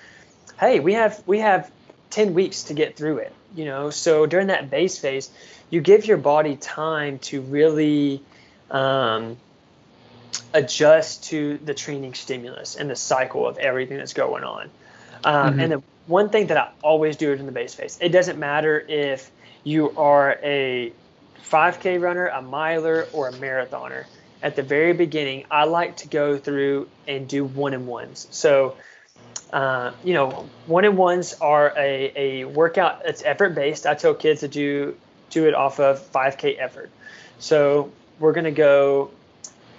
[0.59, 1.71] hey, we have we have
[2.11, 3.89] ten weeks to get through it, you know.
[3.89, 5.29] So during that base phase,
[5.69, 8.21] you give your body time to really
[8.69, 9.37] um,
[10.53, 14.69] adjust to the training stimulus and the cycle of everything that's going on.
[15.23, 15.59] Um, mm-hmm.
[15.59, 18.79] And the one thing that I always do in the base phase, it doesn't matter
[18.79, 19.31] if
[19.63, 20.91] you are a
[21.49, 24.05] 5K runner, a miler, or a marathoner.
[24.43, 28.27] At the very beginning, I like to go through and do one and ones.
[28.31, 28.75] So,
[29.53, 33.01] uh, you know, one and ones are a, a workout.
[33.05, 33.85] It's effort based.
[33.85, 34.95] I tell kids to do
[35.29, 36.89] do it off of 5K effort.
[37.39, 39.11] So we're going to go,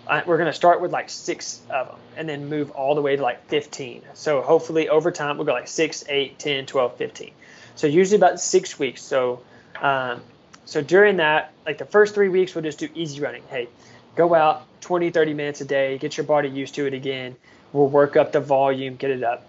[0.09, 3.03] uh, we're going to start with like six of them and then move all the
[3.03, 4.03] way to like 15.
[4.15, 7.31] So hopefully over time, we'll go like 6, 8, 10, 12, 15.
[7.77, 9.03] So usually about six weeks.
[9.03, 9.43] So,
[9.81, 10.23] um,
[10.65, 13.43] so during that, like the first three weeks, we'll just do easy running.
[13.49, 13.69] Hey,
[14.17, 17.37] go out 20, 30 minutes a day, get your body used to it again.
[17.73, 19.47] We'll work up the volume, get it up.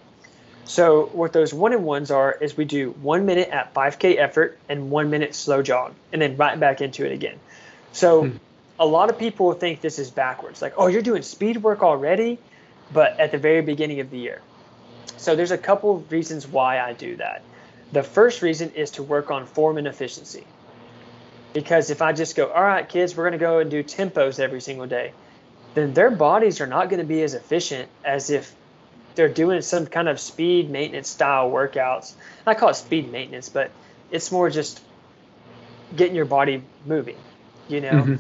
[0.66, 4.58] So what those one and ones are is we do one minute at 5K effort
[4.70, 7.38] and one minute slow jog, and then right back into it again.
[7.92, 8.38] So hmm.
[8.80, 12.40] a lot of people think this is backwards, like, oh, you're doing speed work already,
[12.94, 14.42] but at the very beginning of the year.
[15.18, 17.44] So there's a couple of reasons why I do that.
[17.92, 20.46] The first reason is to work on form and efficiency.
[21.54, 24.40] Because if I just go, all right, kids, we're going to go and do tempos
[24.40, 25.14] every single day,
[25.74, 28.54] then their bodies are not going to be as efficient as if
[29.16, 32.14] they're doing some kind of speed maintenance style workouts.
[32.46, 33.72] I call it speed maintenance, but
[34.12, 34.82] it's more just
[35.96, 37.18] getting your body moving,
[37.68, 37.92] you know.
[37.92, 38.16] Mm-hmm.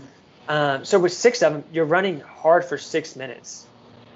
[0.48, 3.66] Um, so with six of them, you're running hard for six minutes.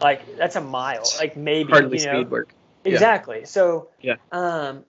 [0.02, 2.54] Like that's a mile, like maybe hardly you know, speed work.
[2.86, 3.40] Exactly.
[3.40, 3.46] Yeah.
[3.46, 4.16] So yeah.
[4.32, 4.84] Um,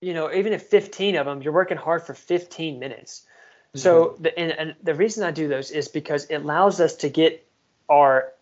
[0.00, 3.26] you know, even if 15 of them, you're working hard for 15 minutes.
[3.68, 3.78] Mm-hmm.
[3.78, 7.08] So the and, and the reason I do those is because it allows us to
[7.08, 7.45] get
[7.88, 8.32] our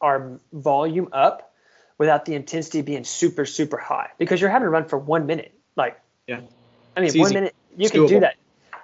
[0.00, 1.52] our volume up
[1.98, 5.52] without the intensity being super super high because you're having to run for one minute.
[5.76, 6.40] Like, yeah,
[6.96, 8.08] I mean, one minute you it's can doable.
[8.08, 8.36] do that.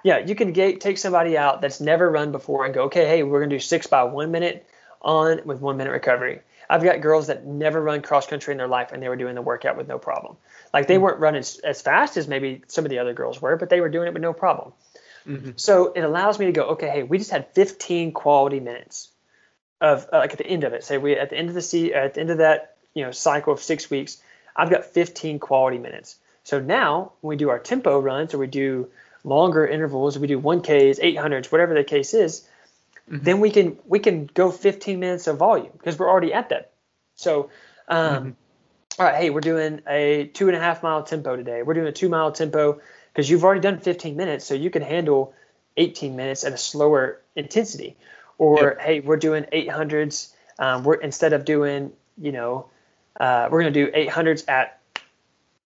[0.03, 3.23] Yeah, you can get, take somebody out that's never run before and go, okay, hey,
[3.23, 4.67] we're gonna do six by one minute
[5.01, 6.41] on with one minute recovery.
[6.69, 9.35] I've got girls that never run cross country in their life and they were doing
[9.35, 10.37] the workout with no problem.
[10.73, 11.03] Like they mm-hmm.
[11.03, 13.89] weren't running as fast as maybe some of the other girls were, but they were
[13.89, 14.73] doing it with no problem.
[15.27, 15.51] Mm-hmm.
[15.55, 19.09] So it allows me to go, okay, hey, we just had 15 quality minutes
[19.81, 20.83] of uh, like at the end of it.
[20.83, 23.11] Say we at the end of the sea at the end of that you know
[23.11, 24.21] cycle of six weeks,
[24.55, 26.17] I've got 15 quality minutes.
[26.43, 28.89] So now when we do our tempo runs or we do
[29.23, 32.47] longer intervals, we do 1Ks, 800s, whatever the case is,
[33.09, 33.23] mm-hmm.
[33.23, 36.71] then we can we can go 15 minutes of volume because we're already at that.
[37.15, 37.49] So,
[37.87, 39.01] um, mm-hmm.
[39.01, 41.63] all right, hey, we're doing a two and a half mile tempo today.
[41.63, 42.79] We're doing a two mile tempo
[43.11, 45.33] because you've already done 15 minutes, so you can handle
[45.77, 47.97] 18 minutes at a slower intensity.
[48.37, 48.81] Or yep.
[48.81, 50.31] hey, we're doing 800s.
[50.59, 52.67] Um, we're instead of doing you know
[53.19, 54.79] uh, we're going to do 800s at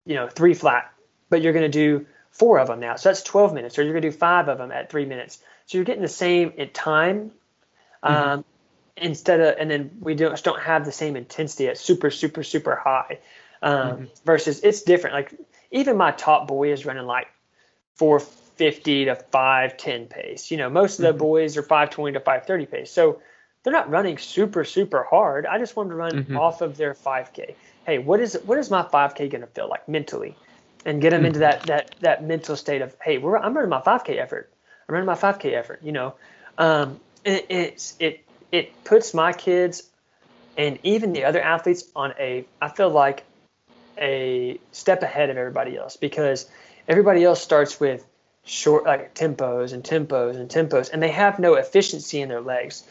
[0.05, 0.93] you know three flat,
[1.31, 2.97] but you're going to do four of them now.
[2.97, 5.39] So that's 12 minutes, or you're going to do five of them at three minutes.
[5.67, 7.33] So you're getting the same in time
[8.05, 8.15] mm-hmm.
[8.15, 9.05] um, mm-hmm.
[9.05, 12.77] instead of, and then we don't don't have the same intensity at super super super
[12.77, 13.19] high.
[13.63, 14.05] Um, mm-hmm.
[14.25, 15.15] Versus it's different.
[15.15, 15.35] Like
[15.71, 17.29] even my top boy is running like
[18.59, 20.51] 450 to 510 pace.
[20.51, 21.19] You know, most of the mm-hmm.
[21.19, 22.91] boys are 520 to 530 pace.
[22.91, 23.21] So
[23.63, 25.47] they're not running super super hard.
[25.47, 26.37] I just want them to run mm-hmm.
[26.37, 27.55] off of their 5K.
[27.85, 30.37] Hey, what is what is my 5K going to feel like mentally?
[30.85, 31.67] And get them into mm-hmm.
[31.67, 33.23] that that that mental state of hey, I'm
[33.55, 34.51] running my 5K effort.
[34.89, 35.81] I'm running my 5K effort.
[35.83, 36.15] You know,
[36.59, 39.83] um, it, it's it it puts my kids
[40.57, 43.25] and even the other athletes on a I feel like
[43.99, 46.49] a step ahead of everybody else because
[46.89, 48.07] everybody else starts with
[48.47, 52.85] short like tempos and tempos and tempos and they have no efficiency in their legs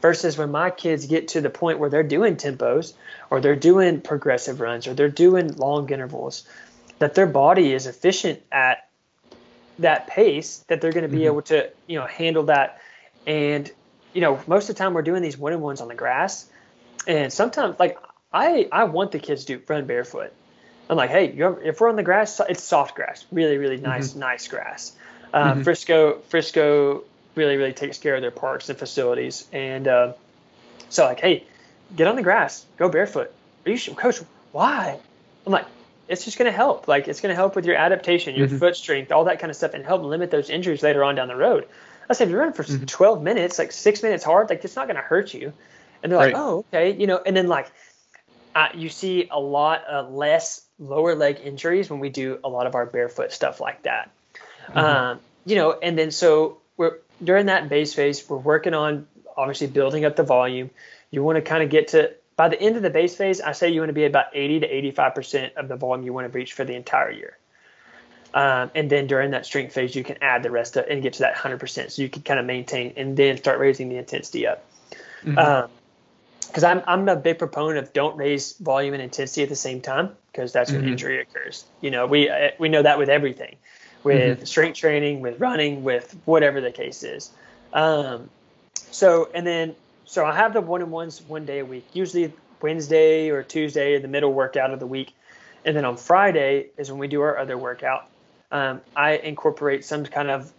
[0.00, 2.94] versus when my kids get to the point where they're doing tempos
[3.28, 6.48] or they're doing progressive runs or they're doing long intervals
[7.00, 8.88] that their body is efficient at
[9.78, 11.26] that pace that they're going to be mm-hmm.
[11.26, 12.80] able to you know handle that
[13.26, 13.70] and
[14.14, 16.48] you know most of the time we're doing these one on ones on the grass
[17.06, 17.98] and sometimes like
[18.32, 20.32] i i want the kids to run barefoot
[20.88, 21.26] i'm like hey
[21.64, 24.20] if we're on the grass it's soft grass really really nice mm-hmm.
[24.20, 24.92] nice grass
[25.32, 25.62] uh, mm-hmm.
[25.62, 27.02] frisco frisco
[27.34, 30.12] really really takes care of their parks and facilities and uh,
[30.88, 31.44] so like hey
[31.96, 33.32] get on the grass go barefoot
[33.66, 34.18] are you coach
[34.52, 34.98] why
[35.46, 35.66] i'm like
[36.08, 36.88] it's just going to help.
[36.88, 38.58] Like it's going to help with your adaptation, your mm-hmm.
[38.58, 41.28] foot strength, all that kind of stuff, and help limit those injuries later on down
[41.28, 41.66] the road.
[42.08, 42.84] I said, if you're running for mm-hmm.
[42.84, 45.52] 12 minutes, like six minutes hard, like it's not going to hurt you.
[46.02, 46.34] And they're right.
[46.34, 47.20] like, oh, okay, you know.
[47.24, 47.70] And then like,
[48.54, 52.66] uh, you see a lot of less lower leg injuries when we do a lot
[52.66, 54.10] of our barefoot stuff like that.
[54.68, 54.78] Mm-hmm.
[54.78, 59.06] Um, you know, and then so we're during that base phase, we're working on
[59.36, 60.70] obviously building up the volume.
[61.10, 63.52] You want to kind of get to by the end of the base phase, I
[63.52, 66.36] say you want to be about 80 to 85% of the volume you want to
[66.36, 67.36] reach for the entire year.
[68.32, 71.12] Um, and then during that strength phase, you can add the rest of, and get
[71.14, 71.92] to that 100%.
[71.92, 74.64] So you can kind of maintain and then start raising the intensity up.
[75.22, 75.38] Mm-hmm.
[75.38, 75.70] um,
[76.62, 80.10] I'm, I'm a big proponent of don't raise volume and intensity at the same time
[80.30, 80.90] because that's when mm-hmm.
[80.90, 81.64] injury occurs.
[81.80, 83.56] You know, we uh, we know that with everything,
[84.04, 84.44] with mm-hmm.
[84.44, 87.30] strength training, with running, with whatever the case is.
[87.72, 88.30] Um,
[88.74, 89.74] so and then
[90.04, 93.98] so I have the one on ones one day a week, usually Wednesday or Tuesday,
[93.98, 95.12] the middle workout of the week.
[95.64, 98.06] And then on Friday is when we do our other workout.
[98.52, 100.52] Um, I incorporate some kind of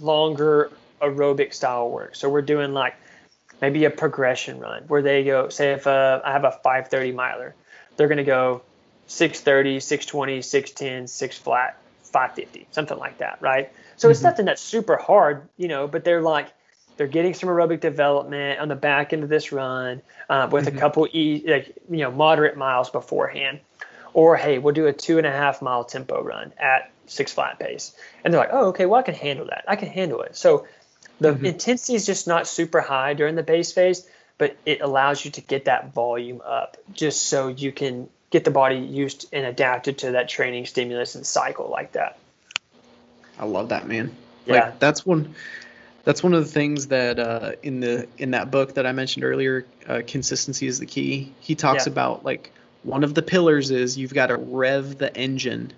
[0.00, 2.14] longer aerobic style work.
[2.14, 2.94] So we're doing like
[3.60, 7.54] maybe a progression run where they go, say if uh, I have a 530 miler,
[7.96, 8.62] they're going to go
[9.06, 13.72] 630, 620, 610, 6 flat, 550, something like that, right?
[13.96, 14.12] So mm-hmm.
[14.12, 16.52] it's nothing that's super hard, you know, but they're like
[16.96, 20.76] they're getting some aerobic development on the back end of this run uh, with mm-hmm.
[20.76, 23.60] a couple e like you know moderate miles beforehand.
[24.12, 27.58] Or hey, we'll do a two and a half mile tempo run at six flat
[27.58, 27.94] pace.
[28.22, 29.64] And they're like, oh, okay, well I can handle that.
[29.66, 30.36] I can handle it.
[30.36, 30.66] So
[31.20, 31.46] the mm-hmm.
[31.46, 34.06] intensity is just not super high during the base phase,
[34.38, 38.50] but it allows you to get that volume up just so you can get the
[38.50, 42.18] body used and adapted to that training stimulus and cycle like that.
[43.38, 44.14] I love that, man.
[44.46, 44.54] Yeah.
[44.54, 45.34] Like that's one
[46.04, 49.24] that's one of the things that uh, in the in that book that I mentioned
[49.24, 51.32] earlier, uh, consistency is the key.
[51.40, 51.92] He talks yeah.
[51.92, 52.52] about like
[52.82, 55.72] one of the pillars is you've got to rev the engine.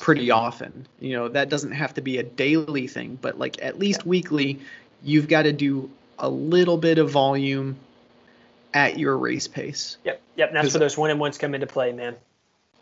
[0.00, 3.78] Pretty often, you know that doesn't have to be a daily thing, but like at
[3.78, 4.60] least weekly,
[5.02, 7.76] you've got to do a little bit of volume
[8.72, 9.96] at your race pace.
[10.04, 10.48] Yep, yep.
[10.48, 12.16] And that's where those one and ones come into play, man.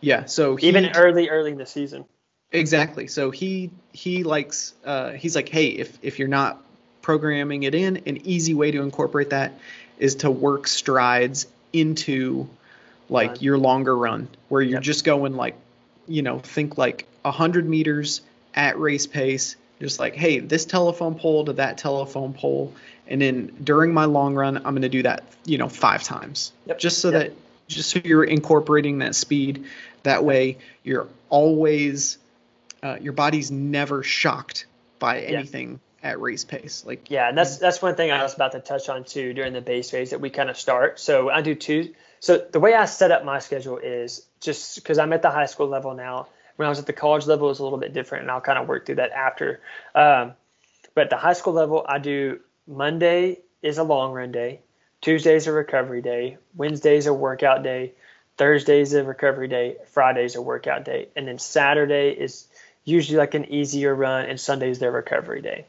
[0.01, 0.24] Yeah.
[0.24, 2.05] So he, even early, early in the season.
[2.51, 3.07] Exactly.
[3.07, 6.62] So he he likes uh, he's like, hey, if if you're not
[7.03, 9.59] programming it in, an easy way to incorporate that
[9.99, 12.49] is to work strides into
[13.09, 13.39] like run.
[13.41, 14.83] your longer run, where you're yep.
[14.83, 15.57] just going like,
[16.07, 18.20] you know, think like hundred meters
[18.55, 22.73] at race pace, just like, hey, this telephone pole to that telephone pole,
[23.07, 26.53] and then during my long run, I'm going to do that, you know, five times,
[26.66, 26.79] yep.
[26.79, 27.29] just so yep.
[27.29, 27.37] that
[27.69, 29.65] just so you're incorporating that speed.
[30.03, 32.19] That way, you're always
[32.83, 34.66] uh, your body's never shocked
[34.99, 36.11] by anything yeah.
[36.11, 36.85] at race pace.
[36.87, 39.53] Like yeah, and that's that's one thing I was about to touch on too during
[39.53, 40.99] the base phase that we kind of start.
[41.01, 41.95] So I do two.
[42.20, 45.47] So the way I set up my schedule is just because I'm at the high
[45.47, 46.27] school level now.
[46.56, 48.43] When I was at the college level, it was a little bit different, and I'll
[48.43, 49.60] kind of work through that after.
[49.94, 50.35] Um,
[50.94, 54.60] but at the high school level, I do Monday is a long run day,
[55.01, 57.93] Tuesday's a recovery day, Wednesday's a workout day,
[58.36, 62.47] Thursday's a recovery day, Friday's a workout day, and then Saturday is
[62.85, 65.64] usually like an easier run, and Sunday's their recovery day.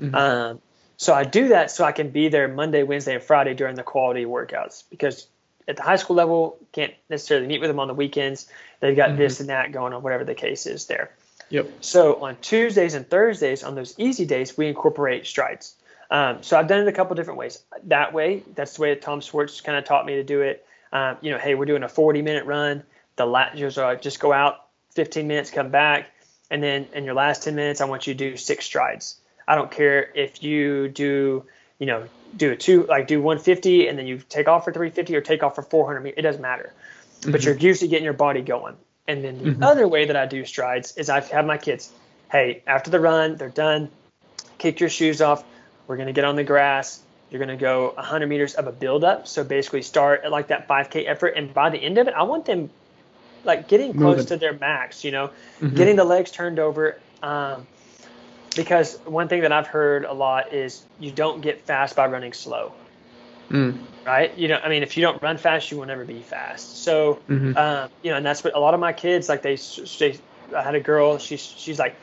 [0.00, 0.14] Mm-hmm.
[0.14, 0.60] Um,
[0.96, 3.82] so I do that so I can be there Monday, Wednesday, and Friday during the
[3.82, 5.26] quality workouts because
[5.68, 8.48] at the high school level can't necessarily meet with them on the weekends.
[8.80, 9.18] They've got mm-hmm.
[9.18, 11.10] this and that going on, whatever the case is there.
[11.50, 11.70] Yep.
[11.80, 15.74] So on Tuesdays and Thursdays, on those easy days, we incorporate strides.
[16.10, 17.62] Um, so I've done it a couple different ways.
[17.84, 20.66] That way, that's the way that Tom Schwartz kind of taught me to do it.
[20.92, 22.82] Um, you know, hey, we're doing a 40 minute run.
[23.16, 26.08] The lat just, uh, just go out 15 minutes, come back
[26.52, 29.16] and then in your last 10 minutes, I want you to do six strides.
[29.48, 31.46] I don't care if you do,
[31.78, 32.06] you know,
[32.36, 35.42] do a two, like do 150 and then you take off for 350 or take
[35.42, 36.14] off for 400.
[36.16, 36.72] It doesn't matter.
[37.20, 37.32] Mm-hmm.
[37.32, 38.76] But you're used to getting your body going.
[39.08, 39.62] And then the mm-hmm.
[39.62, 41.92] other way that I do strides is I have my kids,
[42.30, 43.90] hey, after the run, they're done,
[44.58, 45.44] kick your shoes off.
[45.86, 47.02] We're going to get on the grass.
[47.30, 49.26] You're going to go 100 meters of a build up.
[49.26, 51.34] So basically start at like that 5K effort.
[51.36, 52.70] And by the end of it, I want them
[53.44, 54.26] like getting close Moving.
[54.26, 55.28] to their max, you know,
[55.60, 55.74] mm-hmm.
[55.74, 56.98] getting the legs turned over.
[57.22, 57.66] Um,
[58.54, 62.32] because one thing that I've heard a lot is you don't get fast by running
[62.32, 62.72] slow.
[63.50, 63.78] Mm.
[64.06, 64.36] Right?
[64.36, 66.82] You know, I mean, if you don't run fast, you will never be fast.
[66.82, 67.56] So, mm-hmm.
[67.56, 69.42] um, you know, and that's what a lot of my kids like.
[69.42, 69.56] They,
[69.98, 70.18] they,
[70.56, 71.18] I had a girl.
[71.18, 71.94] She's she's like,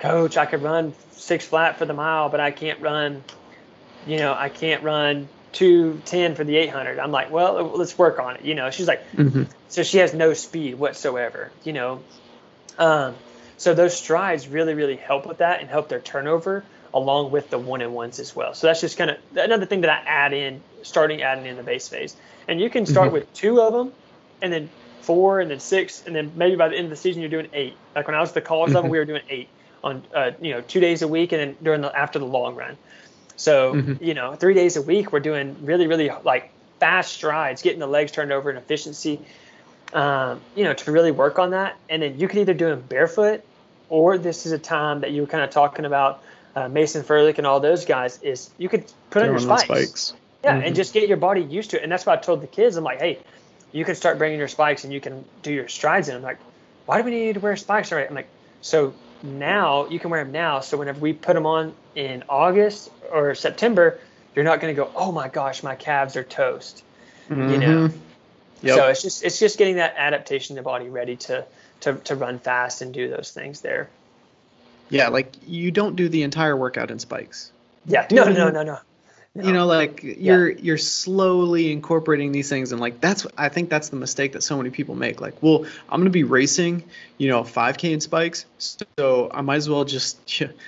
[0.00, 3.22] Coach, I could run six flat for the mile, but I can't run.
[4.06, 6.98] You know, I can't run 210 for the 800.
[6.98, 8.44] I'm like, well, let's work on it.
[8.44, 9.44] You know, she's like, mm-hmm.
[9.68, 12.02] so she has no speed whatsoever, you know.
[12.78, 13.14] Um,
[13.56, 17.58] so those strides really, really help with that and help their turnover along with the
[17.58, 18.54] one and ones as well.
[18.54, 21.62] So that's just kind of another thing that I add in, starting adding in the
[21.62, 22.16] base phase.
[22.48, 23.14] And you can start mm-hmm.
[23.14, 23.92] with two of them
[24.40, 24.70] and then
[25.02, 26.02] four and then six.
[26.06, 27.76] And then maybe by the end of the season, you're doing eight.
[27.94, 28.92] Like when I was at the college level, mm-hmm.
[28.92, 29.48] we were doing eight
[29.82, 32.54] on, uh, you know, two days a week and then during the, after the long
[32.54, 32.76] run.
[33.36, 34.02] So, mm-hmm.
[34.02, 36.50] you know, three days a week, we're doing really, really like
[36.80, 39.20] fast strides, getting the legs turned over and efficiency,
[39.96, 41.76] um, you know, to really work on that.
[41.88, 43.42] And then you can either do them barefoot
[43.88, 46.22] or this is a time that you were kind of talking about
[46.54, 49.64] uh, Mason Ferlic and all those guys is you could put on your spikes.
[49.64, 50.14] spikes.
[50.44, 50.66] Yeah, mm-hmm.
[50.66, 51.82] and just get your body used to it.
[51.82, 52.76] And that's what I told the kids.
[52.76, 53.18] I'm like, hey,
[53.72, 56.16] you can start bringing your spikes and you can do your strides in.
[56.16, 56.38] I'm like,
[56.84, 58.08] why do we need to wear spikes already?
[58.08, 58.28] I'm like,
[58.60, 58.92] so
[59.22, 60.60] now you can wear them now.
[60.60, 63.98] So whenever we put them on in August or September,
[64.34, 66.84] you're not going to go, oh my gosh, my calves are toast.
[67.30, 67.50] Mm-hmm.
[67.50, 67.90] You know.
[68.62, 68.76] Yep.
[68.76, 71.44] So it's just it's just getting that adaptation of the body ready to
[71.80, 73.88] to to run fast and do those things there.
[74.88, 77.52] Yeah, like you don't do the entire workout in spikes.
[77.86, 78.06] Yeah.
[78.10, 78.62] No, no, no, no.
[78.62, 78.78] no.
[79.42, 80.58] You know, like you're yeah.
[80.62, 84.56] you're slowly incorporating these things, and like that's I think that's the mistake that so
[84.56, 85.20] many people make.
[85.20, 86.84] Like, well, I'm gonna be racing,
[87.18, 90.18] you know, 5K in spikes, so I might as well just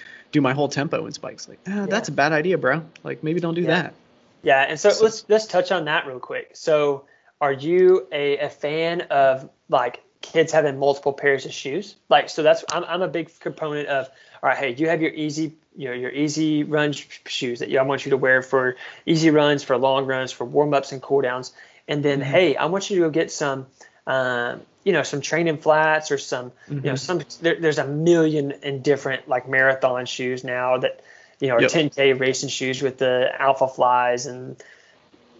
[0.32, 1.48] do my whole tempo in spikes.
[1.48, 1.86] Like, ah, yeah.
[1.86, 2.84] that's a bad idea, bro.
[3.02, 3.68] Like, maybe don't do yeah.
[3.68, 3.94] that.
[4.42, 6.50] Yeah, and so, so, let's let's touch on that real quick.
[6.52, 7.04] So,
[7.40, 11.96] are you a, a fan of like kids having multiple pairs of shoes?
[12.08, 14.08] Like, so that's I'm I'm a big component of.
[14.40, 17.82] All right, hey, you have your easy you know your easy run shoes that I
[17.82, 21.22] want you to wear for easy runs, for long runs, for warm ups and cool
[21.22, 21.52] downs.
[21.88, 22.30] And then mm-hmm.
[22.30, 23.66] hey, I want you to go get some
[24.06, 26.76] um, you know, some training flats or some, mm-hmm.
[26.76, 26.96] you know, mm-hmm.
[26.96, 31.02] some there, there's a million and different like marathon shoes now that,
[31.40, 31.70] you know, are yep.
[31.70, 34.62] 10k racing shoes with the Alphaflys and,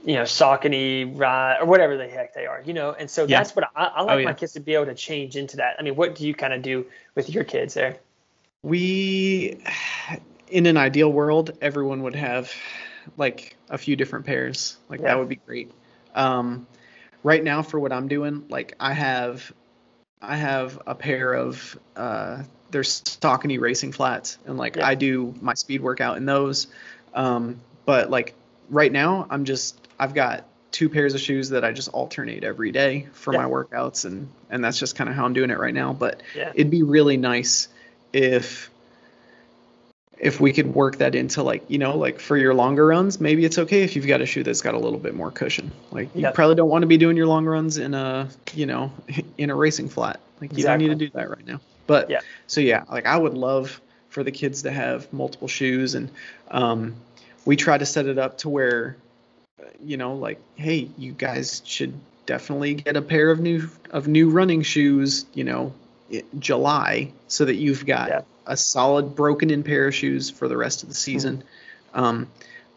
[0.05, 1.05] you know, Saucony
[1.61, 3.39] or whatever the heck they are, you know, and so yeah.
[3.39, 4.25] that's what I, I like oh, yeah.
[4.25, 5.77] my kids to be able to change into that.
[5.79, 7.99] I mean, what do you kind of do with your kids there?
[8.63, 9.59] We,
[10.49, 12.53] in an ideal world, everyone would have
[13.17, 14.77] like a few different pairs.
[14.89, 15.09] Like yeah.
[15.09, 15.73] that would be great.
[16.15, 16.67] Um,
[17.23, 19.53] right now for what I'm doing, like I have
[20.21, 24.79] I have a pair of uh there's Saucony racing flats and like.
[24.79, 26.67] I do my speed workout in those.
[27.15, 28.35] Um, but like
[28.69, 32.73] right now I'm just I've got two pairs of shoes that I just alternate every
[32.73, 33.43] day for yeah.
[33.43, 35.93] my workouts and and that's just kind of how I'm doing it right now.
[35.93, 36.53] But yeah.
[36.55, 37.69] it'd be really nice
[38.13, 38.71] if
[40.19, 43.45] if we could work that into like you know like for your longer runs maybe
[43.45, 46.09] it's okay if you've got a shoe that's got a little bit more cushion like
[46.15, 48.93] you probably don't want to be doing your long runs in a you know
[49.39, 50.89] in a racing flat like you exactly.
[50.89, 52.21] don't need to do that right now but yeah.
[52.47, 56.11] so yeah like i would love for the kids to have multiple shoes and
[56.51, 56.97] um,
[57.45, 58.97] we try to set it up to where
[59.85, 61.95] you know like hey you guys should
[62.27, 65.73] definitely get a pair of new of new running shoes you know
[66.39, 70.57] july so that you've got yeah a solid broken in pair of shoes for the
[70.57, 71.37] rest of the season.
[71.93, 72.01] Mm-hmm.
[72.01, 72.29] Um,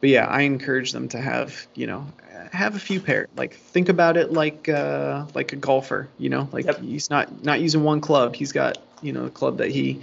[0.01, 2.05] but yeah, I encourage them to have you know
[2.51, 3.27] have a few pair.
[3.35, 6.09] Like think about it like uh, like a golfer.
[6.19, 6.81] You know, like yep.
[6.81, 8.35] he's not not using one club.
[8.35, 10.01] He's got you know a club that he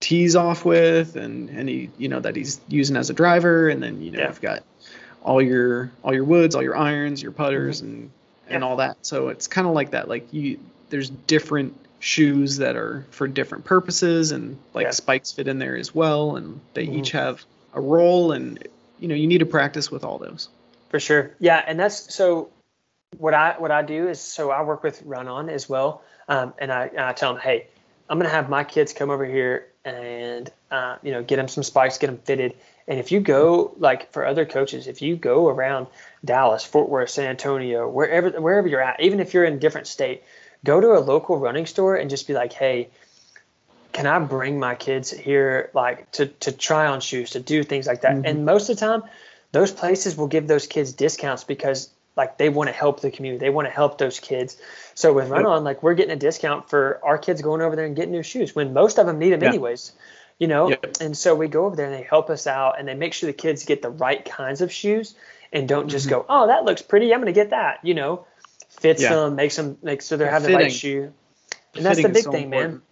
[0.00, 3.82] tees off with, and and he you know that he's using as a driver, and
[3.82, 4.28] then you know yeah.
[4.28, 4.62] you've got
[5.24, 7.94] all your all your woods, all your irons, your putters, mm-hmm.
[7.94, 8.10] and
[8.48, 8.98] and all that.
[9.02, 10.08] So it's kind of like that.
[10.08, 10.58] Like you,
[10.90, 14.90] there's different shoes that are for different purposes and like yeah.
[14.90, 16.96] spikes fit in there as well and they mm-hmm.
[16.98, 17.44] each have
[17.74, 18.66] a role and
[18.98, 20.48] you know you need to practice with all those
[20.88, 22.50] for sure yeah and that's so
[23.18, 26.52] what i what i do is so i work with run on as well um,
[26.58, 27.68] and, I, and i tell them hey
[28.08, 31.46] i'm going to have my kids come over here and uh, you know get them
[31.46, 32.56] some spikes get them fitted
[32.88, 35.86] and if you go like for other coaches if you go around
[36.24, 39.86] dallas fort worth san antonio wherever wherever you're at even if you're in a different
[39.86, 40.22] state
[40.64, 42.88] go to a local running store and just be like, hey,
[43.92, 47.86] can I bring my kids here like to to try on shoes, to do things
[47.86, 48.16] like that?
[48.16, 48.26] Mm-hmm.
[48.26, 49.02] And most of the time,
[49.52, 53.44] those places will give those kids discounts because like they want to help the community.
[53.44, 54.56] They want to help those kids.
[54.94, 57.86] So with Run On, like we're getting a discount for our kids going over there
[57.86, 59.48] and getting new shoes when most of them need them yeah.
[59.48, 59.92] anyways.
[60.38, 60.96] You know, yep.
[61.00, 63.28] and so we go over there and they help us out and they make sure
[63.28, 65.14] the kids get the right kinds of shoes
[65.52, 66.20] and don't just mm-hmm.
[66.20, 67.12] go, oh, that looks pretty.
[67.12, 67.78] I'm going to get that.
[67.84, 68.26] You know,
[68.68, 69.14] fits yeah.
[69.14, 71.12] them, makes them make so they're having the right shoe.
[71.74, 72.74] And that's the big so thing, important.
[72.74, 72.82] man.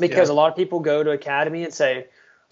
[0.00, 0.34] Because yeah.
[0.34, 2.06] a lot of people go to academy and say,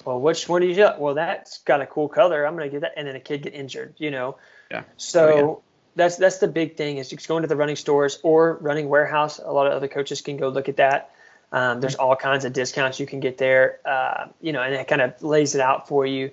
[0.04, 1.00] "Well, which one do you get?
[1.00, 2.46] Well, that's got a cool color.
[2.46, 4.36] I'm gonna get that." And then a kid get injured, you know.
[4.70, 4.84] Yeah.
[4.96, 5.54] So oh, yeah.
[5.96, 9.40] that's that's the big thing is just going to the running stores or running warehouse.
[9.40, 11.10] A lot of other coaches can go look at that.
[11.52, 14.88] Um, there's all kinds of discounts you can get there, uh, you know, and it
[14.88, 16.30] kind of lays it out for you.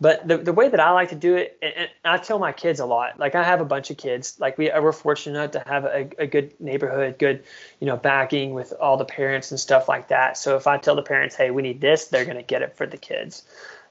[0.00, 2.80] But the, the way that I like to do it, and I tell my kids
[2.80, 5.84] a lot, like I have a bunch of kids, like we, we're fortunate to have
[5.84, 7.44] a, a good neighborhood, good,
[7.80, 10.38] you know, backing with all the parents and stuff like that.
[10.38, 12.76] So if I tell the parents, hey, we need this, they're going to get it
[12.76, 13.42] for the kids.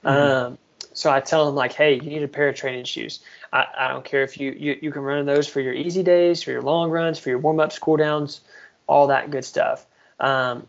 [0.04, 0.46] Mm-hmm.
[0.48, 0.58] Um,
[0.92, 3.20] so I tell them like, hey, you need a pair of training shoes.
[3.52, 6.42] I, I don't care if you, you, you can run those for your easy days,
[6.42, 8.40] for your long runs, for your warm ups, cool downs,
[8.88, 9.86] all that good stuff.
[10.20, 10.66] Um,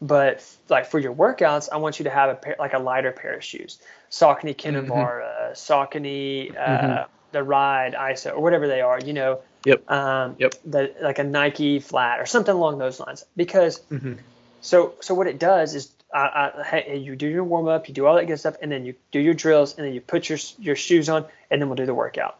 [0.00, 3.12] but like for your workouts, I want you to have a pair, like a lighter
[3.12, 3.78] pair of shoes.
[4.10, 5.52] Saucony Kinvara, mm-hmm.
[5.52, 7.12] Saucony, uh, mm-hmm.
[7.32, 9.40] the Ride ISO, or whatever they are, you know.
[9.64, 9.90] Yep.
[9.90, 10.54] Um, yep.
[10.64, 13.24] The, like a Nike flat or something along those lines.
[13.36, 14.14] Because mm-hmm.
[14.60, 18.14] so so what it does is I, you do your warm up, you do all
[18.16, 20.76] that good stuff, and then you do your drills, and then you put your your
[20.76, 22.38] shoes on, and then we'll do the workout,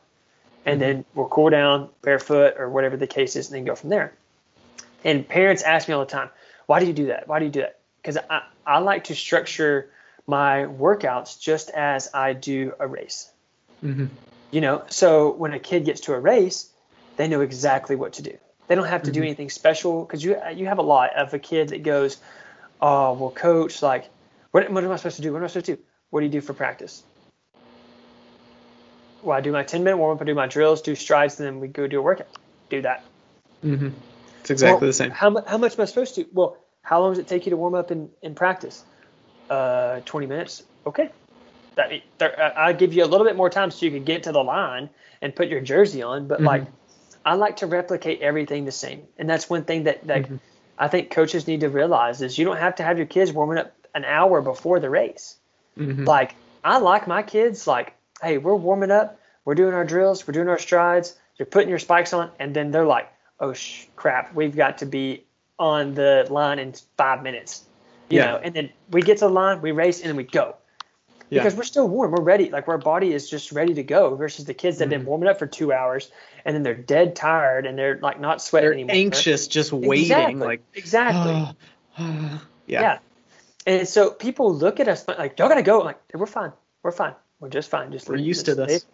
[0.65, 0.93] and mm-hmm.
[0.93, 4.13] then we'll cool down barefoot or whatever the case is, and then go from there.
[5.03, 6.31] And parents ask me all the time,
[6.67, 7.29] why do you do that?
[7.29, 7.79] Why do you do that?
[8.01, 9.91] Because I, I like to structure
[10.27, 13.31] my workouts just as I do a race.
[13.85, 14.07] Mm-hmm.
[14.51, 16.71] You know, so when a kid gets to a race,
[17.17, 18.37] they know exactly what to do.
[18.67, 19.21] They don't have to mm-hmm.
[19.21, 22.17] do anything special because you you have a lot of a kid that goes,
[22.81, 24.09] oh well, coach, like,
[24.53, 25.33] what, what am I supposed to do?
[25.33, 25.83] What am I supposed to do?
[26.11, 27.03] What do you do for practice?
[29.23, 31.47] Well, I do my 10 minute warm up, I do my drills, do strides, and
[31.47, 32.29] then we go do a workout.
[32.69, 33.05] Do that.
[33.65, 33.89] Mm-hmm.
[34.45, 35.11] It's exactly well, the same.
[35.11, 36.27] How, how much am I supposed to?
[36.33, 38.85] Well, how long does it take you to warm up in, in practice?
[39.49, 40.63] Uh, 20 minutes.
[40.87, 41.11] Okay.
[41.77, 44.33] That, there, I give you a little bit more time so you can get to
[44.33, 44.91] the line
[45.23, 46.29] and put your jersey on.
[46.29, 46.47] But mm-hmm.
[46.47, 46.67] like,
[47.25, 50.37] I like to replicate everything the same, and that's one thing that that mm-hmm.
[50.79, 53.59] I think coaches need to realize is you don't have to have your kids warming
[53.59, 55.39] up an hour before the race.
[55.79, 56.05] Mm-hmm.
[56.05, 60.33] Like I like my kids like, hey, we're warming up, we're doing our drills, we're
[60.33, 64.35] doing our strides, you're putting your spikes on, and then they're like, oh sh- crap,
[64.35, 65.25] we've got to be
[65.59, 67.65] on the line in five minutes.
[68.11, 68.25] You Yeah.
[68.33, 70.57] know, and then we get to the line, we race, and then we go.
[71.31, 71.41] Yeah.
[71.43, 72.51] Because we're still warm, we're ready.
[72.51, 74.15] Like our body is just ready to go.
[74.15, 75.01] Versus the kids that have Mm-hmm.
[75.01, 76.11] been warming up for two hours,
[76.45, 78.95] and then they're dead tired, and they're like not sweating They're anymore.
[78.95, 80.35] anxious, just waiting, Exactly.
[80.47, 81.57] like exactly.
[81.99, 82.81] yeah.
[82.81, 82.99] yeah.
[83.67, 85.81] And so people look at us like, y'all gotta go.
[85.81, 86.53] I'm like, we're fine.
[86.83, 87.15] We're fine.
[87.41, 87.91] We're just fine.
[87.93, 88.87] Just We're used to this.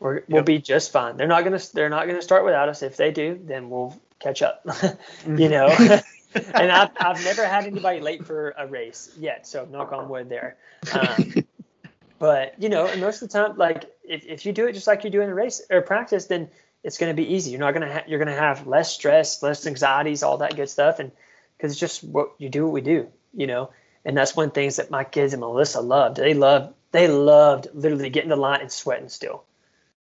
[0.00, 0.46] We're, We'll Yep.
[0.46, 1.16] be just fine.
[1.16, 1.60] They're not gonna.
[1.72, 2.82] They're not gonna start without us.
[2.82, 4.64] If they do, then we'll catch up.
[5.26, 5.68] you know.
[6.34, 9.46] and I've, I've never had anybody late for a race yet.
[9.46, 10.56] So knock on wood there.
[10.92, 11.34] Um,
[12.18, 14.86] but you know, and most of the time, like if, if you do it just
[14.86, 16.48] like you do in a race or practice, then
[16.84, 17.50] it's going to be easy.
[17.50, 20.56] You're not going to ha- you're going to have less stress, less anxieties, all that
[20.56, 21.10] good stuff, and
[21.56, 23.70] because it's just what you do, what we do, you know.
[24.04, 26.16] And that's one things that my kids and Melissa loved.
[26.16, 29.44] They loved they loved literally getting the line and sweating still,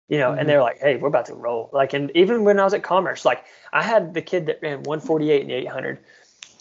[0.08, 0.30] you know.
[0.30, 0.40] Mhm.
[0.40, 1.70] And they're like, hey, we're about to roll.
[1.72, 4.82] Like, and even when I was at Commerce, like I had the kid that ran
[4.82, 5.98] 148 and 800.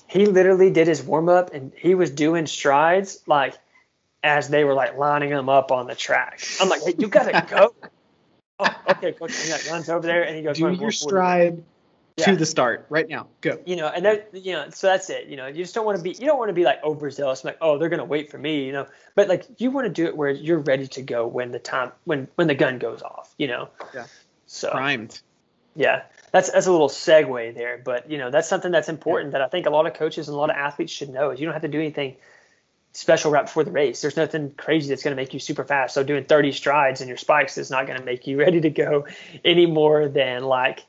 [0.08, 3.56] He literally did his warm up and he was doing strides like
[4.24, 6.42] as they were like lining him up on the track.
[6.60, 7.74] I'm like, hey, you gotta go.
[8.60, 9.32] oh, okay, coach.
[9.32, 11.64] And he like runs over there and he goes, Do your 140." stride
[12.18, 12.28] Yeah.
[12.28, 13.28] to the start right now.
[13.42, 13.60] Go.
[13.66, 15.28] You know, and that you know, so that's it.
[15.28, 17.44] You know, you just don't want to be you don't want to be like overzealous,
[17.44, 18.88] like, oh, they're gonna wait for me, you know.
[19.16, 21.92] But like you want to do it where you're ready to go when the time
[22.06, 23.68] when when the gun goes off, you know.
[23.94, 24.06] Yeah.
[24.46, 25.20] So Primed.
[25.76, 29.42] yeah, that's that's a little segue there, but you know that's something that's important that
[29.42, 31.46] I think a lot of coaches and a lot of athletes should know is you
[31.46, 32.16] don't have to do anything
[32.94, 34.02] special right before the race.
[34.02, 35.94] There's nothing crazy that's going to make you super fast.
[35.94, 38.70] So doing 30 strides in your spikes is not going to make you ready to
[38.70, 39.06] go
[39.44, 40.86] any more than like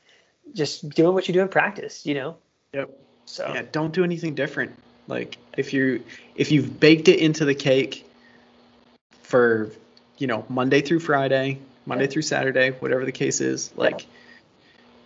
[0.53, 2.37] just doing what you do in practice, you know.
[2.73, 2.89] Yep.
[3.25, 4.75] So Yeah, don't do anything different.
[5.07, 6.03] Like if you
[6.35, 8.05] if you've baked it into the cake
[9.23, 9.71] for
[10.17, 12.09] you know Monday through Friday, Monday Yeah.
[12.11, 14.05] through Saturday, whatever the case is, like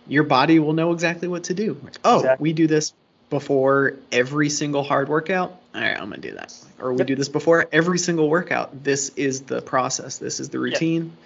[0.06, 1.78] your body will know exactly what to do.
[1.82, 2.42] Like, oh, Exactly.
[2.42, 2.92] we do this
[3.30, 5.58] before every single hard workout.
[5.74, 6.52] All right, I'm gonna do that.
[6.80, 7.06] Or we Yep.
[7.06, 8.82] do this before every single workout.
[8.84, 10.18] This is the process.
[10.18, 11.16] This is the routine.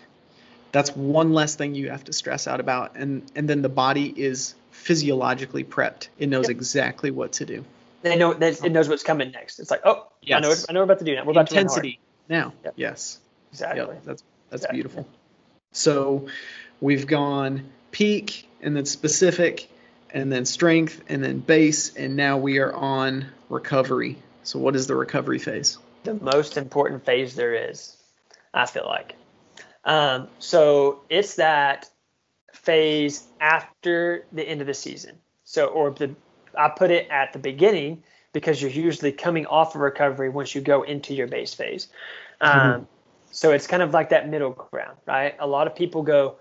[0.73, 4.13] That's one less thing you have to stress out about, and and then the body
[4.17, 6.09] is physiologically prepped.
[6.19, 6.51] It knows Yep.
[6.51, 7.65] exactly what to do.
[8.03, 9.59] they know that it knows what's coming next.
[9.59, 11.25] It's like, oh, I know, what, I know what we're about to do now.
[11.25, 11.99] We're about intensity
[12.29, 12.53] now.
[12.65, 12.75] Yep.
[12.77, 13.19] Yes.
[13.53, 13.81] exactly.
[13.81, 14.05] Yep.
[14.05, 14.77] That's that's Exactly.
[14.77, 15.09] beautiful.
[15.73, 16.29] So
[16.81, 19.69] we've gone peak and then specific
[20.11, 24.19] and then strength and then base and now we are on recovery.
[24.45, 25.79] So what is the recovery phase?
[26.05, 27.97] the most important phase there is,
[28.55, 29.17] I feel like.
[29.87, 31.89] Um, so it's that
[32.53, 35.17] phase after the end of the season.
[35.45, 36.15] So, or the,
[36.59, 38.03] I put it at the beginning
[38.33, 41.89] because you're usually coming off of recovery once you go into your base phase.
[42.41, 42.89] Um,
[43.31, 45.37] So it's kind of like that middle ground, right?
[45.39, 46.37] A lot of people go,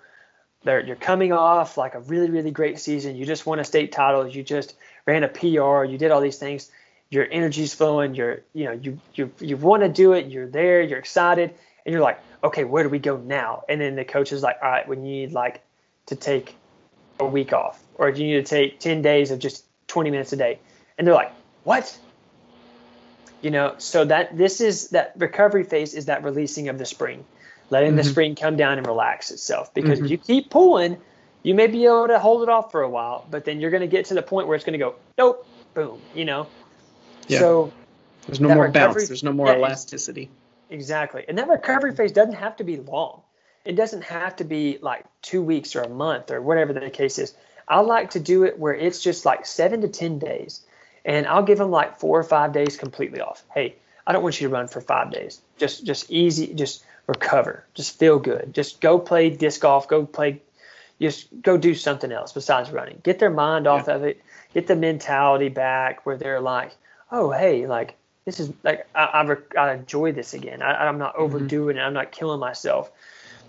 [0.64, 3.16] they're, you're coming off like a really, really great season.
[3.16, 4.28] You just won a state title.
[4.28, 5.84] You just ran a PR.
[5.84, 6.72] You did all these things.
[7.10, 8.16] Your energy's flowing.
[8.16, 10.28] You're, you know, you you you want to do it.
[10.28, 10.82] You're there.
[10.82, 11.54] You're excited,
[11.86, 13.64] and you're like, okay, where do we go now?
[13.70, 15.62] And then the coach is like, all right, we need like
[16.08, 16.56] to take
[17.20, 20.38] a week off, or you need to take ten days of just 20 minutes a
[20.38, 20.60] day,
[20.98, 21.32] and they're like,
[21.64, 21.98] what?
[23.42, 27.24] You know, so that this is that recovery phase is that releasing of the spring,
[27.70, 28.10] letting the Mhm.
[28.12, 29.74] spring come down and relax itself.
[29.74, 30.06] Because Mhm.
[30.06, 30.98] if you keep pulling,
[31.44, 33.82] you may be able to hold it off for a while, but then you're going
[33.82, 35.46] to get to the point where it's going to go, nope,
[35.76, 36.48] boom, you know.
[37.28, 37.40] Yeah.
[37.40, 37.72] So
[38.26, 39.08] There's no more recovery- bounce.
[39.10, 40.30] There's no more yeah, elasticity.
[40.70, 41.26] Exactly.
[41.28, 43.22] And that recovery phase doesn't have to be long.
[43.64, 47.18] It doesn't have to be like two weeks or a month or whatever the case
[47.18, 47.34] is.
[47.68, 50.62] I like to do it where it's just like seven to 10 days.
[51.04, 53.44] And I'll give them like four or five days completely off.
[53.54, 53.76] Hey,
[54.06, 55.42] I don't want you to run for five days.
[55.58, 58.54] Just, just easy, just recover, just feel good.
[58.54, 60.42] Just go play disc golf, go play,
[61.00, 63.00] just go do something else besides running.
[63.04, 64.22] Get their mind off of it,
[64.54, 66.72] get the mentality back where they're like,
[67.12, 70.62] oh, hey, like, this is like I, I, rec- I enjoy this again.
[70.62, 71.82] I, I'm not overdoing it.
[71.82, 72.92] I'm not killing myself.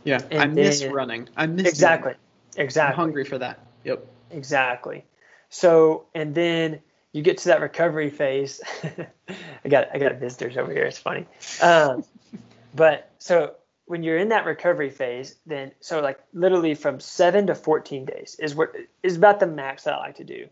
[0.04, 0.20] Yeah.
[0.30, 1.28] And I miss then- running.
[1.36, 2.12] I miss Exactly.
[2.12, 2.18] it.
[2.56, 2.96] I'm Exactly.
[2.96, 3.58] hungry for that.
[3.84, 4.06] Yep.
[4.30, 5.04] Exactly.
[5.48, 6.80] So and then
[7.12, 8.60] you get to that recovery phase.
[9.64, 10.84] I got I got visitors over here.
[10.84, 11.26] It's funny.
[11.62, 12.04] Um,
[12.74, 13.54] but so
[13.86, 18.36] when you're in that recovery phase, then so like literally from seven to 14 days
[18.38, 20.48] is what is about the max that I like to do.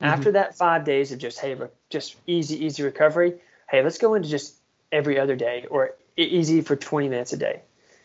[0.00, 3.36] After that five days of just hey re- just easy easy recovery,
[3.68, 4.54] hey let's go into just
[4.92, 7.60] every other day or easy for 20 minutes a day.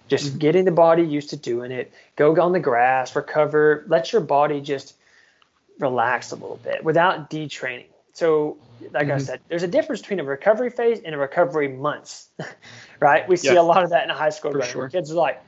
[0.08, 1.94] Just getting the body used to doing it.
[2.18, 3.86] Go on the grass, recover.
[3.88, 4.96] Let your body just
[5.80, 7.86] relax a little bit without detraining.
[8.14, 8.58] So,
[8.92, 9.22] like I Mhm.
[9.22, 12.28] said, there's a difference between a recovery phase and a recovery months,
[13.00, 13.26] right?
[13.28, 14.60] We see a lot of that in a high school.
[14.62, 14.90] Sure.
[14.90, 15.42] Kids are like,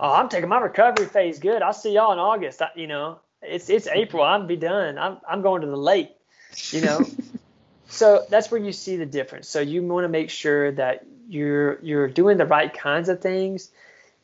[0.00, 1.38] "Oh, I'm taking my recovery phase.
[1.38, 1.62] Good.
[1.62, 4.22] I'll see y'all in August." I- You know, it's it's April.
[4.22, 4.98] I'll be done.
[4.98, 6.10] I'm I'm going to the lake.
[6.72, 7.06] You know.
[7.94, 9.48] so that's where you see the difference.
[9.48, 13.70] So you want to make sure that you're you're doing the right kinds of things,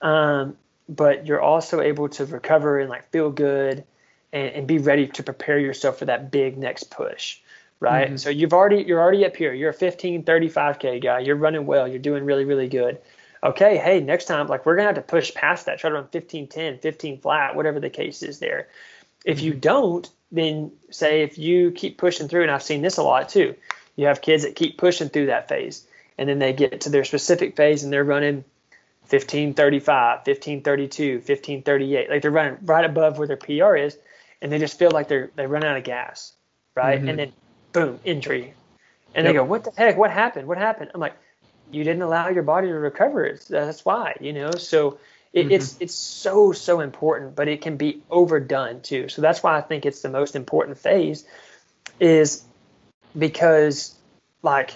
[0.03, 0.57] um,
[0.89, 3.85] but you're also able to recover and like feel good
[4.33, 7.39] and, and be ready to prepare yourself for that big next push
[7.81, 8.09] right?
[8.09, 8.17] Mm-hmm.
[8.17, 9.53] So you've already you're already up here.
[9.53, 11.21] You're a 15, 35k guy.
[11.21, 11.89] You're running well.
[11.89, 12.99] You're doing really really good.
[13.43, 15.79] Okay, hey, next time like we're gonna have to push past that.
[15.79, 18.69] Try to run 15, 10, 15 flat, whatever the case is there.
[19.25, 19.61] If you mm-hmm.
[19.61, 23.55] don't, then say if you keep pushing through, and I've seen this a lot too.
[23.97, 25.87] You have kids that keep pushing through that phase,
[26.17, 28.45] and then they get to their specific phase and they're running
[29.09, 32.11] 1535, 1532, 1538.
[32.11, 33.99] Like they're running right above where their PR is,
[34.41, 36.33] and they just feel like they're they run out of gas,
[36.75, 36.99] right?
[36.99, 37.09] Mm-hmm.
[37.09, 37.33] And then
[37.73, 38.55] boom, injury.
[39.15, 39.33] And yep.
[39.33, 39.97] they go, what the heck?
[39.97, 40.47] What happened?
[40.47, 40.93] What happened?
[40.95, 41.17] I'm like,
[41.73, 43.27] you didn't allow your body to recover.
[43.27, 44.53] It's, that's why, you know.
[44.53, 44.99] So
[45.33, 45.53] it, mm-hmm.
[45.53, 49.09] it's it's so so important, but it can be overdone too.
[49.09, 51.25] So that's why I think it's the most important phase,
[52.01, 52.43] is
[53.17, 53.95] because
[54.43, 54.73] like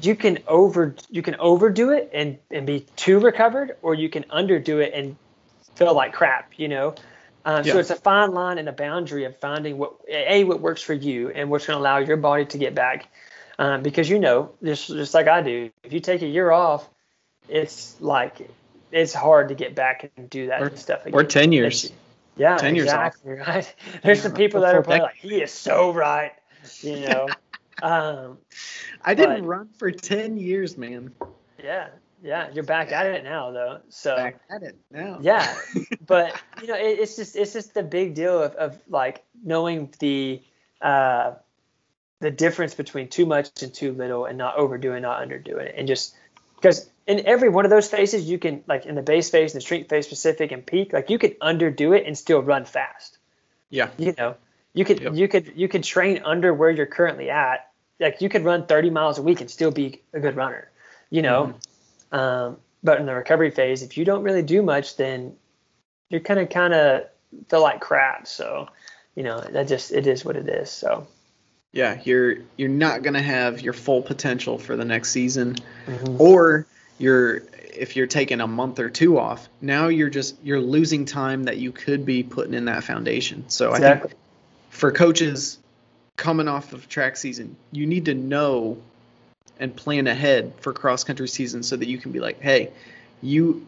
[0.00, 4.24] you can over you can overdo it and and be too recovered, or you can
[4.24, 5.16] underdo it and
[5.74, 6.94] feel like crap, you know.
[7.44, 7.72] Um, yeah.
[7.72, 10.94] So it's a fine line and a boundary of finding what a what works for
[10.94, 13.08] you and what's going to allow your body to get back.
[13.58, 16.88] Um, because you know, just just like I do, if you take a year off,
[17.48, 18.48] it's like
[18.90, 21.14] it's hard to get back and do that or, stuff again.
[21.14, 21.92] Or ten years.
[22.36, 23.48] Yeah, ten exactly, years off.
[23.48, 23.74] Right.
[24.02, 26.32] There's yeah, some people that are probably like, he is so right.
[26.80, 27.28] You know.
[27.82, 28.38] um,
[29.02, 31.12] I didn't but, run for ten years, man.
[31.62, 31.88] Yeah,
[32.22, 33.80] yeah, you're back at it now though.
[33.88, 35.18] So back at it now.
[35.20, 35.54] Yeah,
[36.06, 39.92] but you know, it, it's just it's just the big deal of, of like knowing
[39.98, 40.42] the
[40.80, 41.34] uh,
[42.20, 45.86] the difference between too much and too little, and not overdoing, not underdoing it, and
[45.86, 46.16] just
[46.56, 49.60] because in every one of those phases, you can like in the base phase, and
[49.60, 53.18] the strength phase specific, and peak, like you could underdo it and still run fast.
[53.70, 53.88] Yeah.
[53.98, 54.36] You know,
[54.74, 55.14] you could yep.
[55.14, 57.70] you could you could train under where you're currently at.
[57.98, 60.70] Like you could run 30 miles a week and still be a good runner.
[61.10, 61.46] You know.
[61.46, 61.58] Mm-hmm
[62.12, 65.34] um, but in the recovery phase, if you don't really do much, then
[66.08, 67.06] you're kind of kind of
[67.48, 68.26] feel like crap.
[68.26, 68.68] So,
[69.14, 70.70] you know, that just it is what it is.
[70.70, 71.06] So.
[71.72, 75.56] Yeah, you're you're not gonna have your full potential for the next season,
[75.86, 76.20] mm-hmm.
[76.20, 76.66] or
[76.98, 77.42] you're
[77.74, 79.48] if you're taking a month or two off.
[79.60, 83.44] Now you're just you're losing time that you could be putting in that foundation.
[83.48, 83.88] So exactly.
[83.88, 84.20] I think
[84.70, 85.58] for coaches
[86.16, 88.78] coming off of track season, you need to know
[89.58, 92.70] and plan ahead for cross country season so that you can be like, hey,
[93.22, 93.66] you,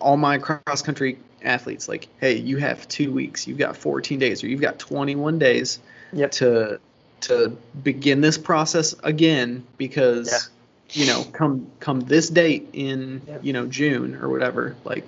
[0.00, 4.42] all my cross country athletes, like, hey, you have two weeks, you've got 14 days,
[4.42, 5.80] or you've got 21 days
[6.12, 6.30] yep.
[6.32, 6.80] to
[7.18, 10.50] to begin this process again because.
[10.90, 15.06] You know come come this date in you know June or whatever, like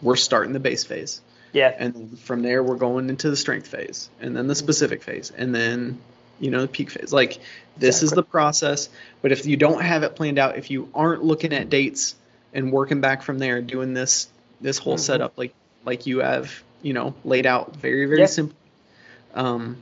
[0.00, 1.20] we're starting the base phase.
[1.52, 1.74] Yeah.
[1.78, 5.54] And from there we're going into the strength phase and then the specific phase and
[5.54, 6.00] then
[6.42, 7.12] you know, the peak phase.
[7.12, 7.38] Like
[7.76, 8.06] this exactly.
[8.06, 8.88] is the process.
[9.22, 12.16] But if you don't have it planned out, if you aren't looking at dates
[12.52, 14.28] and working back from there, doing this
[14.60, 15.00] this whole mm-hmm.
[15.00, 15.54] setup like
[15.84, 18.56] like you have, you know, laid out very very simple,
[19.34, 19.76] um,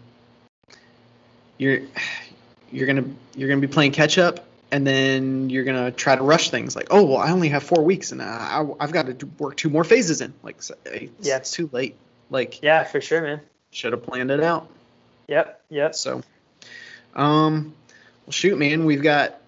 [1.59, 1.81] you're
[2.71, 3.05] you're gonna
[3.35, 6.89] you're gonna be playing catch up, and then you're gonna try to rush things like,
[6.91, 9.85] oh well, I only have four weeks, and I, I've got to work two more
[9.85, 10.33] phases in.
[10.43, 10.71] Like, it's,
[11.21, 11.97] yeah, it's too late.
[12.31, 13.41] Like, yeah, for sure, man.
[13.73, 14.69] Should have planned it out.
[15.29, 15.63] Yep.
[15.71, 15.95] Yep.
[15.95, 16.23] So
[17.15, 17.75] um,
[18.27, 19.41] well, shoot, man, we've got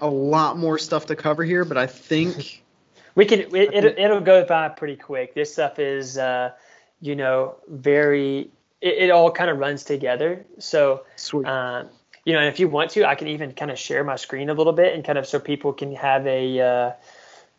[0.00, 2.62] a lot more stuff to cover here, but I think
[3.14, 3.40] we can.
[3.40, 5.34] It, will it'll go by pretty quick.
[5.34, 6.52] This stuff is, uh,
[7.00, 8.50] you know, very.
[8.80, 10.44] It, it all kind of runs together.
[10.58, 11.04] So,
[11.44, 11.88] um,
[12.26, 14.50] you know, and if you want to, I can even kind of share my screen
[14.50, 16.60] a little bit and kind of so people can have a.
[16.60, 16.92] Uh,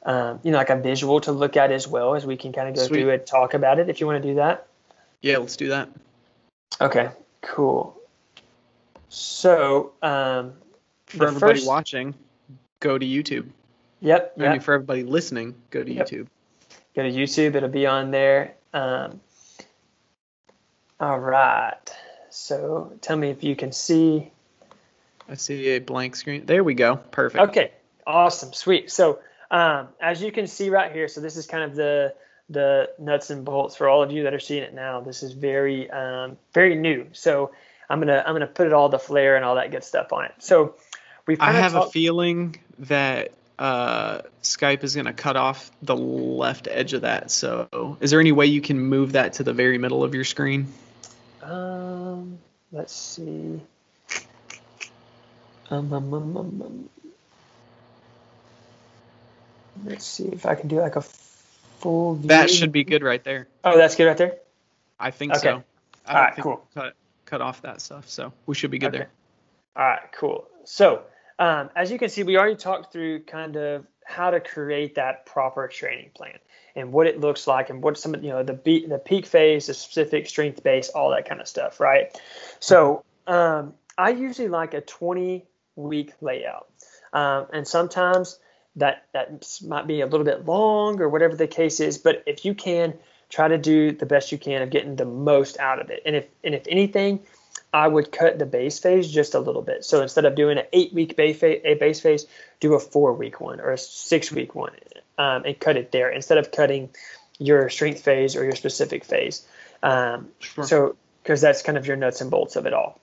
[0.05, 2.69] um, you know, like a visual to look at as well as we can kind
[2.69, 3.01] of go Sweet.
[3.01, 4.67] through and talk about it if you want to do that.
[5.21, 5.89] Yeah, let's do that.
[6.79, 7.09] Okay,
[7.41, 7.99] cool.
[9.09, 10.53] So, um,
[11.07, 12.13] for everybody first, watching,
[12.79, 13.47] go to YouTube.
[14.01, 14.33] Yep.
[14.39, 16.07] I mean, for everybody listening, go to yep.
[16.07, 16.27] YouTube.
[16.95, 17.55] Go to YouTube.
[17.55, 18.53] It'll be on there.
[18.73, 19.19] Um,
[20.99, 21.73] all right.
[22.29, 24.31] So, tell me if you can see.
[25.29, 26.45] I see a blank screen.
[26.45, 26.97] There we go.
[26.97, 27.49] Perfect.
[27.49, 27.71] Okay.
[28.05, 28.53] Awesome.
[28.53, 28.89] Sweet.
[28.91, 29.19] So,
[29.51, 32.13] um, as you can see right here, so this is kind of the
[32.49, 35.01] the nuts and bolts for all of you that are seeing it now.
[35.01, 37.07] This is very um, very new.
[37.11, 37.51] So
[37.89, 40.25] I'm gonna I'm gonna put it all the flair and all that good stuff on
[40.25, 40.33] it.
[40.39, 40.75] So
[41.25, 46.67] we I have talk- a feeling that uh, Skype is gonna cut off the left
[46.69, 47.31] edge of that.
[47.31, 50.23] So is there any way you can move that to the very middle of your
[50.23, 50.67] screen?
[51.41, 52.39] Um,
[52.71, 53.61] let's see.
[55.69, 56.89] Um, um, um, um, um.
[59.85, 62.29] Let's see if I can do like a full view.
[62.29, 63.47] That should be good right there.
[63.63, 64.37] Oh, that's good right there.
[64.99, 65.49] I think Okay.
[65.49, 65.63] so.
[66.05, 66.67] I All think cool.
[66.73, 66.93] cut
[67.25, 68.97] cut off that stuff, so we should be good Okay.
[68.99, 69.09] there.
[69.75, 70.47] All right, cool.
[70.63, 71.03] So,
[71.37, 75.25] um, as you can see, we already talked through kind of how to create that
[75.25, 76.39] proper training plan
[76.75, 79.25] and what it looks like and what some of you know the be- the peak
[79.25, 82.19] phase, the specific strength base, all that kind of stuff, right?
[82.59, 85.45] So, um, I usually like a 20
[85.77, 86.67] week layout,
[87.13, 88.39] um, and sometimes
[88.75, 91.97] that that might be a little bit long or whatever the case is.
[91.97, 92.93] But if you can
[93.29, 96.15] try to do the best you can of getting the most out of it, and
[96.15, 97.21] if and if anything,
[97.73, 99.85] I would cut the base phase just a little bit.
[99.85, 102.25] So instead of doing an eight week base phase, a base phase,
[102.59, 104.73] do a four week one or a six week one,
[105.17, 106.89] um, and cut it there instead of cutting
[107.39, 109.45] your strength phase or your specific phase.
[109.83, 110.63] Um, Sure.
[110.63, 112.99] so because that's kind of your nuts and bolts of it all.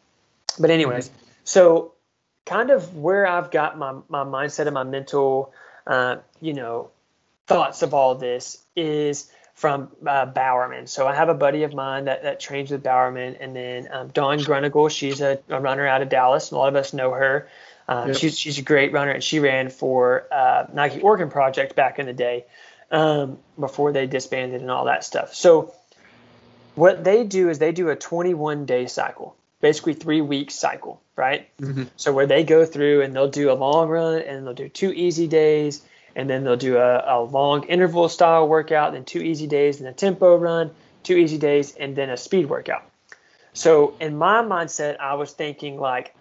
[0.59, 1.11] But anyways,
[1.45, 1.94] so
[2.47, 5.53] kind of where I've got my my mindset and my mental,
[5.87, 6.91] uh, you know,
[7.47, 10.87] thoughts of all this is from uh, Bowerman.
[10.87, 14.09] So I have a buddy of mine that, that trains with Bowerman, and then um,
[14.09, 14.91] Dawn Grunnagle.
[14.91, 16.51] She's a, a runner out of Dallas.
[16.51, 17.49] A lot of us know her.
[17.89, 18.17] Um, Yep.
[18.17, 22.07] She's she's a great runner, and she ran for uh, Nike Oregon Project back in
[22.07, 22.47] the day,
[22.91, 25.35] um, before they disbanded and all that stuff.
[25.35, 25.75] So
[26.75, 31.49] what they do is they do a 21 day cycle, basically three week cycle, right?
[31.59, 31.89] Mhm.
[31.97, 34.93] So where they go through and they'll do a long run and they'll do two
[34.93, 35.83] easy days
[36.15, 39.89] and then they'll do a, a long interval style workout, then two easy days and
[39.89, 40.71] a tempo run,
[41.03, 42.83] two easy days and then a speed workout.
[43.55, 46.15] So in my mindset, I was thinking like,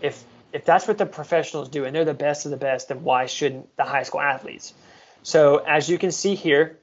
[0.00, 3.04] if if that's what the professionals do and they're the best of the best, then
[3.04, 4.72] why shouldn't the high school athletes?
[5.22, 6.78] So as you can see here,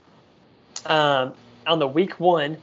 [0.85, 1.33] um,
[1.65, 2.57] on the week one,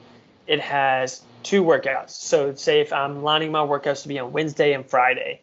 [0.47, 2.11] it has two workouts.
[2.11, 5.41] So say if I'm lining my workouts to be on Wednesday and Friday,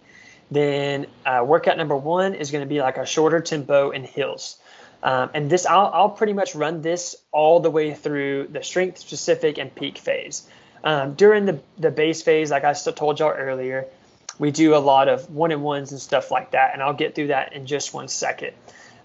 [0.50, 4.60] then uh, workout number one is going to be like a shorter tempo and hills.
[5.04, 9.00] Um, and this, I'll, I'll pretty much run this all the way through the strength
[9.00, 10.48] specific and peak phase.
[10.84, 13.86] Um, during the, the base phase, like I still told y'all earlier,
[14.40, 16.74] we do a lot of one and ones and stuff like that.
[16.74, 18.54] And I'll get through that in just one second.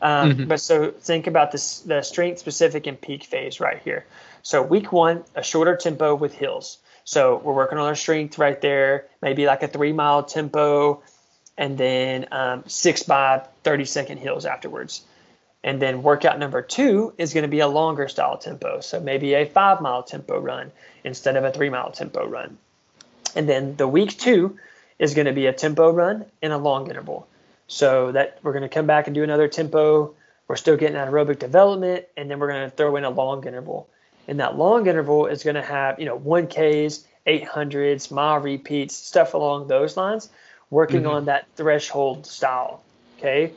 [0.02, 0.48] Um, Mhm.
[0.48, 4.05] But so think about this, the strength specific and peak phase right here.
[4.43, 6.78] So week one, a shorter tempo with hills.
[7.07, 11.03] So we're working on our strength right there, maybe like a three mile tempo,
[11.57, 15.05] and then um, six by 30 second hills afterwards.
[15.62, 18.81] And then workout number two is going to be a longer style tempo.
[18.81, 20.73] So maybe a five mile tempo run
[21.05, 22.59] instead of a three mile tempo run.
[23.37, 24.59] And then the week two
[24.99, 27.28] is going to be a tempo run and a long interval.
[27.69, 30.12] So that we're going to come back and do another tempo.
[30.49, 33.89] We're still getting aerobic development, and then we're going to throw in a long interval.
[34.28, 39.35] And that long interval is going to have, you know, 1Ks, 800s, mile repeats, stuff
[39.35, 40.28] along those lines,
[40.70, 41.11] working Mhm.
[41.11, 42.82] on that threshold style.
[43.19, 43.53] Okay.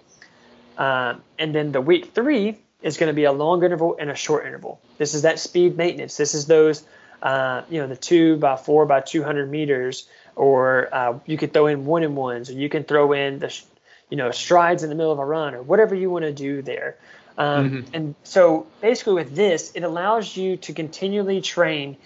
[0.78, 4.16] Um, and then the week three is going to be a long interval and a
[4.16, 4.80] short interval.
[4.98, 6.16] This is that speed maintenance.
[6.16, 6.84] This is those,
[7.22, 11.68] uh, you know, the two by four by 200 meters, or uh, you could throw
[11.68, 13.64] in one and ones, or you can throw in the, sh-
[14.10, 16.62] you know, strides in the middle of a run, or whatever you want to do
[16.62, 16.96] there.
[17.40, 17.90] Um, Mhm.
[17.94, 21.98] And so basically, with this, it allows you to continually train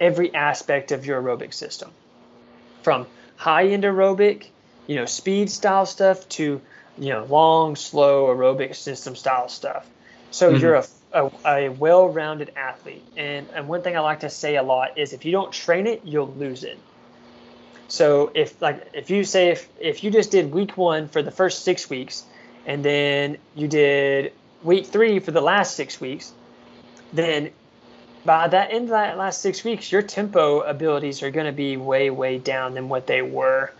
[0.00, 1.96] every aspect of your aerobic system,
[2.82, 4.52] from high end aerobic,
[4.86, 6.62] you know, speed style stuff to
[6.96, 9.90] you know long, slow aerobic system style stuff.
[10.30, 10.60] So Mhm.
[10.60, 13.08] you're a, a, a well-rounded athlete.
[13.16, 15.86] And and one thing I like to say a lot is if you don't train
[15.86, 16.84] it, you'll lose it.
[17.88, 21.30] So if like if you say if if you just did week one for the
[21.30, 22.26] first six weeks,
[22.64, 24.32] and then you did
[24.62, 26.32] week three for the last six weeks,
[27.12, 27.50] then
[28.24, 31.76] by that end of that last six weeks, your tempo abilities are going to be
[31.76, 33.72] way way down than what they were.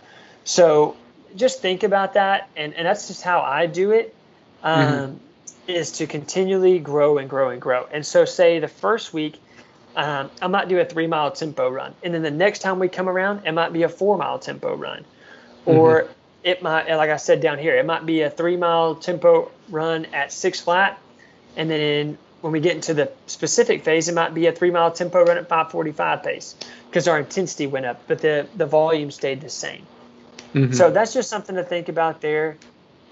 [0.43, 0.95] So
[1.35, 4.15] just think about that, and and that's just how I do it.
[4.63, 5.19] Um,
[5.67, 7.85] Is to continually grow and grow and grow.
[7.91, 9.37] And so, say the first week,
[9.97, 12.87] um, I might do a three mile tempo run, and then the next time we
[12.87, 15.03] come around, it might be a four mile tempo run,
[15.65, 16.07] or
[16.43, 20.05] it might, like I said down here, it might be a three mile tempo run
[20.13, 20.99] at six flat,
[21.55, 24.91] and then when we get into the specific phase, it might be a three mile
[24.91, 26.55] tempo run at 545 pace
[26.89, 29.85] because our intensity went up, but the the volume stayed the same.
[30.53, 30.75] Mhm.
[30.75, 32.57] So that's just something to think about there.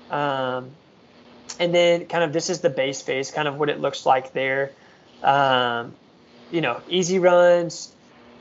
[0.09, 0.69] Um,
[1.59, 4.33] and then kind of this is the base phase, kind of what it looks like
[4.33, 4.71] there.
[5.23, 5.93] Um,
[6.51, 7.91] you know, easy runs,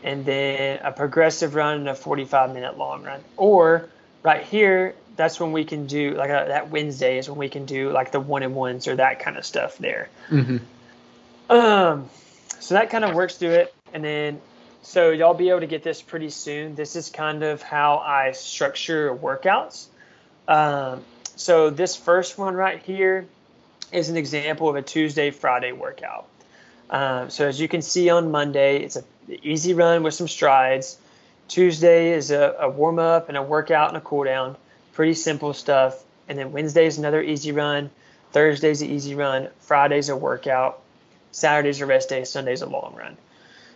[0.03, 3.20] and then a progressive run and a 45 minute long run.
[3.36, 3.89] Or
[4.23, 7.65] right here, that's when we can do like a, that Wednesday is when we can
[7.65, 10.09] do like the one and ones or that kind of stuff there.
[10.28, 10.61] Mhm.
[11.51, 12.09] Um,
[12.61, 14.41] so that kind of works through it, and then
[14.82, 16.74] so y'all be able to get this pretty soon.
[16.74, 19.86] This is kind of how I structure workouts.
[20.49, 21.03] Um,
[21.36, 23.27] so this first one right here
[23.93, 26.27] is an example of a Tuesday Friday workout.
[26.91, 29.05] Um, so as you can see on Monday, it's a
[29.43, 30.99] easy run with some strides.
[31.49, 34.57] Tuesday is a, a warm up and a workout and a cool down.
[34.95, 36.03] Pretty simple stuff.
[36.29, 37.91] And then Wednesday is another easy run.
[38.33, 39.49] Thursday's an easy run.
[39.61, 40.81] Friday's a workout.
[41.33, 42.25] Saturday's a rest day.
[42.25, 43.16] Sunday's a long run.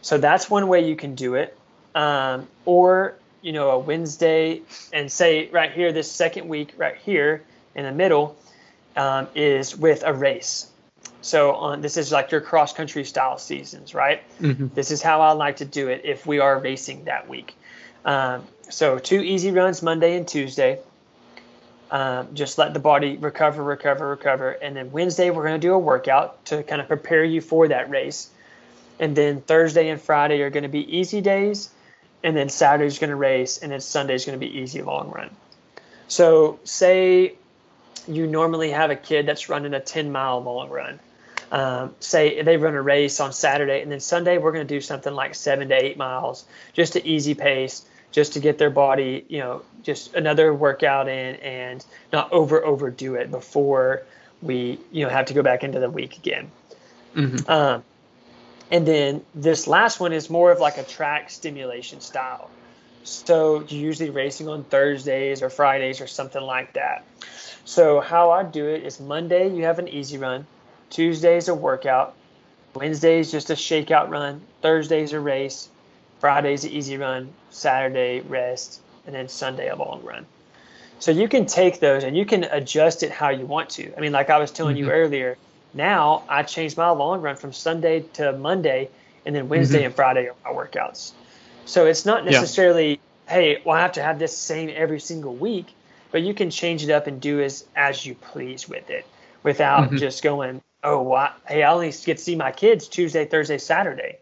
[0.01, 1.57] So that's one way you can do it.
[1.95, 4.63] Um, or, you know, a Wednesday
[4.93, 7.43] and say right here, this second week right here
[7.75, 8.37] in the middle
[8.97, 10.71] um, is with a race.
[11.21, 14.23] So on this is like your cross country style seasons, right?
[14.41, 14.69] Mm-hmm.
[14.75, 17.57] This is how I like to do it if we are racing that week.
[18.05, 20.79] Um, so two easy runs Monday and Tuesday.
[21.91, 25.73] Um, just let the body recover, recover, recover, and then Wednesday we're going to do
[25.73, 28.29] a workout to kind of prepare you for that race.
[28.99, 31.71] And then Thursday and Friday are going to be easy days,
[32.23, 35.31] and then Saturday's going to race, and then Sunday's going to be easy long run.
[36.09, 37.37] So say
[38.07, 40.99] you normally have a kid that's running a 10 mile long run.
[41.51, 44.83] Um, say they run a race on Saturday, and then Sunday we're going to do
[44.83, 46.45] something like seven to eight miles,
[46.75, 51.37] just an easy pace, just to get their body, you know, just another workout in,
[51.37, 54.03] and not over overdo it before
[54.43, 56.51] we, you know, have to go back into the week again.
[57.15, 57.51] Mm-hmm.
[57.51, 57.83] Um,
[58.71, 62.51] and then this last one is more of like a track stimulation style.
[63.05, 67.05] So you're usually racing on Thursdays or Fridays or something like that.
[67.65, 70.47] So how I do it is Monday you have an easy run,
[70.91, 72.15] Tuesdays a workout,
[72.75, 75.69] Wednesdays just a shakeout run, Thursdays a race,
[76.21, 80.27] Fridays an easy run, Saturday rest, and then Sunday a long run.
[80.99, 83.97] So you can take those and you can adjust it how you want to.
[83.97, 84.87] I mean, like I was telling mm-hmm.
[84.87, 85.37] you earlier,
[85.75, 88.89] now I changed my long run from Sunday to Monday,
[89.25, 89.87] and then Wednesday mm-hmm.
[89.87, 91.13] and Friday are my workouts.
[91.67, 93.33] So it's not necessarily, yeah.
[93.33, 95.67] hey, well, I have to have this same every single week,
[96.11, 99.07] but you can change it up and do as as you please with it,
[99.43, 99.97] without mm-hmm.
[99.99, 104.19] just going, oh, well, hey, I only get to see my kids Tuesday, Thursday, Saturday.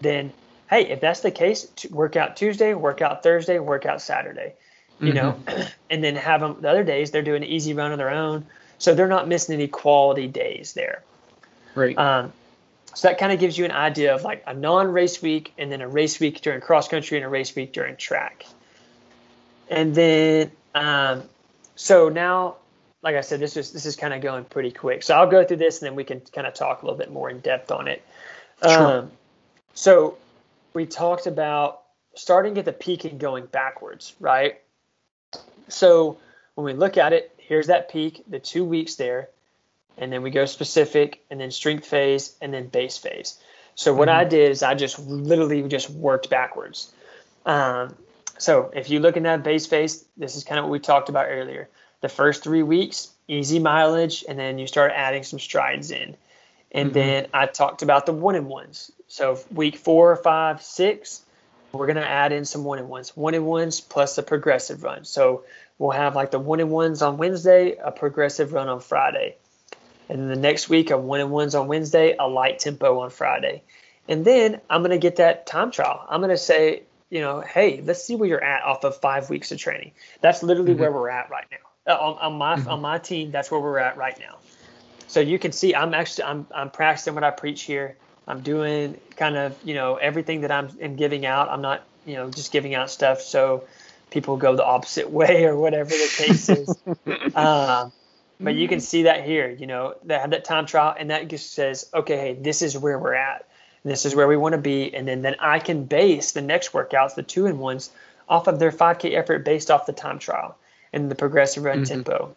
[0.00, 0.32] Then,
[0.70, 4.54] hey, if that's the case, workout Tuesday, workout Thursday, workout Saturday.
[5.00, 5.50] You mm-hmm.
[5.50, 8.10] know, and then have them the other days they're doing an easy run on their
[8.10, 8.46] own,
[8.78, 11.02] so they're not missing any quality days there.
[11.74, 11.98] Right.
[11.98, 12.32] Um,
[12.94, 15.80] so that kind of gives you an idea of like a non-race week and then
[15.80, 18.44] a race week during cross country and a race week during track.
[19.68, 21.22] And then, um,
[21.76, 22.56] so now,
[23.02, 25.02] like I said, this is this is kind of going pretty quick.
[25.02, 27.10] So I'll go through this and then we can kind of talk a little bit
[27.10, 28.04] more in depth on it.
[28.62, 28.98] Sure.
[28.98, 29.10] Um,
[29.72, 30.18] so
[30.72, 31.82] we talked about
[32.14, 34.60] starting at the peak and going backwards, right?
[35.68, 36.18] So
[36.54, 39.28] when we look at it, here's that peak, the two weeks there,
[39.98, 43.38] and then we go specific, and then strength phase, and then base phase.
[43.74, 44.20] So what mm-hmm.
[44.20, 46.92] I did is I just literally just worked backwards.
[47.46, 47.94] Um,
[48.38, 51.08] so if you look in that base phase, this is kind of what we talked
[51.08, 51.68] about earlier.
[52.00, 56.16] The first three weeks, easy mileage, and then you start adding some strides in.
[56.72, 56.94] And mm-hmm.
[56.94, 58.92] then I talked about the one and ones.
[59.08, 61.22] So week four, five, six,
[61.72, 65.04] we're gonna add in some one and ones, one and ones plus a progressive run.
[65.04, 65.44] So
[65.78, 69.36] we'll have like the one and ones on Wednesday, a progressive run on Friday.
[70.08, 73.10] And then the next week, a one and ones on Wednesday, a light tempo on
[73.10, 73.62] Friday.
[74.08, 76.04] And then I'm going to get that time trial.
[76.08, 79.30] I'm going to say, you know, hey, let's see where you're at off of five
[79.30, 79.92] weeks of training.
[80.20, 80.80] That's literally mm-hmm.
[80.80, 81.92] where we're at right now.
[81.94, 82.68] Uh, on, on, my mm-hmm.
[82.68, 84.38] on my team, that's where we're at right now.
[85.10, 87.96] So you can see I'm actually I'm I'm practicing what I preach here.
[88.28, 91.48] I'm doing kind of you know everything that I'm, I'm giving out.
[91.48, 93.64] I'm not you know just giving out stuff so
[94.10, 96.76] people go the opposite way or whatever the case is.
[97.34, 97.90] um,
[98.38, 101.28] but you can see that here, you know, they have that time trial and that
[101.28, 103.46] just says, okay, hey, this is where we're at.
[103.84, 104.94] This is where we want to be.
[104.94, 107.90] And then, then I can base the next workouts, the two and ones,
[108.28, 110.56] off of their 5K effort based off the time trial
[110.92, 111.84] and the progressive run mm-hmm.
[111.84, 112.36] tempo.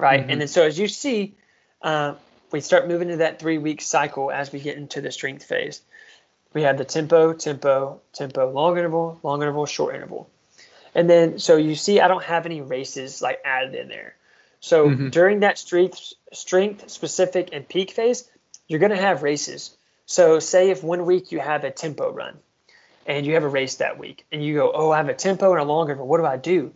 [0.00, 0.22] Right.
[0.22, 0.30] Mm-hmm.
[0.30, 1.34] And then so as you see,
[1.82, 2.14] uh,
[2.50, 5.80] we start moving to that three week cycle as we get into the strength phase.
[6.52, 10.28] We have the tempo, tempo, tempo, long interval, long interval, short interval.
[10.94, 14.14] And then so you see I don't have any races like added in there.
[14.60, 15.08] So mm-hmm.
[15.08, 18.28] during that strength strength specific and peak phase,
[18.68, 19.76] you're going to have races.
[20.06, 22.38] So say if one week you have a tempo run
[23.06, 25.52] and you have a race that week and you go, "Oh, I have a tempo
[25.52, 26.06] and a long interval.
[26.06, 26.72] What do I do?"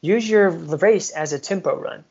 [0.00, 2.04] Use your race as a tempo run,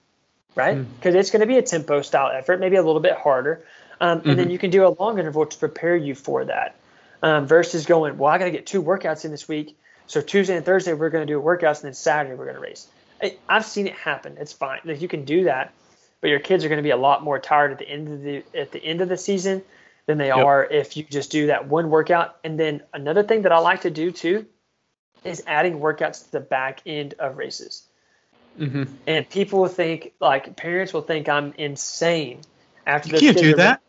[0.57, 0.75] right?
[0.75, 1.19] Because mm-hmm.
[1.19, 3.63] it's going to be a tempo style effort, maybe a little bit harder.
[4.01, 4.29] Um, mm-hmm.
[4.29, 4.51] And then mm-hmm.
[4.51, 6.75] you can do a long interval to prepare you for that.
[7.23, 9.75] Um, versus going, well, I got to get two workouts in this week.
[10.05, 12.61] So Tuesday and Thursday we're going to do workouts, and then Saturday we're going to
[12.61, 12.87] race.
[13.21, 14.37] I, have seen it happen.
[14.39, 14.79] It's fine.
[14.85, 15.73] Like you can do that,
[16.21, 18.21] but your kids are going to be a lot more tired at the end of
[18.21, 19.63] the at the end of the season
[20.05, 20.37] than they yep.
[20.37, 22.37] are if you just do that one workout.
[22.43, 24.45] And then another thing that I like to do too
[25.23, 27.86] is adding workouts to the back end of races.
[28.57, 28.83] Mm-hmm.
[29.05, 32.41] And people will think like parents will think I'm insane
[32.85, 33.81] after you can't do that.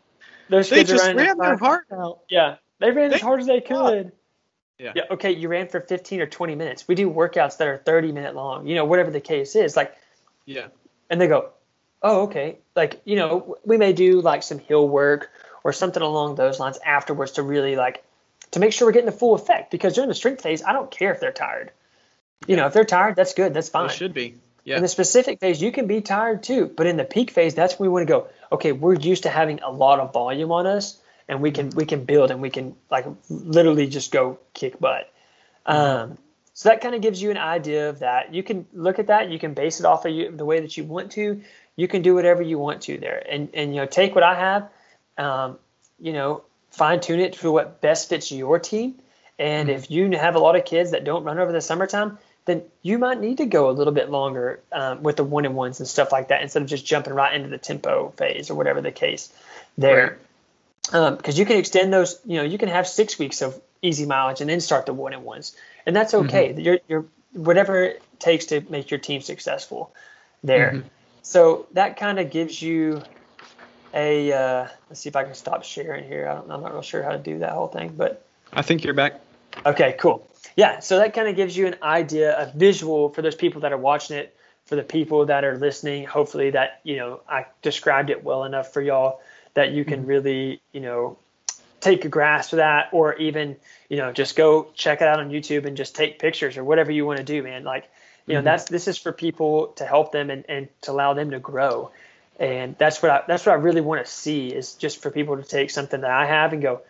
[0.49, 2.19] those They kids just ran their heart out.
[2.29, 4.11] Yeah, they ran as hard as they could.
[4.77, 4.93] Yeah.
[4.95, 5.03] Yeah.
[5.11, 6.87] Okay, you ran for 15 or 20 minutes.
[6.87, 8.65] We do workouts that are 30 minute long.
[8.65, 9.75] You know, whatever the case is.
[9.75, 9.93] Like,
[10.45, 10.67] Yeah.
[11.09, 11.49] and they go,
[12.01, 12.59] oh, okay.
[12.75, 15.29] Like, you know, we may do like some hill work
[15.65, 18.05] or something along those lines afterwards to really like
[18.51, 19.69] to make sure we're getting the full effect.
[19.69, 21.71] Because during the strength phase, I don't care if they're tired.
[22.47, 23.53] You know, if they're tired, that's good.
[23.53, 23.89] That's fine.
[23.89, 24.37] They should be.
[24.69, 24.75] Yeah.
[24.75, 27.79] In the specific phase, you can be tired too, but in the peak phase, that's
[27.79, 28.27] when we want to go.
[28.51, 31.85] Okay, we're used to having a lot of volume on us, and we can we
[31.85, 35.11] can build and we can like literally just go kick butt.
[35.65, 36.19] Um,
[36.53, 38.31] so that kind of gives you an idea of that.
[38.31, 39.31] You can look at that.
[39.31, 41.41] You can base it off of you, the way that you want to.
[41.75, 44.35] You can do whatever you want to there, and and you know take what I
[44.35, 44.69] have,
[45.17, 45.57] um,
[45.99, 49.01] you know fine tune it for what best fits your team.
[49.39, 52.19] And if you have a lot of kids that don't run over the summertime,
[52.49, 55.55] then you might need to go a little bit longer um, with the one and
[55.55, 58.55] ones and stuff like that instead of just jumping right into the tempo phase or
[58.55, 59.31] whatever the case
[59.77, 60.17] there.
[60.91, 64.41] Because you can extend those, you know, you can have six weeks of easy mileage
[64.41, 65.55] and then start the one and ones,
[65.85, 66.53] and that's okay.
[66.57, 69.93] You're, you're whatever it takes to make your team successful
[70.43, 70.71] there.
[70.71, 70.83] Mhm.
[71.21, 73.03] So that kind of gives you
[73.93, 74.33] a.
[74.33, 76.27] Uh, let's see if I can stop sharing here.
[76.27, 78.83] I don't, I'm not real sure how to do that whole thing, but I think
[78.83, 79.21] you're back.
[79.65, 80.27] Okay, cool.
[80.55, 83.71] Yeah, so that kind of gives you an idea, a visual for those people that
[83.71, 84.35] are watching it,
[84.65, 86.05] for the people that are listening.
[86.05, 89.21] Hopefully, that you know I described it well enough for y'all
[89.53, 91.17] that you can really you know
[91.81, 93.55] take a grasp of that, or even
[93.89, 96.91] you know just go check it out on YouTube and just take pictures or whatever
[96.91, 97.63] you want to do, man.
[97.63, 97.89] Like
[98.27, 98.45] you know Mhm.
[98.45, 101.91] that's this is for people to help them and, and to allow them to grow,
[102.39, 105.37] and that's what I that's what I really want to see is just for people
[105.37, 106.81] to take something that I have and go,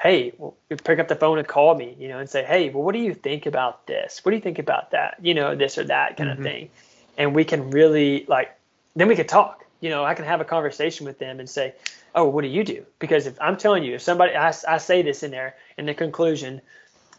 [0.00, 2.82] hey, well, pick up the phone and call me, you know, and say, hey, well,
[2.82, 4.20] what do you think about this?
[4.22, 5.16] What do you think about that?
[5.22, 6.38] You know, this or that kind Mhm.
[6.38, 6.70] of thing.
[7.16, 8.54] And we can really like,
[8.96, 9.64] then we could talk.
[9.80, 11.74] You know, I can have a conversation with them and say,
[12.14, 12.84] oh, what do you do?
[12.98, 15.94] Because if I'm telling you, if somebody, I, I say this in there in the
[15.94, 16.60] conclusion,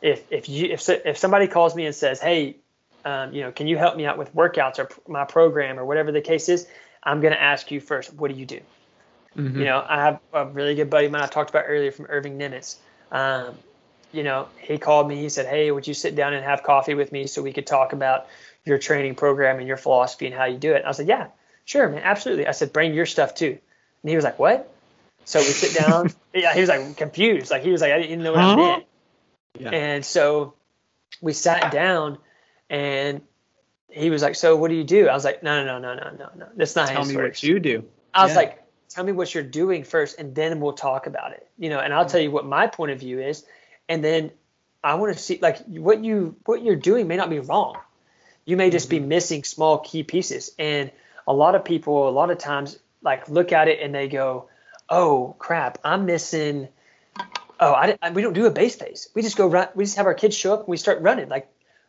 [0.01, 2.57] if if you if if somebody calls me and says, hey,
[3.05, 6.11] um, you know, can you help me out with workouts or my program or whatever
[6.11, 6.67] the case is,
[7.03, 8.59] I'm going to ask you first, what do you do?
[9.37, 9.57] Mhm.
[9.57, 12.05] You know, I have a really good buddy of mine I talked about earlier from
[12.05, 12.77] Irving Nimitz.
[13.11, 13.57] Um,
[14.11, 15.17] you know, he called me.
[15.17, 17.67] He said, "Hey, would you sit down and have coffee with me so we could
[17.67, 18.27] talk about
[18.63, 21.27] your training program and your philosophy and how you do it?" I said, "Yeah,
[21.65, 23.57] sure, man, absolutely." I said, "Bring your stuff too."
[24.03, 24.71] And he was like, "What?"
[25.25, 26.11] So we sit down.
[26.33, 27.51] yeah, he was like confused.
[27.51, 28.55] Like he was like, "I didn't know what I Huh?
[28.55, 28.85] meant."
[29.59, 29.69] Yeah.
[29.71, 30.53] And so
[31.21, 32.17] we sat down,
[32.69, 33.21] and
[33.89, 36.03] he was like, "So what do you do?" I was like, "No, no, no, no,
[36.03, 36.29] no, no.
[36.37, 36.47] no.
[36.55, 37.83] That's not Tell this me works." what you do.
[38.13, 38.37] I was Yeah.
[38.37, 41.47] like, tell me what you're doing first, and then we'll talk about it.
[41.57, 43.45] You know, and I'll tell you what my point of view is,
[43.89, 44.31] and then
[44.83, 47.77] I want to see like what you what you're doing may not be wrong.
[48.45, 50.91] You may just be missing small key pieces, and
[51.27, 54.49] a lot of people a lot of times like look at it and they go,
[54.89, 56.67] oh crap, I'm missing.
[57.59, 59.09] Oh, I, I we don't do a base phase.
[59.15, 59.69] We just go run.
[59.75, 61.29] We just have our kids show up and we start running.
[61.29, 61.47] Like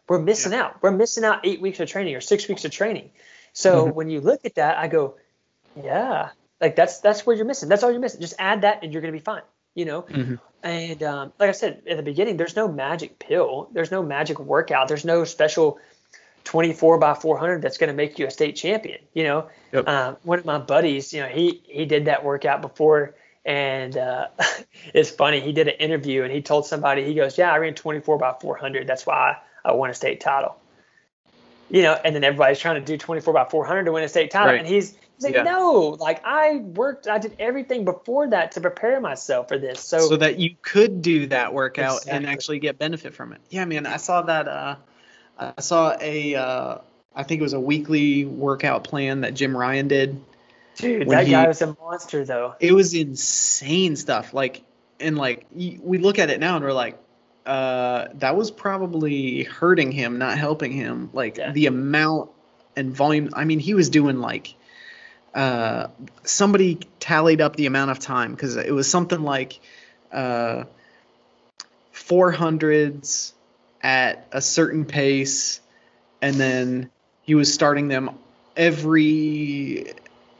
[0.09, 0.81] we're missing out.
[0.83, 3.11] We're missing out eight weeks of training or six weeks of training.
[3.53, 3.95] So Mhm.
[3.95, 5.17] when you look at that, I go,
[5.83, 6.31] yeah,
[6.61, 7.69] like that's that's where you're missing.
[7.69, 8.21] That's all you're missing.
[8.21, 9.43] Just add that and you're gonna be fine.
[9.75, 10.03] You know.
[10.03, 10.39] Mhm.
[10.63, 13.69] And um, like I said at the beginning, there's no magic pill.
[13.73, 14.89] There's no magic workout.
[14.89, 15.79] There's no special
[16.45, 19.01] 24 by 400 that's going to make you a state champion.
[19.15, 19.85] You know, Yep.
[19.87, 23.15] uh, one of my buddies, you know, he he did that workout before,
[23.45, 24.29] and uh,
[24.95, 25.41] it's funny.
[25.41, 28.35] He did an interview and he told somebody, he goes, "Yeah, I ran 24 by
[28.41, 28.87] 400.
[28.87, 30.57] That's why I won a state title."
[31.69, 34.31] You know, and then everybody's trying to do 24 by 400 to win a state
[34.31, 34.61] title, Right.
[34.61, 35.43] and he's like, Yeah.
[35.43, 39.99] "No, like I worked, I did everything before that to prepare myself for this." So,
[40.01, 43.41] so that you could do that workout and actually get benefit from it.
[43.51, 44.49] Yeah, man, I saw that.
[44.49, 44.77] Uh,
[45.39, 46.79] I saw a, uh,
[47.15, 50.21] I think it was a weekly workout plan that Jim Ryun did.
[50.77, 52.55] dude, that he- guy was a monster, though.
[52.61, 54.35] It was insane stuff.
[54.35, 54.63] Like,
[55.01, 56.99] and like we look at it now and we're like,
[57.47, 61.11] uh, that was probably hurting him, not helping him.
[61.13, 61.53] Like Yeah.
[61.53, 62.31] the amount
[62.77, 63.31] and volume.
[63.35, 64.55] I mean, he was doing like.
[65.37, 65.89] Uh,
[66.25, 69.61] somebody tallied up the amount of time because it was something like
[70.11, 70.65] uh,
[71.95, 73.33] 400s
[73.83, 75.61] at a certain pace
[76.23, 76.91] and then
[77.23, 78.19] he was starting them
[78.57, 79.93] every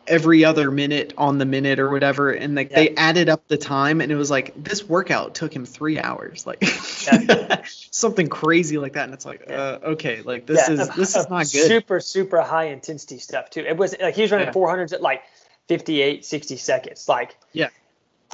[0.09, 4.01] every other minute on the minute or whatever and like they added up the time
[4.01, 6.65] and it was like this workout took him three hours like
[7.91, 9.57] something crazy like that and it's like Yeah.
[9.61, 13.51] uh, okay like this Yeah, is this is not good Super, super high intensity stuff
[13.51, 13.61] too.
[13.61, 14.53] It was like he was running Yeah.
[14.53, 15.23] 400s at like
[15.69, 17.09] 58, 60 seconds.
[17.09, 17.69] Like, Yeah.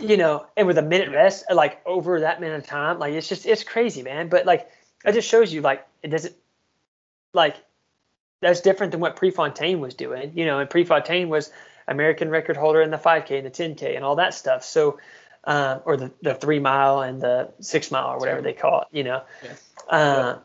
[0.01, 3.29] you know, and with a minute rest, like over that minute of time, like it's
[3.29, 4.29] just it's crazy, man.
[4.29, 4.69] But like,
[5.05, 6.35] it just shows you like it doesn't
[7.33, 7.57] like
[8.43, 10.33] that's different than what Prefontaine was doing.
[10.35, 11.51] You know, and Prefontaine was
[11.89, 14.65] American record holder in the 5K and the 10K and all that stuff.
[14.65, 14.99] So,
[15.45, 18.89] uh, or the, the three mile and the six mile or whatever they call it,
[18.93, 19.23] you know.
[19.43, 19.53] Yeah.
[19.89, 20.39] Uh,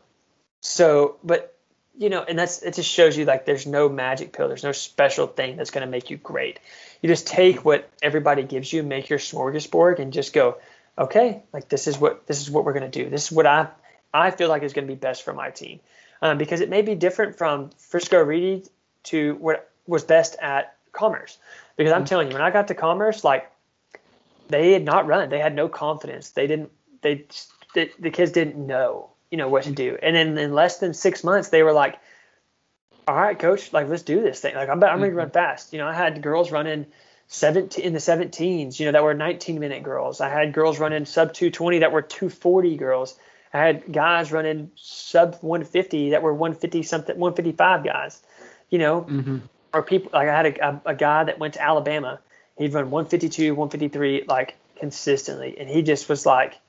[0.61, 1.53] so, but
[1.97, 2.75] you know, and that's it.
[2.75, 4.47] Just shows you like there's no magic pill.
[4.47, 6.59] There's no special thing that's going to make you great.
[7.01, 10.57] You just take what everybody gives you, make your smorgasbord, and just go,
[10.97, 13.09] okay, like this is what this is what we're going to do.
[13.09, 13.69] This is what I
[14.13, 15.79] I feel like is going to be best for my team,
[16.21, 18.63] um, because it may be different from Frisco Reedy
[19.03, 21.37] to what was best at Commerce.
[21.75, 22.05] Because I'm mm-hmm.
[22.05, 23.51] telling you, when I got to Commerce, like
[24.49, 26.31] they had not run, they had no confidence.
[26.31, 26.71] They didn't.
[27.01, 27.25] They,
[27.73, 29.97] they the kids didn't know you know what to do.
[30.01, 31.99] And then in less than six months, they were like,
[33.07, 34.55] "All right, coach, like let's do this thing.
[34.55, 35.33] Like I'm, I'm to run mm-hmm.
[35.33, 36.85] fast." You know, I had girls running
[37.27, 40.21] 17 in the 17s, you know, that were 19 minute girls.
[40.21, 43.17] I had girls running sub 220 that were 240 girls.
[43.53, 48.21] I had guys running sub 150 that were 150 something, 155 guys.
[48.69, 49.37] You know, mm-hmm.
[49.73, 52.19] or people like I had a, a, a guy that went to Alabama.
[52.57, 56.59] He'd run 152, 153 like consistently, and he just was like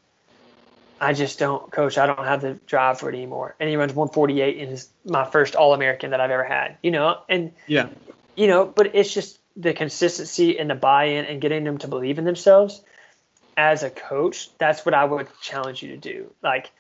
[1.01, 1.97] I just don't, coach.
[1.97, 3.55] I don't have the drive for it anymore.
[3.61, 6.77] And he runs 148 and is my first All American that I've ever had.
[6.83, 7.89] You know, and yeah,
[8.37, 12.19] you know, but it's just the consistency and the buy-in and getting them to believe
[12.19, 12.83] in themselves.
[13.59, 16.33] As a coach, that's what I would challenge you to do.
[16.43, 16.71] Like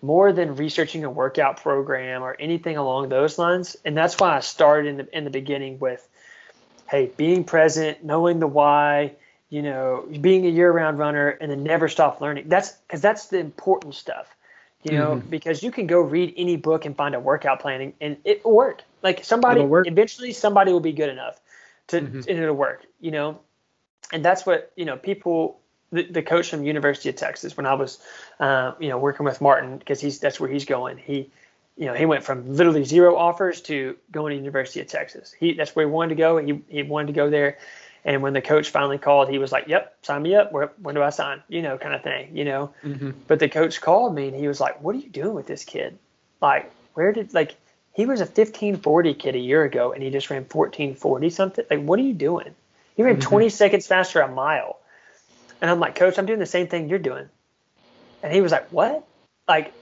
[0.00, 3.76] more than researching a workout program or anything along those lines.
[3.84, 6.08] And that's why I started in the in the beginning with,
[6.88, 9.16] hey, being present, knowing the why
[9.50, 12.48] you know, being a year-round runner and then never stop learning.
[12.48, 14.34] That's because that's the important stuff,
[14.82, 15.28] you know, mm-hmm.
[15.28, 18.44] because you can go read any book and find a workout plan and, and it
[18.44, 18.82] will work.
[19.02, 19.86] Like somebody, work.
[19.86, 21.40] eventually somebody will be good enough
[21.88, 22.18] to, mm-hmm.
[22.18, 23.40] and it'll work, you know,
[24.12, 25.60] and that's what, you know, people,
[25.92, 27.98] the, the coach from University of Texas, when I was,
[28.40, 30.98] uh, you know, working with Martin, because he's, that's where he's going.
[30.98, 31.30] He,
[31.76, 35.32] you know, he went from literally zero offers to going to University of Texas.
[35.38, 36.38] He, that's where he wanted to go.
[36.38, 37.58] He, he wanted to go there
[38.04, 40.50] and when the coach finally called, he was like, "Yep, sign me up.
[40.50, 42.36] Where, when do I sign?" You know, kind of thing.
[42.36, 42.72] You know.
[42.82, 43.10] Mm-hmm.
[43.26, 45.64] But the coach called me and he was like, "What are you doing with this
[45.64, 45.98] kid?
[46.40, 47.56] Like, where did like
[47.92, 51.64] he was a 1540 kid a year ago and he just ran 1440 something.
[51.70, 52.54] Like, what are you doing?
[52.96, 53.28] He ran mm-hmm.
[53.28, 54.78] 20 seconds faster a mile."
[55.60, 57.28] And I'm like, "Coach, I'm doing the same thing you're doing."
[58.22, 59.06] And he was like, "What?
[59.46, 59.72] Like,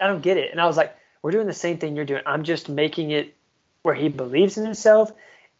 [0.00, 2.22] I don't get it." And I was like, "We're doing the same thing you're doing.
[2.26, 3.34] I'm just making it
[3.82, 5.12] where he believes in himself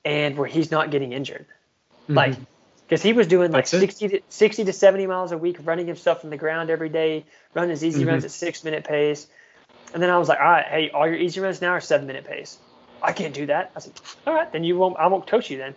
[0.05, 1.47] and where he's not getting injured."
[2.05, 2.15] Mm-hmm.
[2.15, 2.37] Like,
[2.91, 6.21] because he was doing like 60 to, 60 to 70 miles a week, running himself
[6.21, 7.25] from the ground every day,
[7.55, 8.09] running his easy mm-hmm.
[8.09, 9.29] runs at six minute pace.
[9.95, 12.09] And then I was like, all right, hey, all your easy runs now are seven
[12.09, 12.59] minute pace.
[13.03, 13.71] I can't do that.
[13.77, 13.93] I said,
[14.27, 14.97] all right, then you won't.
[14.99, 15.75] I won't coach you then.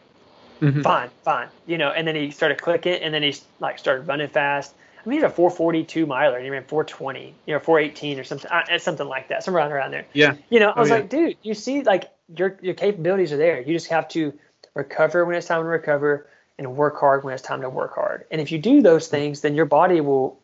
[0.61, 0.81] Mm-hmm.
[0.81, 1.47] Fine, fine.
[1.65, 1.89] You know.
[1.91, 4.73] And then he started clicking, and then he like started running fast.
[5.05, 8.49] I mean, he's a 442 miler, and he ran 420, you know, 418 or something,
[8.49, 10.05] uh, something like that, somewhere around there.
[10.13, 10.35] Yeah.
[10.49, 11.01] You know, I was oh, yeah.
[11.01, 13.61] like, dude, you see, like your your capabilities are there.
[13.61, 14.33] You just have to
[14.75, 16.27] recover when it's time to recover,
[16.57, 18.25] and work hard when it's time to work hard.
[18.31, 20.39] And if you do those things, then your body will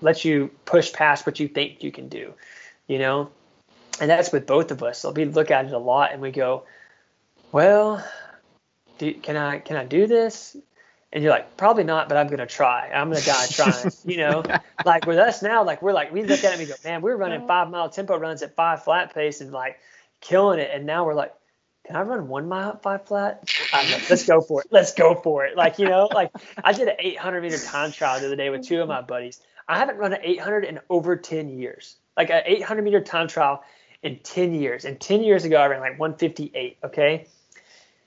[0.00, 2.34] let you push past what you think you can do,
[2.88, 3.30] you know?
[4.00, 4.98] And that's with both of us.
[4.98, 6.64] So we look at it a lot and we go,
[7.52, 8.04] well,
[9.02, 10.56] do, can I can I do this?
[11.12, 12.88] And you're like, probably not, but I'm gonna try.
[12.88, 13.92] I'm gonna die trying.
[14.04, 14.42] you know,
[14.84, 17.02] like with us now, like we're like we look at it and we go, man,
[17.02, 19.78] we're running five mile tempo runs at five flat pace and like
[20.20, 20.70] killing it.
[20.72, 21.34] And now we're like,
[21.84, 23.50] can I run one mile at five flat?
[24.08, 24.68] let's go for it.
[24.70, 25.56] Let's go for it.
[25.56, 26.30] Like, you know, like
[26.62, 29.40] I did an 800 meter time trial the other day with two of my buddies.
[29.68, 31.96] I haven't run an 800 in over 10 years.
[32.16, 33.64] Like an 800 meter time trial
[34.02, 34.84] in 10 years.
[34.84, 36.78] And 10 years ago, I ran like 158.
[36.84, 37.26] Okay.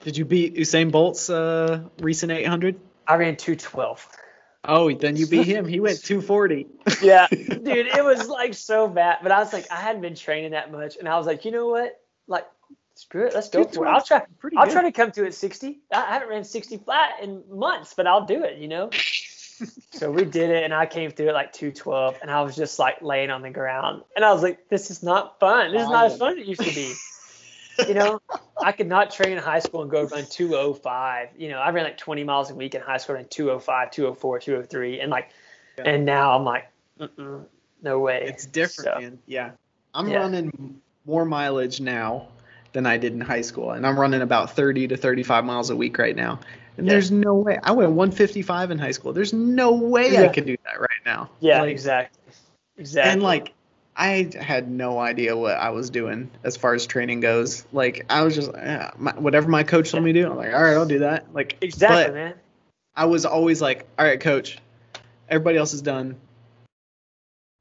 [0.01, 2.79] Did you beat Usain Bolt's uh, recent 800?
[3.07, 4.07] I ran 212.
[4.67, 5.67] Oh, then you beat him.
[5.67, 6.67] He went 240.
[7.01, 9.19] yeah, dude, it was like so bad.
[9.21, 11.51] But I was like, I hadn't been training that much, and I was like, you
[11.51, 11.99] know what?
[12.27, 12.45] Like,
[12.95, 13.89] Screw it, let's go for it.
[13.89, 14.21] I'll try.
[14.55, 15.79] I'll try to come to it 60.
[15.91, 18.57] I haven't ran 60 flat in months, but I'll do it.
[18.57, 18.89] You know.
[19.91, 22.79] so we did it, and I came through it like 212, and I was just
[22.79, 25.73] like laying on the ground, and I was like, "This is not fun.
[25.73, 26.93] This is not as fun as it used to be."
[27.87, 28.21] You know,
[28.61, 31.29] I could not train in high school and go run 205.
[31.37, 34.39] You know, I ran like 20 miles a week in high school and 205, 204,
[34.39, 35.29] 203, and like,
[35.77, 35.83] yeah.
[35.85, 36.69] and now I'm like,
[37.81, 38.25] no way.
[38.27, 39.19] It's different, so, man.
[39.25, 39.51] Yeah,
[39.93, 40.17] I'm yeah.
[40.17, 42.29] running more mileage now
[42.73, 45.75] than I did in high school, and I'm running about 30 to 35 miles a
[45.75, 46.39] week right now.
[46.77, 46.93] And yeah.
[46.93, 49.13] there's no way I went 155 in high school.
[49.13, 50.17] There's no way.
[50.17, 51.29] I could do that right now.
[51.39, 52.33] Yeah, like, exactly.
[52.77, 53.11] Exactly.
[53.11, 53.53] And like
[53.97, 57.65] I had no idea what I was doing as far as training goes.
[57.71, 60.29] Like I was just yeah, my, whatever my coach told me to do.
[60.29, 61.33] I'm like, all right, I'll do that.
[61.33, 62.33] Like exactly, man.
[62.95, 64.57] I was always like, all right, coach,
[65.29, 66.15] everybody else is done.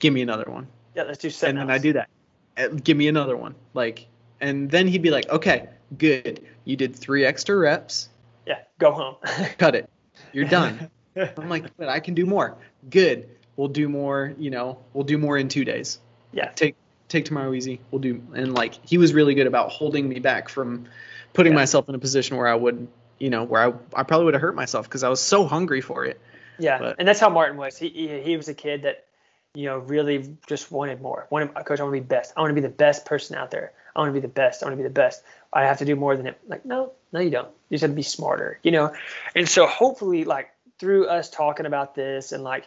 [0.00, 0.66] Give me another one.
[0.94, 1.56] Yeah, let's do seven.
[1.56, 2.08] And then I do that.
[2.56, 3.54] Uh, give me another one.
[3.72, 4.08] Like
[4.40, 6.44] and then he'd be like, okay, good.
[6.64, 8.08] You did three extra reps.
[8.46, 9.16] Yeah, go home.
[9.58, 9.88] Cut it.
[10.32, 10.90] You're done.
[11.16, 12.56] I'm like, but I can do more.
[12.90, 13.28] Good.
[13.56, 14.34] We'll do more.
[14.36, 15.98] You know, we'll do more in two days.
[16.34, 16.50] Yeah.
[16.50, 16.76] Take
[17.08, 17.80] take tomorrow easy.
[17.90, 18.22] We'll do.
[18.34, 20.86] And like, he was really good about holding me back from
[21.32, 21.58] putting Yeah.
[21.58, 22.88] myself in a position where I would,
[23.18, 25.80] you know, where I I probably would have hurt myself because I was so hungry
[25.80, 26.20] for it.
[26.58, 27.76] Yeah, But- and that's how Martin was.
[27.76, 29.04] He, he he was a kid that,
[29.54, 31.26] you know, really just wanted more.
[31.30, 32.32] Wanted, coach, I want to be best.
[32.36, 33.72] I want to be the best person out there.
[33.94, 34.62] I want to be the best.
[34.62, 35.22] I want to be the best.
[35.52, 36.38] I have to do more than it.
[36.48, 37.48] Like, no, no, you don't.
[37.68, 38.58] You just have to be smarter.
[38.62, 38.94] You know,
[39.36, 40.50] and so hopefully, like
[40.80, 42.66] through us talking about this and like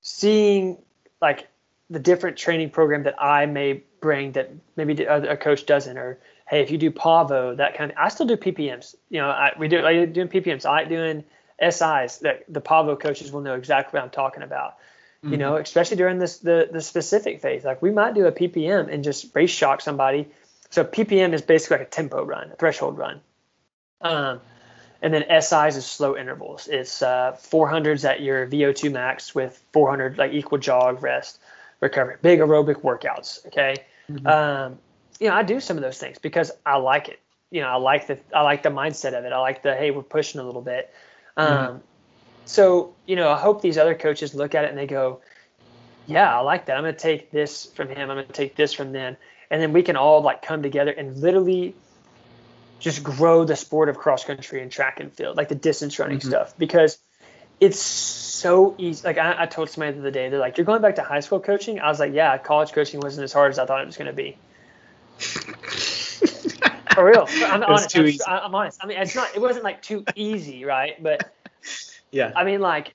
[0.00, 0.78] seeing
[1.20, 1.48] like
[1.92, 6.62] the different training program that I may bring that maybe a coach doesn't, or hey,
[6.62, 7.96] if you do Pavo, that kind of.
[7.98, 8.94] I still do PPMs.
[9.10, 9.78] You know, I, we do.
[9.78, 10.66] I like doing PPMs.
[10.66, 11.24] I like doing
[11.60, 12.18] SIs.
[12.18, 14.76] That the Pavo coaches will know exactly what I'm talking about.
[15.24, 17.62] You know, especially during this the the specific phase.
[17.62, 20.28] Like we might do a PPM and just race shock somebody.
[20.70, 23.20] So PPM is basically like a tempo run, a threshold run.
[24.00, 24.40] Um,
[25.02, 26.66] and then SIs is slow intervals.
[26.66, 31.38] It's uh, 400s at your VO2 max with 400 like equal jog, rest,
[31.82, 32.16] recovery.
[32.22, 33.46] Big aerobic workouts.
[33.48, 33.76] Okay.
[34.10, 34.26] Mhm.
[34.26, 34.78] Um,
[35.20, 37.20] you know, I do some of those things because I like it.
[37.50, 39.32] You know, I like the I like the mindset of it.
[39.32, 40.90] I like the hey, we're pushing a little bit.
[41.36, 41.82] Um,
[42.44, 45.20] So you know, I hope these other coaches look at it and they go,
[46.06, 46.76] yeah, I like that.
[46.76, 48.10] I'm going to take this from him.
[48.10, 49.16] I'm going to take this from them,
[49.50, 51.74] and then we can all like come together and literally
[52.80, 56.18] just grow the sport of cross country and track and field, like the distance running
[56.18, 56.26] Mhm.
[56.26, 56.98] stuff, because
[57.62, 59.06] it's so easy.
[59.06, 61.20] Like I, I told somebody the other day, they're like, "You're going back to high
[61.20, 63.86] school coaching?" I was like, "Yeah, college coaching wasn't as hard as I thought it
[63.86, 64.36] was going to be."
[66.92, 67.96] For real, I'm honest.
[67.96, 68.18] I'm.
[68.26, 68.80] I'm honest.
[68.82, 69.28] I mean, it's not.
[69.36, 71.00] It wasn't like too easy, right?
[71.00, 71.32] But
[72.10, 72.32] yeah.
[72.34, 72.94] I mean, like,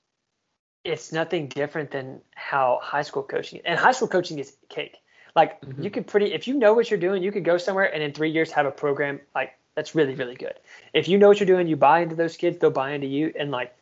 [0.84, 4.98] it's nothing different than how high school coaching and high school coaching is cake.
[5.34, 5.82] Like, Mhm.
[5.84, 8.12] you could pretty, if you know what you're doing, you could go somewhere and in
[8.12, 10.54] three years have a program like that's really, really good.
[10.92, 13.32] If you know what you're doing, you buy into those kids, they'll buy into you,
[13.38, 13.74] and like,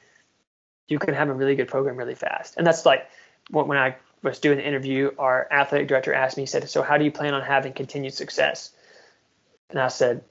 [0.88, 2.56] you can have a really good program really fast.
[2.56, 3.08] And that's like
[3.50, 6.82] when when I was doing the interview, our athletic director asked me, he said, "So
[6.82, 8.70] how do you plan on having continued success?"
[9.70, 10.24] And I said,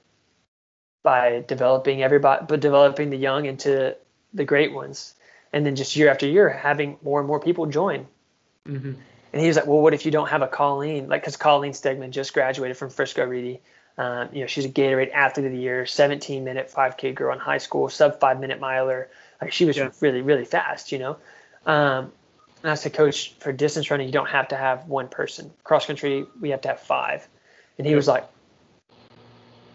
[1.02, 3.96] "By developing everybody, but developing the young into
[4.34, 5.14] the great ones."
[5.52, 8.06] and then just year after year having more and more people join.
[8.66, 8.92] hmm
[9.32, 11.08] And he was like, well, what if you don't have a Colleen?
[11.08, 13.60] Like, because Colleen Stegman just graduated from Frisco Reedy.
[13.98, 17.38] Um, you know, she's a Gatorade Athlete of the Year, 17 minute 5K girl in
[17.38, 19.08] high school, sub five minute miler.
[19.40, 19.90] Like, she was Yeah.
[20.00, 21.16] really, really fast, you know.
[21.66, 22.12] Um,
[22.62, 25.52] and I said, Coach, for distance running, you don't have to have one person.
[25.62, 27.26] Cross country, we have to have five.
[27.78, 28.24] And he was like,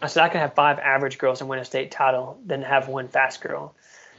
[0.02, 2.88] I said, I can have five average girls and win a state title than have
[2.88, 3.76] one fast girl.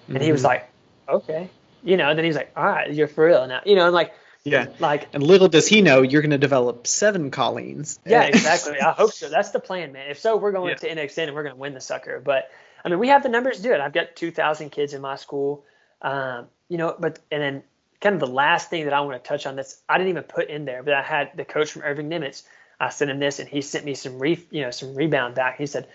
[0.08, 0.44] And he was Mhm.
[0.44, 0.70] like,
[1.08, 1.48] okay.
[1.82, 3.62] You know, and then he's like, all right, you're for real now.
[3.64, 4.12] You know, and like,
[4.44, 4.66] yeah.
[4.78, 7.98] like, And little does he know you're going to develop seven Colleens.
[8.06, 8.78] yeah, exactly.
[8.80, 9.28] I hope so.
[9.28, 10.08] That's the plan, man.
[10.08, 10.74] If so, we're going Yeah.
[10.76, 12.20] to NXN and we're going to win the sucker.
[12.20, 12.48] But
[12.84, 13.80] I mean, we have the numbers to do it.
[13.80, 15.64] I've got 2,000 kids in my school.
[16.00, 17.62] Um, you know, but and then
[18.00, 20.24] kind of the last thing that I want to touch on that's I didn't even
[20.24, 22.42] put in there, but I had the coach from Irving Nimitz.
[22.80, 25.58] I sent him this, and he sent me some re, you know, some rebound back.
[25.58, 25.86] He said,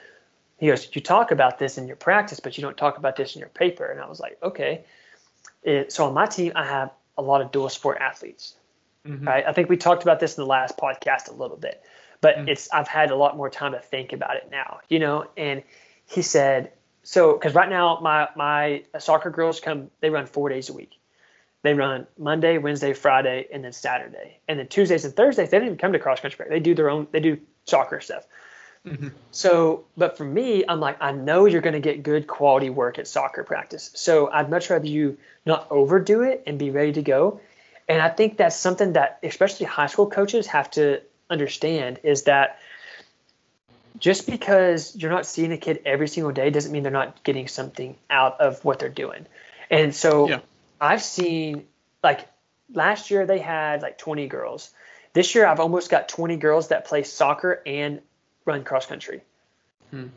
[0.57, 3.35] he goes, you talk about this in your practice, but you don't talk about this
[3.35, 3.85] in your paper.
[3.85, 4.85] And I was like, okay.
[5.63, 8.55] It, so on my team, I have a lot of dual sport athletes
[9.07, 9.25] Mhm.
[9.25, 9.43] right?
[9.47, 11.81] I think we talked about this in the last podcast a little bit,
[12.21, 12.49] but Mm.
[12.49, 15.27] it's I've had a lot more time to think about it now, you know.
[15.37, 15.63] And
[16.05, 16.71] he said,
[17.07, 20.99] so because right now my my soccer girls come, they run four days a week.
[21.61, 25.67] They run Monday, Wednesday, Friday, and then Saturday, and then Tuesdays and Thursdays they don't
[25.67, 26.35] even come to cross country.
[26.35, 26.53] Practice.
[26.53, 27.07] They do their own.
[27.11, 28.27] They do soccer stuff.
[28.85, 29.13] Mhm.
[29.31, 32.99] So, but for me, I'm like, I know you're going to get good quality work
[32.99, 33.89] at soccer practice.
[33.95, 37.39] So I'd much rather you not overdo it and be ready to go.
[37.87, 42.59] And I think that's something that especially high school coaches have to understand is that
[43.99, 47.47] just because you're not seeing a kid every single day doesn't mean they're not getting
[47.47, 49.25] something out of what they're doing.
[49.69, 50.39] And so Yeah.
[50.79, 51.67] I've seen
[52.03, 52.27] like
[52.73, 54.71] last year they had like 20 girls.
[55.13, 58.01] This year I've almost got 20 girls that play soccer and
[58.45, 59.21] run cross country.
[59.91, 60.07] Hmm.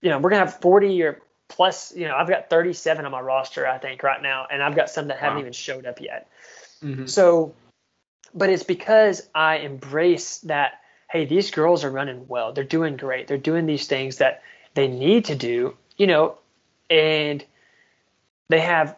[0.00, 1.94] You know, we're gonna have 40 or plus.
[1.94, 4.90] You know, I've got 37 on my roster I think right now, and I've got
[4.90, 6.28] some that haven't even showed up yet.
[6.82, 7.08] Mhm.
[7.08, 7.54] So,
[8.34, 10.80] but it's because I embrace that.
[11.10, 12.52] Hey, these girls are running well.
[12.52, 13.28] They're doing great.
[13.28, 14.42] They're doing these things that
[14.74, 15.76] they need to do.
[15.96, 16.38] You know,
[16.90, 17.44] and
[18.48, 18.96] they have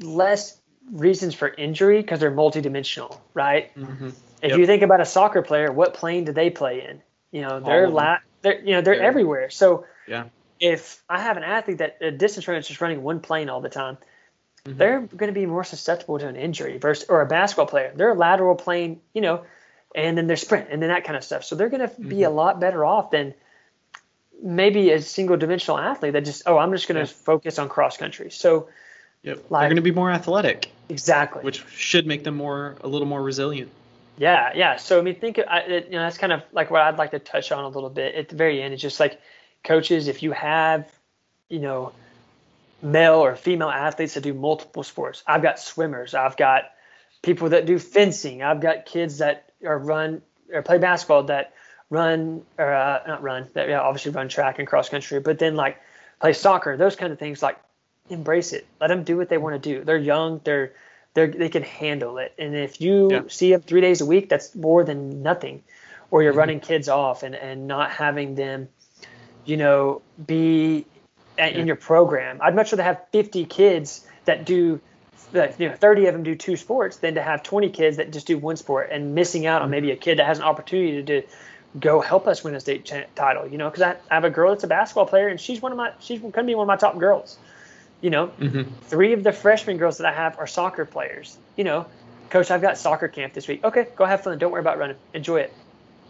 [0.00, 0.60] less
[0.92, 3.74] reasons for injury because they're multidimensional, right?
[3.76, 4.14] Mhm.
[4.42, 4.58] If Yep.
[4.58, 7.02] you think about a soccer player, what plane do they play in?
[7.32, 9.50] You know, they're la- they're you know they're everywhere.
[9.50, 10.24] So Yeah.
[10.60, 13.60] if I have an athlete that a distance runner is just running one plane all
[13.60, 13.98] the time,
[14.66, 14.76] Mhm.
[14.76, 17.92] they're going to be more susceptible to an injury versus or a basketball player.
[17.94, 19.44] They're a lateral plane, you know,
[19.96, 21.42] and then they're sprint and then that kind of stuff.
[21.42, 22.36] So they're going to be a mm-hmm.
[22.36, 23.34] lot better off than
[24.42, 27.16] maybe a single dimensional athlete that just oh I'm just going to yeah.
[27.24, 28.30] focus on cross country.
[28.30, 28.68] So
[29.22, 29.44] yep.
[29.50, 30.70] Like, they're going to be more athletic.
[30.88, 31.42] Exactly.
[31.42, 33.72] Which should make them more a little more resilient.
[34.18, 34.76] Yeah, yeah.
[34.76, 37.10] So I mean, think I, it, you know that's kind of like what I'd like
[37.10, 38.74] to touch on a little bit at the very end.
[38.74, 39.20] It's just like
[39.64, 40.90] coaches, if you have,
[41.48, 41.92] you know,
[42.82, 45.22] male or female athletes that do multiple sports.
[45.26, 46.14] I've got swimmers.
[46.14, 46.64] I've got
[47.22, 48.42] people that do fencing.
[48.42, 50.22] I've got kids that are run
[50.52, 51.54] or play basketball that
[51.90, 55.56] run or uh, not run that yeah, obviously run track and cross country, but then
[55.56, 55.80] like
[56.20, 56.76] play soccer.
[56.76, 57.42] Those kind of things.
[57.42, 57.58] Like
[58.08, 58.66] embrace it.
[58.80, 59.84] Let them do what they want to do.
[59.84, 60.40] They're young.
[60.44, 60.72] They're
[61.14, 62.34] they they can handle it.
[62.38, 63.22] And if you yeah.
[63.28, 65.62] see them three days a week, that's more than nothing.
[66.10, 66.38] Or you're mm-hmm.
[66.38, 68.68] running kids off and, and not having them,
[69.44, 70.86] you know, be
[71.36, 71.46] yeah.
[71.46, 72.38] in your program.
[72.40, 74.80] I'd much rather have 50 kids that do
[75.32, 78.26] you know 30 of them do two sports than to have 20 kids that just
[78.26, 81.22] do one sport and missing out on maybe a kid that has an opportunity to,
[81.80, 84.30] go help us win a state ch- title you know because I, I, have a
[84.30, 86.64] girl that's a basketball player and she's one of my she's going to be one
[86.64, 87.36] of my top girls
[88.00, 88.70] you know, mm-hmm.
[88.82, 91.38] three of the freshman girls that I have are soccer players.
[91.56, 91.86] You know,
[92.30, 93.64] coach, I've got soccer camp this week.
[93.64, 94.38] Okay, go have fun.
[94.38, 94.96] Don't worry about running.
[95.14, 95.52] Enjoy it.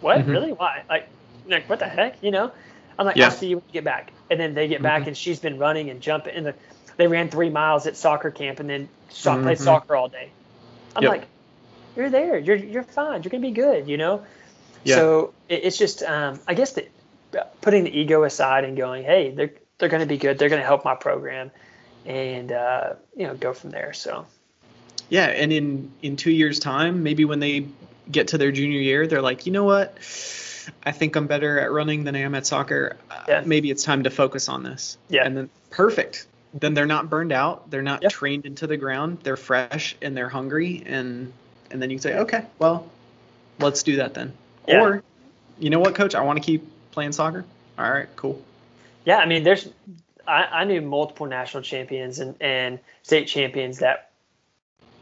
[0.01, 0.19] What?
[0.19, 0.31] Mm-hmm.
[0.31, 0.53] Really?
[0.53, 0.83] Why?
[0.89, 1.09] Like,
[1.47, 2.23] like, what the heck?
[2.23, 2.51] You know?
[2.99, 3.27] I'm like, yeah.
[3.27, 4.11] I'll see you when you get back.
[4.31, 5.09] And then they get back, mm-hmm.
[5.09, 6.35] and she's been running and jumping.
[6.35, 6.55] And the,
[6.97, 9.65] they ran three miles at soccer camp, and then shot, played mm-hmm.
[9.65, 10.31] soccer all day.
[10.95, 11.13] I'm yep.
[11.13, 11.27] like,
[11.97, 12.39] you're there.
[12.39, 13.23] You're you're fine.
[13.23, 13.89] You're gonna be good.
[13.89, 14.25] You know.
[14.85, 14.97] Yeah.
[14.97, 19.31] So it, it's just, um, I guess that putting the ego aside and going, hey,
[19.31, 20.39] they're they're gonna be good.
[20.39, 21.51] They're gonna help my program
[22.05, 23.93] and uh, you know go from there.
[23.93, 24.27] So
[25.09, 27.67] yeah, and in in two years' time, maybe when they
[28.11, 29.97] get to their junior year, they're like, you know what?
[30.85, 32.97] I think I'm better at running than I am at soccer.
[33.11, 33.39] Uh, yeah.
[33.39, 34.99] Uh, maybe it's time to focus on this.
[35.09, 35.25] Yeah.
[35.25, 36.27] And then perfect.
[36.59, 37.71] Then they're not burned out.
[37.71, 39.19] They're not trained into the ground.
[39.23, 40.83] They're fresh and they're hungry.
[40.87, 41.33] And
[41.71, 42.89] and then you say, okay, well,
[43.59, 44.33] let's do that then.
[44.67, 44.83] Yeah.
[44.83, 45.03] Or,
[45.59, 46.15] you know what, coach?
[46.15, 47.45] I want to keep playing soccer.
[47.79, 48.43] All right, cool.
[49.05, 49.69] Yeah, I mean, there's
[50.27, 54.11] I, I knew multiple national champions and, and state champions that,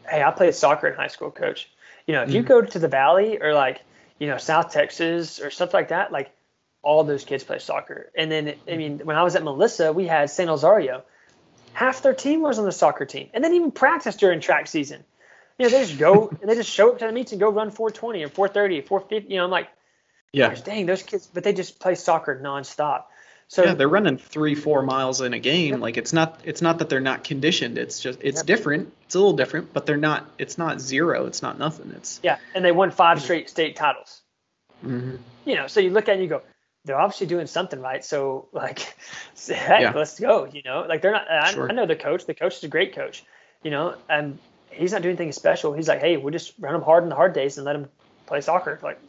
[0.08, 1.68] hey, I played soccer in high school, coach.
[2.06, 2.36] You know, if mm-hmm.
[2.36, 3.80] you go to the Valley or like,
[4.18, 6.30] you know, South Texas or stuff like that, like
[6.82, 8.10] all those kids play soccer.
[8.14, 11.02] And then, I mean, when I was at Melissa, we had San Elizario.
[11.74, 15.04] Half their team was on the soccer team and then even practice during track season.
[15.58, 17.50] You know, they just go and they just show up to the meets and go
[17.50, 19.32] run 420 or 430 or 450.
[19.32, 19.68] You know, I'm like,
[20.32, 23.04] yeah, dang, those kids, but they just play soccer nonstop.
[23.48, 25.74] So yeah, they're running three, four miles in a game.
[25.74, 25.80] Yep.
[25.80, 27.78] Like it's not it's not that they're not conditioned.
[27.78, 28.46] It's just it's yep.
[28.46, 28.92] different.
[29.04, 30.28] It's a little different, but they're not.
[30.38, 31.26] It's not zero.
[31.26, 31.92] It's not nothing.
[31.94, 34.22] It's yeah, and they won five straight state titles.
[34.84, 35.16] Mm-hmm.
[35.44, 36.42] You know, so you look at it and you go,
[36.84, 38.04] they're obviously doing something right.
[38.04, 38.80] So like,
[39.48, 39.92] heck, yeah.
[39.94, 40.46] let's go.
[40.46, 41.30] You know, like they're not.
[41.30, 41.70] I, sure.
[41.70, 42.26] I know the coach.
[42.26, 43.24] The coach is a great coach.
[43.62, 44.38] You know, and
[44.70, 45.72] he's not doing anything special.
[45.72, 47.88] He's like, hey, we just run them hard in the hard days and let them
[48.26, 48.78] play soccer.
[48.82, 49.00] Like,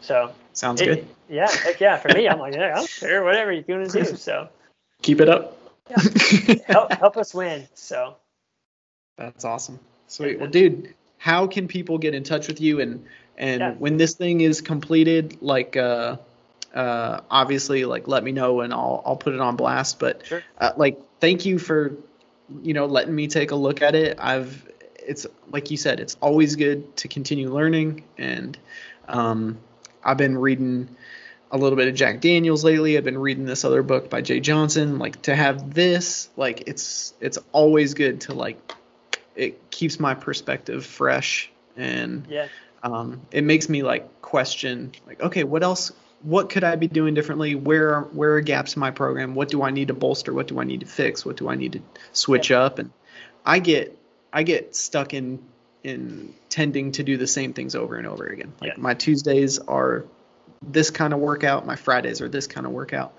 [0.00, 1.08] so sounds it, good.
[1.28, 1.96] Yeah, heck yeah.
[1.96, 4.04] For me, I'm like, yeah, I don't care, whatever you're gonna do.
[4.04, 4.48] So
[5.02, 5.58] keep it up.
[5.90, 6.54] Yeah.
[6.66, 7.66] help help us win.
[7.74, 8.16] So
[9.16, 9.80] that's awesome.
[10.06, 10.38] Sweet.
[10.38, 13.04] Well, dude, how can people get in touch with you and
[13.36, 13.72] and yeah.
[13.74, 16.16] when this thing is completed, like uh
[16.74, 19.98] uh obviously like let me know and I'll I'll put it on blast.
[19.98, 20.42] But sure.
[20.58, 21.96] uh, like thank you for
[22.62, 24.18] you know letting me take a look at it.
[24.20, 24.66] I've
[24.96, 28.58] it's like you said, it's always good to continue learning and
[29.08, 29.58] um
[30.04, 30.88] I've been reading
[31.50, 32.96] a little bit of Jack Daniels lately.
[32.96, 34.98] I've been reading this other book by Jay Johnson.
[34.98, 38.74] Like to have this, like it's it's always good to like
[39.34, 42.48] it keeps my perspective fresh and yeah.
[42.82, 45.92] um, it makes me like question like okay what else
[46.22, 47.54] what could I be doing differently?
[47.54, 49.34] Where are, where are gaps in my program?
[49.34, 50.32] What do I need to bolster?
[50.32, 51.24] What do I need to fix?
[51.24, 51.80] What do I need to
[52.12, 52.60] switch yeah.
[52.60, 52.78] up?
[52.78, 52.90] And
[53.44, 53.96] I get
[54.32, 55.42] I get stuck in
[55.84, 58.52] in tending to do the same things over and over again.
[58.60, 58.80] Like yeah.
[58.82, 60.04] my Tuesdays are
[60.62, 63.14] this kind of workout, my Fridays are this kind of workout.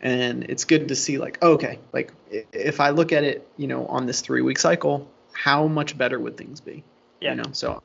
[0.00, 3.86] And it's good to see like, okay, like if I look at it, you know,
[3.86, 6.84] on this three week cycle, how much better would things be?
[7.20, 7.30] Yeah.
[7.30, 7.82] You know, so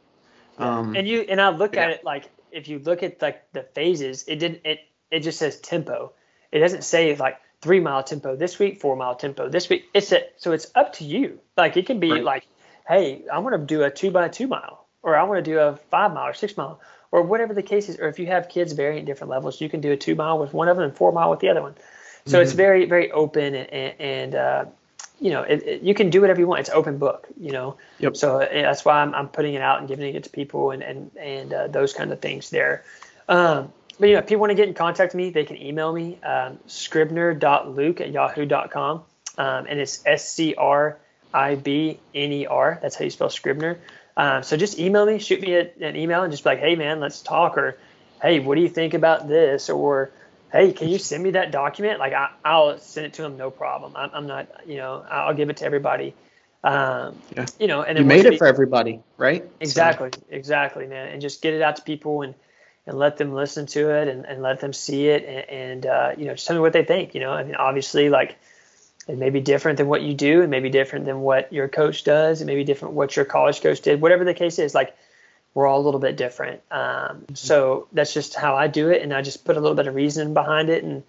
[0.57, 1.85] um, and you and I look yeah.
[1.85, 4.79] at it like if you look at like the phases, it didn't it
[5.09, 6.13] it just says tempo.
[6.51, 9.85] It doesn't say like three mile tempo this week, four mile tempo this week.
[9.93, 11.39] It's a, so it's up to you.
[11.57, 12.23] Like it can be right.
[12.23, 12.47] like
[12.87, 15.59] hey, I want to do a two by two mile, or I want to do
[15.59, 16.79] a five mile or six mile,
[17.11, 17.97] or whatever the case is.
[17.99, 20.53] Or if you have kids varying different levels, you can do a two mile with
[20.53, 21.75] one of them and four mile with the other one.
[22.25, 22.43] So mm-hmm.
[22.43, 24.65] it's very, very open and, and uh,
[25.21, 26.61] you know, it, it, you can do whatever you want.
[26.61, 27.77] It's open book, you know.
[27.99, 28.17] Yep.
[28.17, 30.81] So uh, that's why I'm, I'm putting it out and giving it to people and
[30.81, 32.83] and and uh, those kind of things there.
[33.29, 35.61] Um, but you know, if people want to get in contact with me, they can
[35.61, 39.03] email me um, scribner.luke at yahoo.com,
[39.37, 40.97] um, and it's S C R
[41.31, 42.79] I B N E R.
[42.81, 43.77] That's how you spell Scribner.
[44.17, 46.75] Um, so just email me, shoot me a, an email, and just be like, hey
[46.75, 47.77] man, let's talk, or
[48.23, 50.09] hey, what do you think about this, or
[50.51, 51.99] hey, can you send me that document?
[51.99, 53.93] Like I, I'll send it to them, no problem.
[53.95, 56.13] I'm, I'm not, you know, I'll give it to everybody.
[56.63, 57.45] Um, Yeah.
[57.59, 59.43] you know, and You made it we- for everybody, right?
[59.43, 61.07] So- Exactly, exactly, man.
[61.09, 62.35] And just get it out to people and
[62.87, 66.11] and let them listen to it and, and let them see it and, and uh,
[66.17, 67.13] you know just tell me what they think.
[67.13, 68.37] You know, I mean, obviously, like
[69.07, 71.67] it may be different than what you do, it may be different than what your
[71.67, 74.01] coach does, it may be different what your college coach did.
[74.01, 74.95] Whatever the case is, like
[75.53, 76.61] we're all a little bit different.
[76.71, 79.87] Um, So that's just how I do it, and I just put a little bit
[79.87, 81.03] of reason behind it and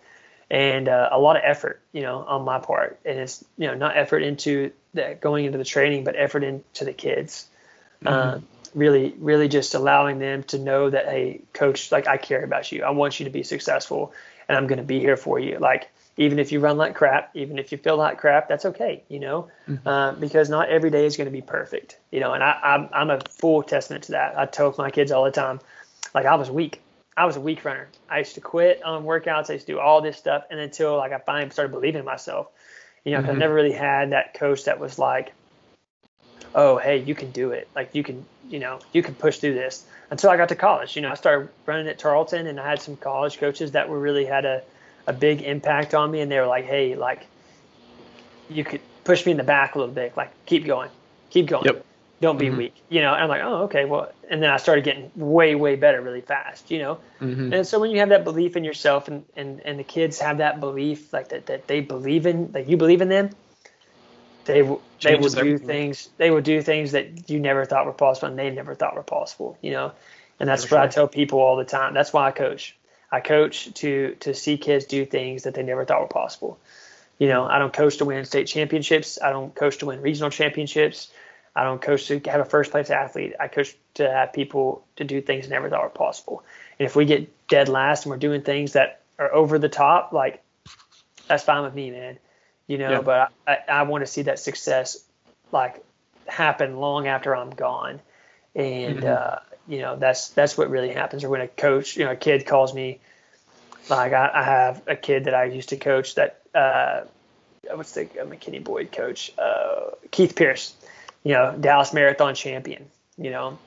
[0.51, 3.01] and uh, a lot of effort, you know, on my part.
[3.05, 6.85] And it's you know not effort into the, going into the training, but effort into
[6.85, 7.47] the kids.
[8.05, 12.73] Um, really, really just allowing them to know that, hey, coach, like I care about
[12.73, 12.83] you.
[12.83, 14.13] I want you to be successful,
[14.49, 15.59] and I'm going to be here for you.
[15.59, 19.03] Like even if you run like crap, even if you feel like crap, that's okay,
[19.09, 19.49] you know,
[19.87, 22.33] uh, because not every day is going to be perfect, you know.
[22.35, 24.39] And I, I'm I'm a full testament to that.
[24.39, 25.61] I tell my kids all the time,
[26.15, 26.83] like I was weak.
[27.17, 27.89] I was a weak runner.
[28.09, 29.51] I used to quit on workouts.
[29.51, 32.05] I used to do all this stuff, and until like I finally started believing in
[32.05, 32.49] myself,
[33.05, 35.33] you know, 'cause I never really had that coach that was like,
[36.55, 37.69] "Oh, hey, you can do it.
[37.75, 40.95] Like you can, you know, you can push through this." Until I got to college,
[40.95, 43.99] you know, I started running at Tarleton, and I had some college coaches that were
[43.99, 44.63] really had a
[45.07, 47.27] a big impact on me, and they were like, "Hey, like
[48.49, 50.91] you could push me in the back a little bit, like keep going,
[51.31, 51.85] keep going." Yep.
[52.21, 52.57] Don't be Mhm.
[52.57, 53.13] weak, you know.
[53.13, 56.21] And I'm like, oh, okay, well, and then I started getting way, way better really
[56.21, 56.99] fast, you know.
[57.21, 57.53] Mhm.
[57.53, 60.39] And so when you have that belief in yourself and, and, and the kids have
[60.39, 63.31] that belief, like that, that they believe in, that you believe in them,
[64.45, 65.67] they will, they will do everything.
[65.67, 68.95] things, they will do things that you never thought were possible and they never thought
[68.95, 69.91] were possible, you know?
[70.39, 71.93] And that's For what I tell people all the time.
[71.93, 72.77] That's why I coach.
[73.13, 76.59] I coach to, to see kids do things that they never thought were possible.
[77.19, 79.21] You know, I don't coach to win state championships.
[79.23, 81.13] I don't coach to win regional championships.
[81.55, 83.35] I don't coach to have a first place athlete.
[83.39, 86.43] I coach to have people to do things they never thought were possible.
[86.79, 90.15] And if we get dead last and we're doing things that are over the top,
[90.15, 90.43] like
[91.29, 92.19] that's fine with me, man.
[92.67, 93.01] You know, Yeah.
[93.03, 95.05] but I, I, want to see that success
[95.51, 95.85] like
[96.27, 98.01] happen long after I'm gone.
[98.55, 99.05] And Mhm.
[99.05, 101.25] uh, you know, that's that's what really happens.
[101.25, 103.01] Or when a coach, you know, a kid calls me,
[103.89, 107.03] like I, I have a kid that I used to coach that uh,
[107.73, 110.75] what's the uh, McKinney Boyd coach, uh, Keith Pierce,
[111.23, 112.87] you know, Dallas Marathon champion.
[113.17, 113.59] You know,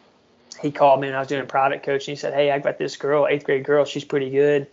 [0.62, 2.14] he called me and I was doing private coaching.
[2.14, 3.86] He said, "Hey, I got this girl, eighth grade girl.
[3.86, 4.68] She's pretty good.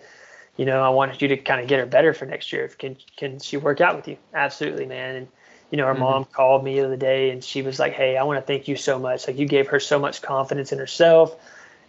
[0.56, 2.68] You know, I wanted you to kind of get her better for next year.
[2.68, 4.16] Can can she work out with you?
[4.34, 5.28] Absolutely, man." And
[5.72, 5.98] you know, her Mhm.
[5.98, 8.68] mom called me the other day and she was like, "Hey, I want to thank
[8.68, 9.26] you so much.
[9.28, 11.36] Like you gave her so much confidence in herself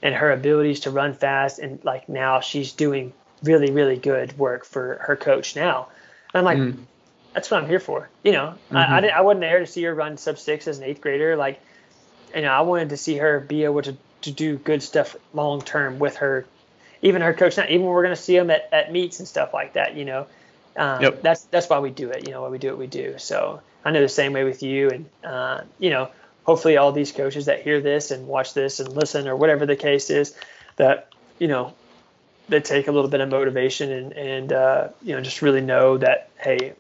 [0.04, 4.66] and her abilities to run fast, and like now she's doing really, really good work
[4.66, 5.90] for her coach now."
[6.34, 6.88] And I'm like, Mm.
[7.36, 8.12] that's what I'm here for.
[8.24, 9.02] You know, I, I, Mhm.
[9.02, 11.36] didn't, I wasn't there to see her run sub six as an eighth grader.
[11.38, 11.62] Like,
[12.36, 15.62] you know, I wanted to see her be able to, to do good stuff long
[15.62, 16.48] term with her,
[17.02, 17.58] even her coach.
[17.58, 19.96] Now, even when we're going to see them at, at meets and stuff like that,
[19.96, 20.28] you know,
[20.76, 21.22] um, Yep.
[21.22, 22.26] that's that's why we do it.
[22.26, 23.16] You know, why we do what we do.
[23.18, 26.10] So I know the same way with you, and uh, you know,
[26.44, 29.76] hopefully all these coaches that hear this and watch this and listen or whatever the
[29.76, 30.36] case is,
[30.78, 31.74] that you know
[32.50, 35.98] they take a little bit of motivation and and uh, you know just really know
[35.98, 36.74] that hey,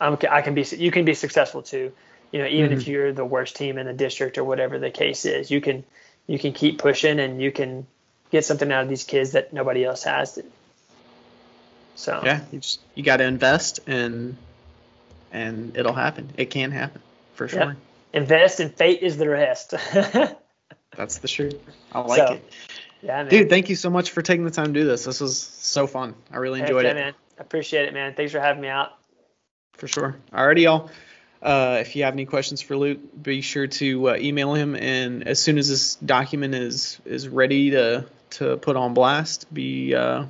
[0.00, 1.92] I'm, I can be you can be successful too.
[2.32, 5.24] You know, even if you're the worst team in the district or whatever the case
[5.24, 5.84] is, you can
[6.26, 7.86] you can keep pushing and you can
[8.30, 10.38] get something out of these kids that nobody else has.
[11.96, 14.36] So Yeah, you just you got to invest and
[15.32, 16.30] and it'll happen.
[16.36, 17.02] It can happen
[17.34, 17.60] for sure.
[17.60, 17.76] Yep.
[18.12, 19.70] invest and fate is the rest.
[20.96, 21.58] That's the truth.
[21.92, 22.52] I like So, it,
[23.02, 23.28] yeah, man.
[23.28, 23.48] dude.
[23.50, 25.04] Thank you so much for taking the time to do this.
[25.04, 26.14] This was so fun.
[26.32, 27.14] I really enjoyed yeah, it man.
[27.38, 28.14] I appreciate it, man.
[28.14, 28.92] Thanks for having me out.
[29.74, 30.16] for sure.
[30.32, 30.90] Alrighty, y'all.
[31.40, 34.74] Uh, if you have any questions for Luke, be sure to uh, email him.
[34.74, 39.94] And as soon as this document is is ready to to put on blast, be
[39.94, 40.24] uh,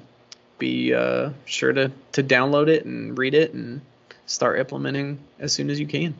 [0.59, 3.81] be uh, sure to to download it and read it and
[4.29, 6.15] start implementing as soon as you can.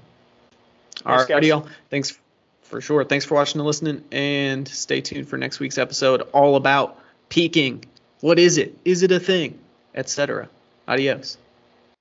[1.05, 1.47] Thanks, guys.
[1.47, 1.69] Y'all.
[1.91, 2.19] Thanks
[2.63, 3.05] for sure.
[3.05, 7.85] Thanks for watching and listening, and stay tuned for next week's episode, all about peaking.
[8.21, 8.77] What is it?
[8.85, 9.59] Is it a thing?
[9.95, 10.49] Etc.
[10.89, 11.39] Adios.